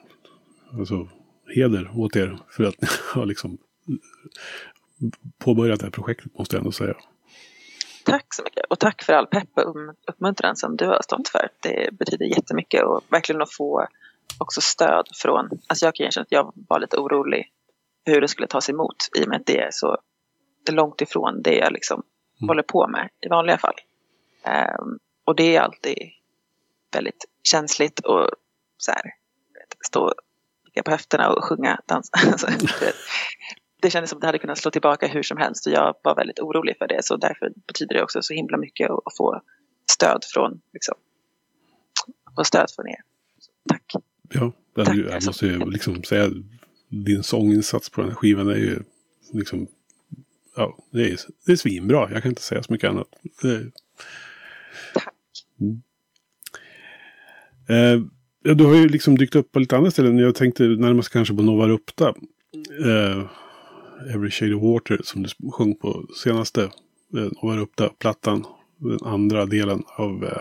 alltså 0.80 1.07
heder 1.55 1.91
åt 1.95 2.16
er 2.16 2.38
för 2.49 2.64
att 2.64 2.82
ni 2.82 2.88
har 3.14 3.26
liksom 3.26 3.57
påbörjat 5.38 5.80
det 5.80 5.86
här 5.86 5.91
projektet 5.91 6.38
måste 6.38 6.55
jag 6.55 6.59
ändå 6.59 6.72
säga. 6.72 6.95
Tack 8.05 8.34
så 8.34 8.43
mycket 8.43 8.66
och 8.70 8.80
tack 8.80 9.03
för 9.03 9.14
all 9.14 9.28
pepp 9.28 9.57
och 9.57 9.76
uppmuntran 10.07 10.55
som 10.55 10.78
du 10.78 10.86
har 10.86 11.01
stått 11.01 11.28
för. 11.28 11.49
Det 11.59 11.89
betyder 11.91 12.26
jättemycket 12.26 12.84
och 12.84 13.01
verkligen 13.09 13.41
att 13.41 13.53
få 13.53 13.88
också 14.38 14.61
stöd 14.61 15.07
från, 15.16 15.49
alltså 15.68 15.86
jag 15.86 15.95
kan 15.95 16.05
erkänna 16.05 16.24
att 16.24 16.32
jag 16.32 16.53
var 16.55 16.80
lite 16.80 16.97
orolig 16.97 17.51
hur 18.05 18.22
det 18.22 18.28
skulle 18.28 18.47
tas 18.47 18.70
emot 18.70 18.95
i 19.20 19.24
och 19.24 19.28
med 19.28 19.39
att 19.39 19.45
det 19.45 19.59
är 19.59 19.70
så 19.72 19.97
långt 20.72 21.01
ifrån 21.01 21.41
det 21.41 21.55
jag 21.55 21.74
liksom 21.74 22.03
mm. 22.41 22.47
håller 22.47 22.64
på 22.64 22.88
med 22.88 23.09
i 23.22 23.28
vanliga 23.28 23.57
fall. 23.57 23.76
Um, 24.80 24.99
och 25.26 25.36
det 25.36 25.55
är 25.55 25.61
alltid 25.61 25.97
väldigt 26.96 27.26
känsligt 27.44 28.00
och 28.00 28.30
så 28.78 28.91
här, 28.91 29.02
stå 29.86 30.14
på 30.86 30.91
höfterna 30.91 31.30
och 31.30 31.44
sjunga, 31.44 31.82
dansa. 31.88 32.12
Alltså, 32.32 32.48
det, 33.82 33.89
kändes 33.89 34.10
som 34.10 34.18
att 34.18 34.22
det 34.22 34.28
hade 34.28 34.39
kunnat 34.39 34.58
slå 34.58 34.72
tillbaka 34.72 35.08
hur 35.08 35.24
som 35.24 35.38
helst 35.38 35.68
och 35.68 35.74
jag 35.74 35.96
var 36.04 36.16
väldigt 36.16 36.39
orolig 36.39 36.78
för 36.78 36.88
det. 36.88 37.04
Så 37.04 37.18
därför 37.18 37.54
betyder 37.68 37.96
det 37.96 38.04
också 38.04 38.22
så 38.22 38.34
himla 38.34 38.58
mycket 38.58 38.91
att 38.91 39.18
få 39.18 39.41
stöd 39.91 40.24
från, 40.34 40.62
liksom, 40.74 40.96
få 42.36 42.44
stöd 42.44 42.72
från 42.76 42.88
er. 42.88 43.02
Tack. 43.70 43.84
Ja, 44.34 44.52
det 44.76 44.86
Tack, 44.86 44.98
jag 44.98 45.26
måste 45.26 45.46
ju 45.46 45.66
liksom 45.66 46.04
säga 46.04 46.30
din 46.89 47.24
sånginsats 47.24 47.89
på 47.89 48.02
den 48.02 48.10
här 48.10 48.16
skivan 48.16 48.50
är 48.50 48.56
ju 48.56 48.80
liksom, 49.34 49.68
ja, 50.56 50.78
det 50.91 51.02
är, 51.02 51.20
det 51.46 51.52
är 51.52 51.56
svinbra. 51.56 52.12
Jag 52.12 52.22
kan 52.22 52.32
inte 52.32 52.41
säga 52.41 52.64
så 52.64 52.74
mycket 52.74 52.89
annat. 52.89 53.08
Det... 53.41 53.72
Tack. 54.94 55.14
Mm. 55.60 55.82
Eh, 57.70 58.01
Ja, 58.45 58.53
du 58.53 58.66
har 58.66 58.76
ju 58.76 58.89
liksom 58.89 59.18
dykt 59.18 59.36
upp 59.36 59.51
på 59.51 59.59
lite 59.59 59.78
andra 59.78 59.91
ställen. 59.91 60.18
Jag 60.18 60.36
tänkte 60.36 60.64
närmast 60.64 61.09
kanske 61.09 61.36
på 61.36 61.41
Nova 61.41 61.68
Rupta. 61.68 62.07
Eh, 62.86 63.24
Every 64.16 64.32
Shade 64.32 64.55
of 64.55 64.64
Water 64.64 64.99
som 65.03 65.24
du 65.24 65.30
sjöng 65.51 65.76
på 65.76 66.05
senaste 66.24 66.64
eh, 66.64 66.70
Nova 67.41 67.57
Rupta-plattan. 67.57 68.45
Den 68.78 68.99
andra 69.05 69.45
delen 69.45 69.84
av 69.97 70.24
eh, 70.24 70.38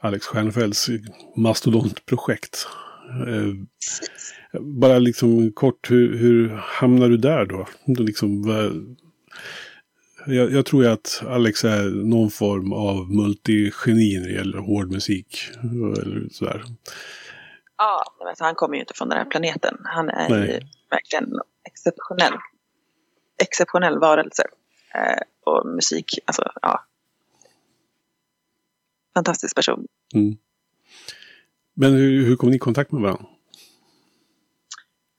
Alex 0.00 0.26
Stjernfeldts 0.26 0.88
mastodontprojekt. 1.36 2.66
Eh, 3.26 3.54
bara 4.60 4.98
liksom 4.98 5.52
kort, 5.52 5.90
hur, 5.90 6.18
hur 6.18 6.48
hamnar 6.62 7.08
du 7.08 7.16
där 7.16 7.46
då? 7.46 7.66
Liksom, 7.86 8.42
jag, 10.28 10.52
jag, 10.52 10.66
tror 10.66 10.84
ju 10.84 10.90
att 10.90 11.22
Alex 11.26 11.64
är 11.64 11.90
någon 11.90 12.30
form 12.30 12.72
av 12.72 13.10
multigeni 13.10 14.18
när 14.18 14.28
det 14.28 14.34
gäller 14.34 14.58
hård 14.58 14.92
musik. 14.92 15.50
Eller 16.02 16.28
sådär. 16.30 16.64
Ja, 17.76 18.04
han 18.38 18.54
kommer 18.54 18.74
ju 18.74 18.80
inte 18.80 18.94
från 18.94 19.08
den 19.08 19.18
här 19.18 19.24
planeten. 19.24 19.78
Han 19.84 20.08
är 20.08 20.28
Nej. 20.28 20.48
ju 20.48 20.60
verkligen 20.90 21.38
exceptionell. 21.64 22.34
Exceptionell 23.42 23.98
varelse. 23.98 24.42
Eh, 24.94 25.22
och 25.44 25.66
musik, 25.66 26.18
alltså 26.24 26.52
ja. 26.62 26.84
Fantastisk 29.14 29.56
person. 29.56 29.86
Mm. 30.14 30.36
Men 31.74 31.92
hur, 31.92 32.24
hur 32.24 32.36
kom 32.36 32.50
ni 32.50 32.56
i 32.56 32.58
kontakt 32.58 32.92
med 32.92 33.02
varandra? 33.02 33.24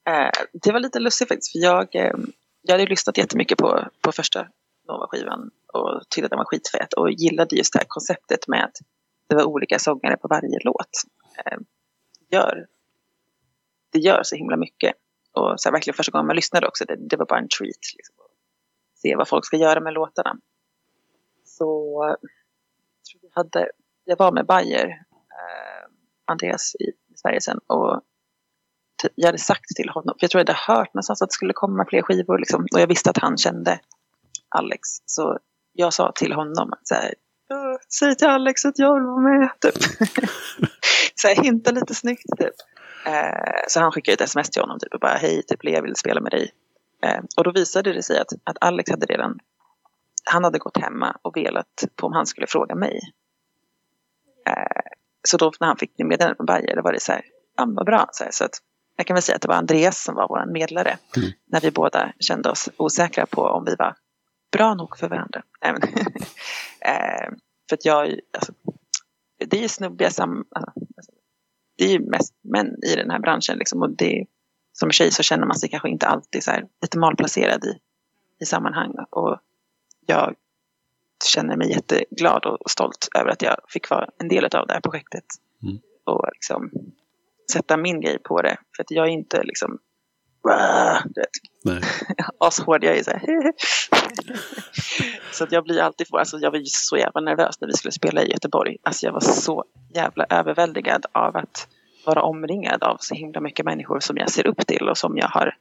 Eh, 0.07 0.31
det 0.53 0.71
var 0.71 0.79
lite 0.79 0.99
lustigt 0.99 1.27
faktiskt. 1.27 1.51
För 1.51 1.59
jag, 1.59 1.95
eh, 1.95 2.13
jag 2.61 2.73
hade 2.73 2.85
lyssnat 2.85 3.17
jättemycket 3.17 3.57
på, 3.57 3.87
på 4.01 4.11
första 4.11 4.47
Nova-skivan 4.89 5.51
och 5.73 6.01
tyckte 6.09 6.25
att 6.25 6.29
den 6.29 6.37
var 6.37 6.45
skitfet 6.45 6.93
och 6.93 7.11
gillade 7.11 7.55
just 7.55 7.73
det 7.73 7.79
här 7.79 7.85
konceptet 7.87 8.47
med 8.47 8.63
att 8.63 8.77
det 9.27 9.35
var 9.35 9.43
olika 9.43 9.79
sångare 9.79 10.17
på 10.17 10.27
varje 10.27 10.59
låt. 10.63 10.89
Eh, 11.37 11.57
gör, 12.31 12.67
det 13.91 13.99
gör 13.99 14.23
så 14.23 14.35
himla 14.35 14.57
mycket. 14.57 14.93
Och 15.31 15.59
så 15.59 15.69
här, 15.69 15.73
verkligen 15.73 15.95
första 15.95 16.11
gången 16.11 16.27
man 16.27 16.35
lyssnade 16.35 16.67
också, 16.67 16.85
det, 16.85 16.95
det 16.95 17.17
var 17.17 17.25
bara 17.25 17.39
en 17.39 17.47
treat. 17.59 17.95
Liksom, 17.97 18.15
se 18.95 19.15
vad 19.15 19.27
folk 19.27 19.45
ska 19.45 19.57
göra 19.57 19.79
med 19.79 19.93
låtarna. 19.93 20.37
Så 21.45 21.99
jag, 22.07 22.19
tror 23.11 23.21
vi 23.21 23.29
hade, 23.31 23.71
jag 24.05 24.17
var 24.17 24.31
med 24.31 24.45
Bayer, 24.45 24.87
eh, 24.87 25.87
Andreas 26.25 26.75
i, 26.75 26.83
i 26.83 27.17
Sverige 27.17 27.41
sen 27.41 27.59
och 27.67 28.01
jag 29.15 29.27
hade 29.27 29.37
sagt 29.37 29.75
till 29.75 29.89
honom, 29.89 30.15
för 30.19 30.23
jag 30.23 30.31
tror 30.31 30.39
jag 30.39 30.47
hade 30.47 30.79
hört 30.79 30.93
någonstans 30.93 31.21
att 31.21 31.29
det 31.29 31.33
skulle 31.33 31.53
komma 31.53 31.85
fler 31.89 32.01
skivor 32.01 32.37
liksom, 32.37 32.67
och 32.73 32.79
jag 32.79 32.87
visste 32.87 33.09
att 33.09 33.17
han 33.17 33.37
kände 33.37 33.79
Alex. 34.49 34.89
Så 35.05 35.37
jag 35.73 35.93
sa 35.93 36.11
till 36.11 36.33
honom 36.33 36.73
att 36.73 36.87
så 36.87 36.95
här, 36.95 37.13
säg 37.99 38.15
till 38.15 38.27
Alex 38.27 38.65
att 38.65 38.79
jag 38.79 38.93
vill 38.93 39.03
vara 39.03 39.21
med. 39.21 39.49
Typ. 39.59 39.83
så 41.15 41.27
här, 41.27 41.35
hinta 41.35 41.71
lite 41.71 41.95
snyggt 41.95 42.25
typ. 42.37 42.55
Eh, 43.05 43.61
så 43.67 43.79
han 43.79 43.91
skickade 43.91 44.13
ett 44.13 44.21
sms 44.21 44.49
till 44.49 44.61
honom 44.61 44.79
typ, 44.79 44.93
och 44.93 44.99
bara 44.99 45.17
hej, 45.17 45.43
typ, 45.47 45.59
jag 45.61 45.81
vill 45.81 45.95
spela 45.95 46.21
med 46.21 46.31
dig. 46.31 46.51
Eh, 47.03 47.19
och 47.37 47.43
då 47.43 47.51
visade 47.51 47.93
det 47.93 48.03
sig 48.03 48.19
att, 48.19 48.33
att 48.43 48.57
Alex 48.61 48.91
hade 48.91 49.05
redan 49.05 49.39
han 50.31 50.43
hade 50.43 50.59
gått 50.59 50.77
hemma 50.77 51.17
och 51.21 51.37
velat 51.37 51.83
på 51.95 52.07
om 52.07 52.13
han 52.13 52.25
skulle 52.25 52.47
fråga 52.47 52.75
mig. 52.75 52.99
Eh, 54.47 54.81
så 55.27 55.37
då 55.37 55.51
när 55.59 55.67
han 55.67 55.77
fick 55.77 55.97
meddelandet 55.97 56.37
från 56.37 56.45
Bayer 56.45 56.75
då 56.75 56.81
var 56.81 56.93
det 56.93 57.01
så 57.01 57.11
här, 57.11 57.21
ja 57.57 57.65
vad 57.67 57.85
bra. 57.85 58.09
Så, 58.11 58.23
här, 58.23 58.31
så 58.31 58.45
att 58.45 58.57
jag 58.95 59.07
kan 59.07 59.13
väl 59.13 59.23
säga 59.23 59.35
att 59.35 59.41
det 59.41 59.47
var 59.47 59.55
Andreas 59.55 60.03
som 60.03 60.15
var 60.15 60.27
vår 60.27 60.53
medlare. 60.53 60.97
Mm. 61.17 61.29
När 61.45 61.61
vi 61.61 61.71
båda 61.71 62.13
kände 62.19 62.49
oss 62.49 62.69
osäkra 62.77 63.25
på 63.25 63.41
om 63.41 63.65
vi 63.65 63.75
var 63.75 63.95
bra 64.51 64.73
nog 64.73 64.97
för 64.97 65.09
varandra. 65.09 65.43
eh, 66.81 67.29
för 67.69 67.73
att 67.73 67.85
jag, 67.85 68.19
alltså, 68.33 68.53
det 69.37 69.57
är 69.57 69.61
ju 69.61 69.67
snubbiga 69.67 70.09
sam, 70.09 70.45
alltså, 70.51 71.11
det 71.77 71.83
är 71.85 71.91
ju 71.91 71.99
mest 71.99 72.33
män 72.41 72.83
i 72.83 72.95
den 72.95 73.09
här 73.09 73.19
branschen 73.19 73.57
liksom, 73.57 73.81
och 73.81 73.89
det, 73.89 74.25
som 74.73 74.91
tjej 74.91 75.11
så 75.11 75.23
känner 75.23 75.45
man 75.45 75.55
sig 75.55 75.69
kanske 75.69 75.89
inte 75.89 76.07
alltid 76.07 76.43
så 76.43 76.51
här, 76.51 76.67
lite 76.81 76.99
malplacerad 76.99 77.65
i, 77.65 77.79
i 78.39 78.45
sammanhang. 78.45 78.95
Och 79.09 79.39
jag 80.05 80.35
känner 81.25 81.57
mig 81.57 81.71
jätteglad 81.71 82.45
och 82.45 82.71
stolt 82.71 83.07
över 83.15 83.29
att 83.29 83.41
jag 83.41 83.55
fick 83.67 83.89
vara 83.89 84.09
en 84.17 84.27
del 84.27 84.45
av 84.45 84.67
det 84.67 84.73
här 84.73 84.81
projektet. 84.81 85.25
Mm. 85.63 85.79
Och 86.03 86.29
liksom 86.33 86.71
sätta 87.51 87.77
min 87.77 88.01
grej 88.01 88.19
på 88.19 88.41
det. 88.41 88.57
För 88.75 88.83
att 88.83 88.91
jag 88.91 89.07
är 89.07 89.11
inte 89.11 89.43
liksom 89.43 89.79
Ashård, 92.37 92.83
jag 92.83 92.97
är 92.97 93.03
så 93.03 93.11
här. 93.11 93.53
så 95.31 95.43
att 95.43 95.51
jag 95.51 95.63
blir 95.63 95.81
alltid, 95.81 96.07
alltså 96.11 96.37
jag 96.37 96.51
var 96.51 96.61
så 96.65 96.97
jävla 96.97 97.21
nervös 97.21 97.61
när 97.61 97.67
vi 97.67 97.73
skulle 97.73 97.91
spela 97.91 98.23
i 98.23 98.31
Göteborg. 98.31 98.77
Alltså 98.83 99.05
jag 99.05 99.13
var 99.13 99.19
så 99.19 99.65
jävla 99.93 100.25
överväldigad 100.29 101.05
av 101.11 101.37
att 101.37 101.67
vara 102.05 102.21
omringad 102.21 102.83
av 102.83 102.97
så 102.99 103.15
himla 103.15 103.41
mycket 103.41 103.65
människor 103.65 103.99
som 103.99 104.17
jag 104.17 104.29
ser 104.29 104.47
upp 104.47 104.67
till 104.67 104.89
och 104.89 104.97
som 104.97 105.17
jag 105.17 105.27
har 105.27 105.55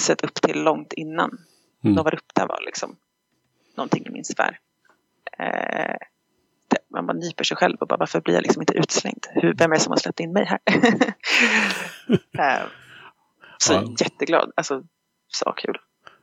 sett 0.00 0.24
upp 0.24 0.34
till 0.34 0.62
långt 0.62 0.92
innan. 0.92 1.38
Mm. 1.84 1.94
Nova 1.94 2.10
Rupta 2.10 2.46
var 2.46 2.60
liksom 2.66 2.96
någonting 3.76 4.06
i 4.06 4.10
min 4.10 4.24
sfär. 4.24 4.58
Eh, 5.38 5.96
man 6.88 7.06
bara 7.06 7.12
nyper 7.12 7.44
sig 7.44 7.56
själv 7.56 7.76
och 7.80 7.88
bara 7.88 7.96
varför 7.96 8.20
blir 8.20 8.34
jag 8.34 8.42
liksom 8.42 8.62
inte 8.62 8.74
utslängd? 8.74 9.26
Hur, 9.30 9.54
vem 9.54 9.72
är 9.72 9.76
det 9.76 9.80
som 9.80 9.90
har 9.90 9.98
släppt 9.98 10.20
in 10.20 10.32
mig 10.32 10.44
här? 10.44 10.58
eh, 12.38 12.66
så 13.58 13.72
ja. 13.72 13.94
jätteglad, 14.00 14.52
alltså 14.56 14.82
så 15.28 15.52
kul. 15.56 15.76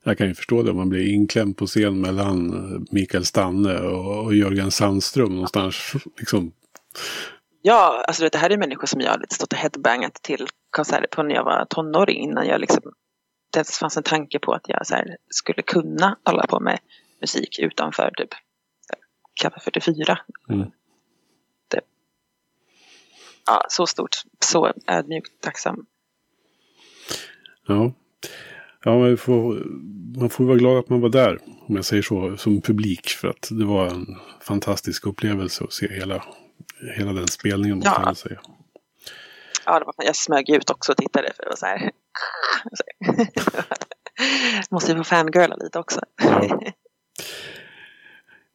Jag 0.04 0.18
kan 0.18 0.28
ju 0.28 0.36
förstå 0.36 0.64
det 0.64 0.72
om 0.72 0.78
man 0.78 0.90
blir 0.90 1.14
inklämd 1.14 1.58
på 1.58 1.66
scen 1.66 2.02
mellan 2.02 2.54
eh, 2.54 2.82
Mikael 2.92 3.26
Stanne 3.26 3.80
och, 3.80 4.36
Jörgen 4.36 4.72
Sandström 4.72 5.32
någonstans. 5.32 5.94
Liksom. 6.18 6.52
Ja, 7.62 8.04
alltså 8.08 8.30
det 8.30 8.38
här 8.38 8.50
är 8.50 8.58
människor 8.58 8.88
som 8.88 9.02
jag 9.02 9.12
hade 9.12 9.26
stått 9.30 9.54
och 9.54 9.60
headbangat 9.60 10.14
till 10.14 10.48
konserter 10.70 11.08
på 11.08 11.24
när 11.24 11.36
jag 11.36 11.44
var 11.44 11.66
tonåring 11.70 12.24
innan 12.24 12.48
jag 12.48 12.62
liksom 12.62 12.82
det 13.54 13.70
fanns 13.70 13.98
en 13.98 14.04
tanke 14.04 14.40
på 14.40 14.54
att 14.54 14.70
jag 14.70 14.88
så 14.88 14.96
här, 14.96 15.18
skulle 15.30 15.62
kunna 15.62 16.18
hålla 16.26 16.48
på 16.48 16.60
med 16.60 16.80
musik 17.22 17.60
utanför 17.60 18.12
typ 18.18 18.30
Kappa 19.42 19.60
44. 19.60 20.20
Mm. 20.50 20.72
Det, 21.68 21.82
ja, 23.46 23.66
så 23.70 23.88
stort, 23.88 24.16
så 24.40 24.74
ödmjukt 24.88 25.42
tacksam 25.42 25.86
Ja. 27.68 27.93
Ja, 28.84 28.99
man 28.99 29.18
får, 29.18 29.64
man 30.20 30.30
får 30.30 30.45
vara 30.45 30.57
glad 30.57 30.78
att 30.78 30.89
man 30.89 31.01
var 31.01 31.09
där, 31.09 31.39
om 31.68 31.76
jag 31.76 31.86
säger 31.86 32.03
så, 32.03 32.38
som 32.38 32.61
publik. 32.61 33.09
För 33.09 33.28
att 33.28 33.47
det 33.51 33.66
var 33.66 33.88
en 33.88 34.05
fantastisk 34.41 35.07
upplevelse 35.07 35.64
att 35.64 35.74
se 35.74 35.88
hela, 35.93 36.24
hela 36.97 37.14
den 37.14 37.28
spelningen, 37.28 37.78
måste 37.78 37.91
ja. 37.95 38.03
jag 38.05 38.18
säga. 38.18 38.39
Ja, 39.66 39.80
det 39.80 39.86
var, 39.86 39.93
jag 39.97 40.16
smög 40.16 40.49
ut 40.49 40.70
också 40.70 40.91
och 40.91 40.97
tittade 40.97 41.32
för 41.36 41.49
att 41.49 41.59
så 41.59 41.66
här. 41.66 41.91
måste 44.72 44.91
ju 44.91 44.97
få 44.97 45.03
fangirla 45.03 45.55
lite 45.55 45.80
också. 45.80 46.01
Ja. 46.24 46.59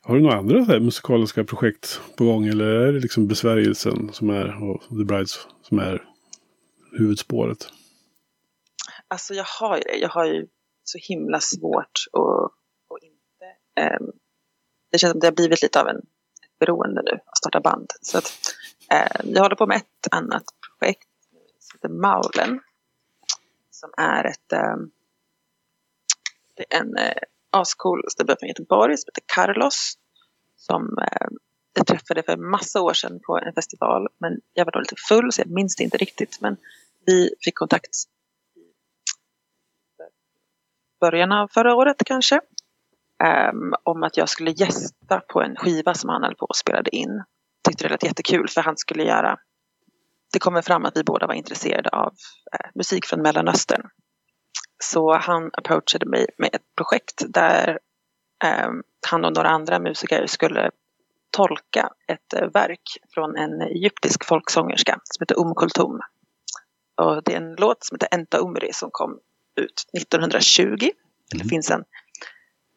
Har 0.02 0.14
du 0.14 0.20
några 0.20 0.38
andra 0.38 0.64
här, 0.64 0.80
musikaliska 0.80 1.44
projekt 1.44 2.00
på 2.16 2.24
gång? 2.24 2.46
Eller 2.46 2.64
är 2.64 2.92
det 2.92 3.00
liksom 3.00 3.28
Besvärjelsen 3.28 4.10
som 4.12 4.30
är, 4.30 4.70
och 4.70 4.82
The 4.88 5.04
Brides 5.04 5.46
som 5.62 5.78
är 5.78 6.02
huvudspåret? 6.98 7.68
Alltså 9.08 9.34
jag 9.34 9.44
har 9.44 9.76
ju 9.76 9.82
det. 9.82 9.96
Jag 9.96 10.08
har 10.08 10.24
ju 10.24 10.46
så 10.84 10.98
himla 10.98 11.40
svårt 11.40 12.06
att, 12.12 12.52
att 12.96 13.02
inte... 13.02 13.46
Eh, 13.76 14.00
det 14.90 14.98
känns 14.98 15.10
som 15.10 15.20
det 15.20 15.26
har 15.26 15.32
blivit 15.32 15.62
lite 15.62 15.80
av 15.80 15.88
en 15.88 15.96
ett 15.96 16.58
beroende 16.58 17.02
nu 17.02 17.20
att 17.26 17.38
starta 17.38 17.60
band. 17.60 17.92
Så 18.00 18.18
att, 18.18 18.32
eh, 18.90 19.20
jag 19.24 19.42
håller 19.42 19.56
på 19.56 19.66
med 19.66 19.76
ett 19.76 20.08
annat 20.10 20.44
projekt 20.60 21.08
som 21.58 21.76
heter 21.76 21.88
Maulen. 21.88 22.60
Som 23.70 23.90
är 23.96 24.24
ett... 24.24 24.52
Eh, 24.52 24.76
det 26.56 26.74
är 26.74 26.80
en 26.80 26.96
eh, 26.96 27.22
ascool 27.50 28.04
snubbe 28.08 28.36
från 28.40 28.48
Göteborg 28.48 28.96
som 28.96 29.08
heter 29.08 29.34
Carlos. 29.34 29.98
Som 30.56 30.82
uh, 30.82 31.28
jag 31.72 31.86
träffade 31.86 32.22
för 32.22 32.36
massa 32.36 32.80
år 32.80 32.92
sedan 32.92 33.20
på 33.26 33.38
en 33.38 33.52
festival. 33.52 34.08
Men 34.18 34.40
jag 34.52 34.64
var 34.64 34.72
då 34.72 34.80
lite 34.80 34.94
full 35.08 35.32
så 35.32 35.40
jag 35.40 35.50
minns 35.50 35.76
det 35.76 35.84
inte 35.84 35.96
riktigt. 35.96 36.40
Men 36.40 36.56
vi 37.06 37.34
fick 37.40 37.54
kontakt 37.54 37.96
början 41.00 41.32
av 41.32 41.48
förra 41.48 41.74
året 41.74 41.96
kanske. 42.06 42.40
Um, 43.50 43.74
om 43.82 44.02
att 44.02 44.16
jag 44.16 44.28
skulle 44.28 44.50
gästa 44.50 45.20
på 45.20 45.42
en 45.42 45.56
skiva 45.56 45.94
som 45.94 46.10
han 46.10 46.22
höll 46.22 46.34
på 46.34 46.46
och 46.46 46.56
spelade 46.56 46.96
in. 46.96 47.24
Tyckte 47.68 47.84
det 47.84 47.90
lät 47.90 48.04
jättekul 48.04 48.48
för 48.48 48.60
han 48.60 48.76
skulle 48.76 49.04
göra 49.04 49.38
det 50.32 50.38
kommer 50.38 50.62
fram 50.62 50.84
att 50.84 50.96
vi 50.96 51.04
båda 51.04 51.26
var 51.26 51.34
intresserade 51.34 51.88
av 51.88 52.12
uh, 52.54 52.70
musik 52.74 53.06
från 53.06 53.22
Mellanöstern. 53.22 53.82
Så 54.84 55.16
han 55.16 55.50
approachade 55.52 56.06
mig 56.06 56.26
med 56.38 56.50
ett 56.54 56.74
projekt 56.76 57.22
där 57.28 57.78
um, 58.68 58.82
han 59.10 59.24
och 59.24 59.36
några 59.36 59.48
andra 59.48 59.78
musiker 59.78 60.26
skulle 60.26 60.70
tolka 61.30 61.90
ett 62.08 62.42
uh, 62.42 62.48
verk 62.52 62.98
från 63.14 63.36
en 63.36 63.60
egyptisk 63.60 64.24
folksångerska 64.24 65.00
som 65.04 65.22
heter 65.22 65.40
Um 65.40 65.54
Kulthum. 65.54 66.00
Och 66.96 67.22
det 67.24 67.32
är 67.32 67.36
en 67.36 67.54
låt 67.54 67.84
som 67.84 67.94
heter 67.94 68.18
Enta 68.18 68.38
Umri 68.38 68.72
som 68.72 68.90
kom 68.92 69.20
ut 69.58 69.84
1920. 69.98 70.62
Mm. 70.62 70.92
Det 71.32 71.48
finns 71.48 71.70
en, 71.70 71.84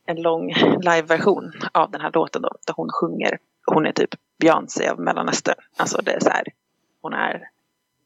en 0.06 0.22
lång 0.22 0.54
liveversion 0.82 1.52
av 1.72 1.92
den 1.92 2.02
här 2.02 2.12
låten 2.14 2.42
då, 2.42 2.50
där 2.68 2.74
hon 2.74 2.90
sjunger. 2.90 3.40
Hon 3.66 3.86
är 3.86 3.92
typ 3.92 4.10
Beyoncé 4.40 4.90
av 4.90 5.00
Mellanöstern. 5.00 5.56
Alltså 5.78 6.02
det 6.02 6.12
är 6.12 6.20
så 6.20 6.30
här 6.30 6.44
hon 7.02 7.14
är 7.14 7.50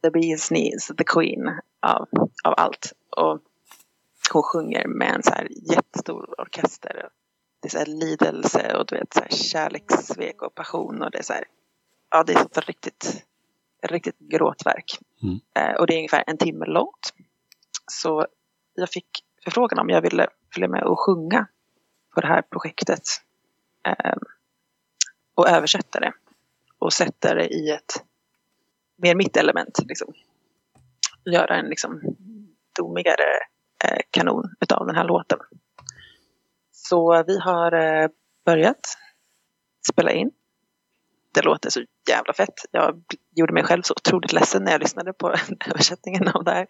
the 0.02 0.10
bee's 0.10 0.48
knees, 0.48 0.88
the 0.88 1.04
queen 1.04 1.60
av, 1.82 2.08
av 2.44 2.54
allt. 2.58 2.94
Och 3.10 3.40
hon 4.34 4.44
sjunger 4.44 4.88
med 4.88 5.16
en 5.16 5.24
så 5.24 5.32
här 5.32 5.48
jättestor 5.72 6.42
orkester. 6.42 7.10
Det 7.62 7.68
är 7.68 7.70
så 7.70 7.78
här 7.78 7.86
lidelse 7.86 8.78
och 8.78 8.86
du 8.86 8.96
vet 8.96 9.14
så 9.14 9.20
här 9.20 9.30
kärlekssvek 9.30 10.42
och 10.42 10.56
passion 10.56 11.02
och 11.02 11.12
det 11.12 11.18
är 11.18 11.24
så 11.24 11.34
här. 11.34 11.44
Ja, 12.10 12.24
det 12.24 12.34
är 12.34 12.42
ett 12.42 12.68
riktigt, 12.68 13.26
riktigt 13.84 14.20
gråtverk. 14.20 15.00
Mm. 15.24 15.40
Eh, 15.54 15.76
och 15.76 15.88
det 15.88 15.94
är 15.94 15.98
ungefär 15.98 16.24
en 16.28 16.38
timme 16.38 16.66
långt. 16.66 17.14
Så 17.92 18.28
jag 18.76 18.90
fick 18.90 19.08
förfrågan 19.44 19.80
om 19.80 19.90
jag 19.90 20.02
ville 20.02 20.28
följa 20.54 20.68
med 20.68 20.84
och 20.84 21.00
sjunga 21.00 21.48
på 22.16 22.22
det 22.22 22.28
här 22.28 22.42
projektet. 22.42 23.02
Eh, 23.88 24.16
och 25.36 25.50
översätta 25.50 26.00
det. 26.00 26.14
Och 26.80 26.94
sätta 26.94 27.34
det 27.34 27.48
i 27.48 27.70
ett 27.70 28.04
mer 28.96 29.16
mitt 29.16 29.38
element. 29.38 29.80
Liksom. 29.86 30.14
Göra 31.26 31.56
en 31.56 31.66
liksom, 31.66 32.02
domigare 32.80 33.40
eh, 33.86 34.00
kanon 34.10 34.56
utav 34.60 34.88
den 34.88 34.96
här 34.96 35.08
låten. 35.08 35.40
Så 36.72 37.24
vi 37.28 37.40
har 37.40 37.72
eh, 37.72 38.10
börjat 38.46 38.98
spela 39.92 40.12
in. 40.12 40.32
Det 41.36 41.42
låter 41.42 41.70
så 41.70 41.82
jävla 42.10 42.34
fett. 42.34 42.66
Jag 42.72 43.04
gjorde 43.36 43.54
mig 43.54 43.64
själv 43.64 43.82
så 43.82 43.94
otroligt 43.94 44.34
ledsen 44.34 44.64
när 44.64 44.72
jag 44.72 44.82
lyssnade 44.82 45.14
på 45.14 45.36
översättningen 45.70 46.28
av 46.28 46.44
det 46.44 46.52
här. 46.52 46.68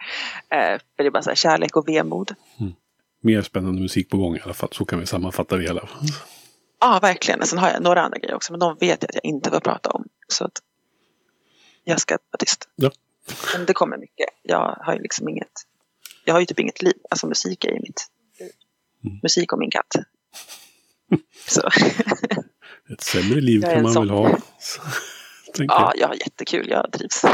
Eh, 0.49 0.79
för 0.95 1.03
det 1.03 1.05
är 1.05 1.11
bara 1.11 1.23
så 1.23 1.29
här 1.29 1.35
kärlek 1.35 1.75
och 1.75 1.87
vemod. 1.87 2.35
Mm. 2.59 2.73
Mer 3.21 3.41
spännande 3.41 3.81
musik 3.81 4.09
på 4.09 4.17
gång 4.17 4.35
i 4.35 4.41
alla 4.43 4.53
fall. 4.53 4.69
Så 4.71 4.85
kan 4.85 4.99
vi 4.99 5.05
sammanfatta 5.05 5.57
det 5.57 5.63
hela. 5.63 5.89
Ja, 6.79 6.99
verkligen. 7.01 7.45
Sen 7.45 7.59
har 7.59 7.69
jag 7.69 7.83
några 7.83 8.01
andra 8.01 8.17
grejer 8.17 8.35
också. 8.35 8.53
Men 8.53 8.59
de 8.59 8.77
vet 8.79 9.03
jag 9.03 9.09
att 9.09 9.15
jag 9.15 9.25
inte 9.25 9.49
får 9.49 9.59
prata 9.59 9.89
om. 9.89 10.05
Så 10.27 10.45
att 10.45 10.61
jag 11.83 11.99
ska 12.01 12.13
vara 12.13 12.37
tyst. 12.39 12.69
Ja. 12.75 12.91
Men 13.55 13.65
det 13.65 13.73
kommer 13.73 13.97
mycket. 13.97 14.29
Jag 14.41 14.77
har 14.81 14.93
ju 14.93 15.01
liksom 15.01 15.29
inget, 15.29 15.51
jag 16.25 16.33
har 16.33 16.39
ju 16.39 16.45
typ 16.45 16.59
inget 16.59 16.81
liv. 16.81 16.97
Alltså 17.09 17.27
musik 17.27 17.65
är 17.65 17.69
ju 17.71 17.79
mitt 17.79 18.11
liv. 18.39 18.51
Mm. 19.05 19.19
Musik 19.23 19.53
och 19.53 19.59
min 19.59 19.71
katt. 19.71 19.95
Så. 21.47 21.61
Ett 22.89 23.01
sämre 23.01 23.41
liv 23.41 23.61
kan 23.61 23.83
man 23.83 23.93
väl 23.93 24.09
ha. 24.09 24.29
ja, 25.57 25.93
jag 25.95 26.07
har 26.07 26.15
jättekul. 26.15 26.69
Jag 26.69 26.91
trivs. 26.91 27.25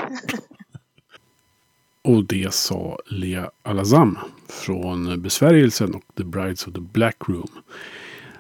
och 2.02 2.24
det 2.24 2.54
sa 2.54 3.00
Lea 3.06 3.52
Alazam 3.64 4.18
från 4.50 5.22
Besvärjelsen 5.22 5.96
och 5.96 6.04
The 6.18 6.24
Brides 6.24 6.68
of 6.68 6.74
the 6.74 6.80
Black 6.80 7.16
Room. 7.28 7.50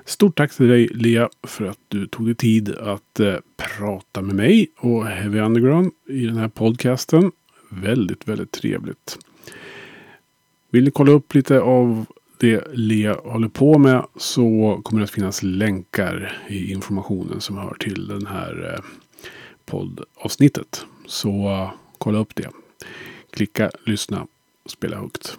Stort 0.05 0.37
tack 0.37 0.53
till 0.53 0.67
dig 0.67 0.87
Lea 0.87 1.29
för 1.43 1.65
att 1.65 1.79
du 1.87 2.07
tog 2.07 2.25
dig 2.25 2.35
tid 2.35 2.75
att 2.75 3.19
eh, 3.19 3.35
prata 3.57 4.21
med 4.21 4.35
mig 4.35 4.71
och 4.77 5.05
Heavy 5.05 5.39
Underground 5.39 5.91
i 6.09 6.25
den 6.25 6.37
här 6.37 6.47
podcasten. 6.47 7.31
Väldigt, 7.69 8.27
väldigt 8.27 8.51
trevligt. 8.51 9.17
Vill 10.69 10.83
ni 10.83 10.91
kolla 10.91 11.11
upp 11.11 11.33
lite 11.33 11.61
av 11.61 12.05
det 12.41 12.67
Lea 12.73 13.13
håller 13.23 13.47
på 13.47 13.77
med 13.77 14.05
så 14.15 14.79
kommer 14.83 14.99
det 14.99 15.03
att 15.03 15.11
finnas 15.11 15.43
länkar 15.43 16.37
i 16.47 16.71
informationen 16.71 17.41
som 17.41 17.57
hör 17.57 17.73
till 17.79 18.07
den 18.07 18.25
här 18.25 18.73
eh, 18.73 18.83
poddavsnittet. 19.65 20.85
Så 21.05 21.29
eh, 21.29 21.71
kolla 21.97 22.19
upp 22.19 22.35
det. 22.35 22.49
Klicka, 23.31 23.71
lyssna, 23.85 24.27
spela 24.65 24.97
högt. 24.97 25.37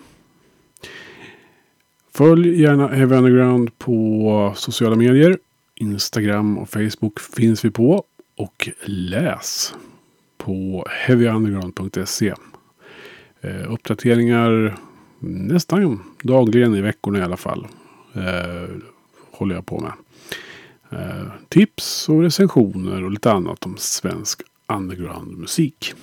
Följ 2.12 2.62
gärna 2.62 2.88
Heavy 2.88 3.16
Underground 3.16 3.78
på 3.78 4.52
sociala 4.56 4.96
medier. 4.96 5.38
Instagram 5.74 6.58
och 6.58 6.68
Facebook 6.70 7.20
finns 7.20 7.64
vi 7.64 7.70
på. 7.70 8.04
Och 8.36 8.68
läs 8.84 9.74
på 10.38 10.86
heavyunderground.se. 10.90 12.34
Eh, 13.40 13.72
uppdateringar 13.72 14.76
nästan 15.22 16.00
dagligen 16.22 16.74
i 16.74 16.80
veckorna 16.80 17.18
i 17.18 17.22
alla 17.22 17.36
fall. 17.36 17.66
Eh, 18.14 18.68
håller 19.30 19.54
jag 19.54 19.66
på 19.66 19.80
med. 19.80 19.92
Eh, 20.90 21.26
tips 21.48 22.08
och 22.08 22.22
recensioner 22.22 23.04
och 23.04 23.10
lite 23.10 23.32
annat 23.32 23.66
om 23.66 23.76
svensk 23.76 24.42
undergroundmusik. 24.66 25.94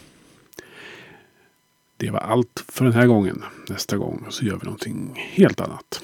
Det 1.98 2.10
var 2.10 2.20
allt 2.20 2.64
för 2.68 2.86
den 2.86 2.94
här 2.94 3.08
gången. 3.08 3.44
Nästa 3.70 3.98
gång 3.98 4.26
så 4.30 4.46
gör 4.46 4.56
vi 4.56 4.64
någonting 4.64 5.12
helt 5.16 5.62
annat. 5.62 6.02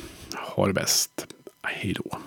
Ha 0.55 0.67
det 0.67 0.73
bäst. 0.73 1.27
Hej 1.61 1.93
då. 1.93 2.17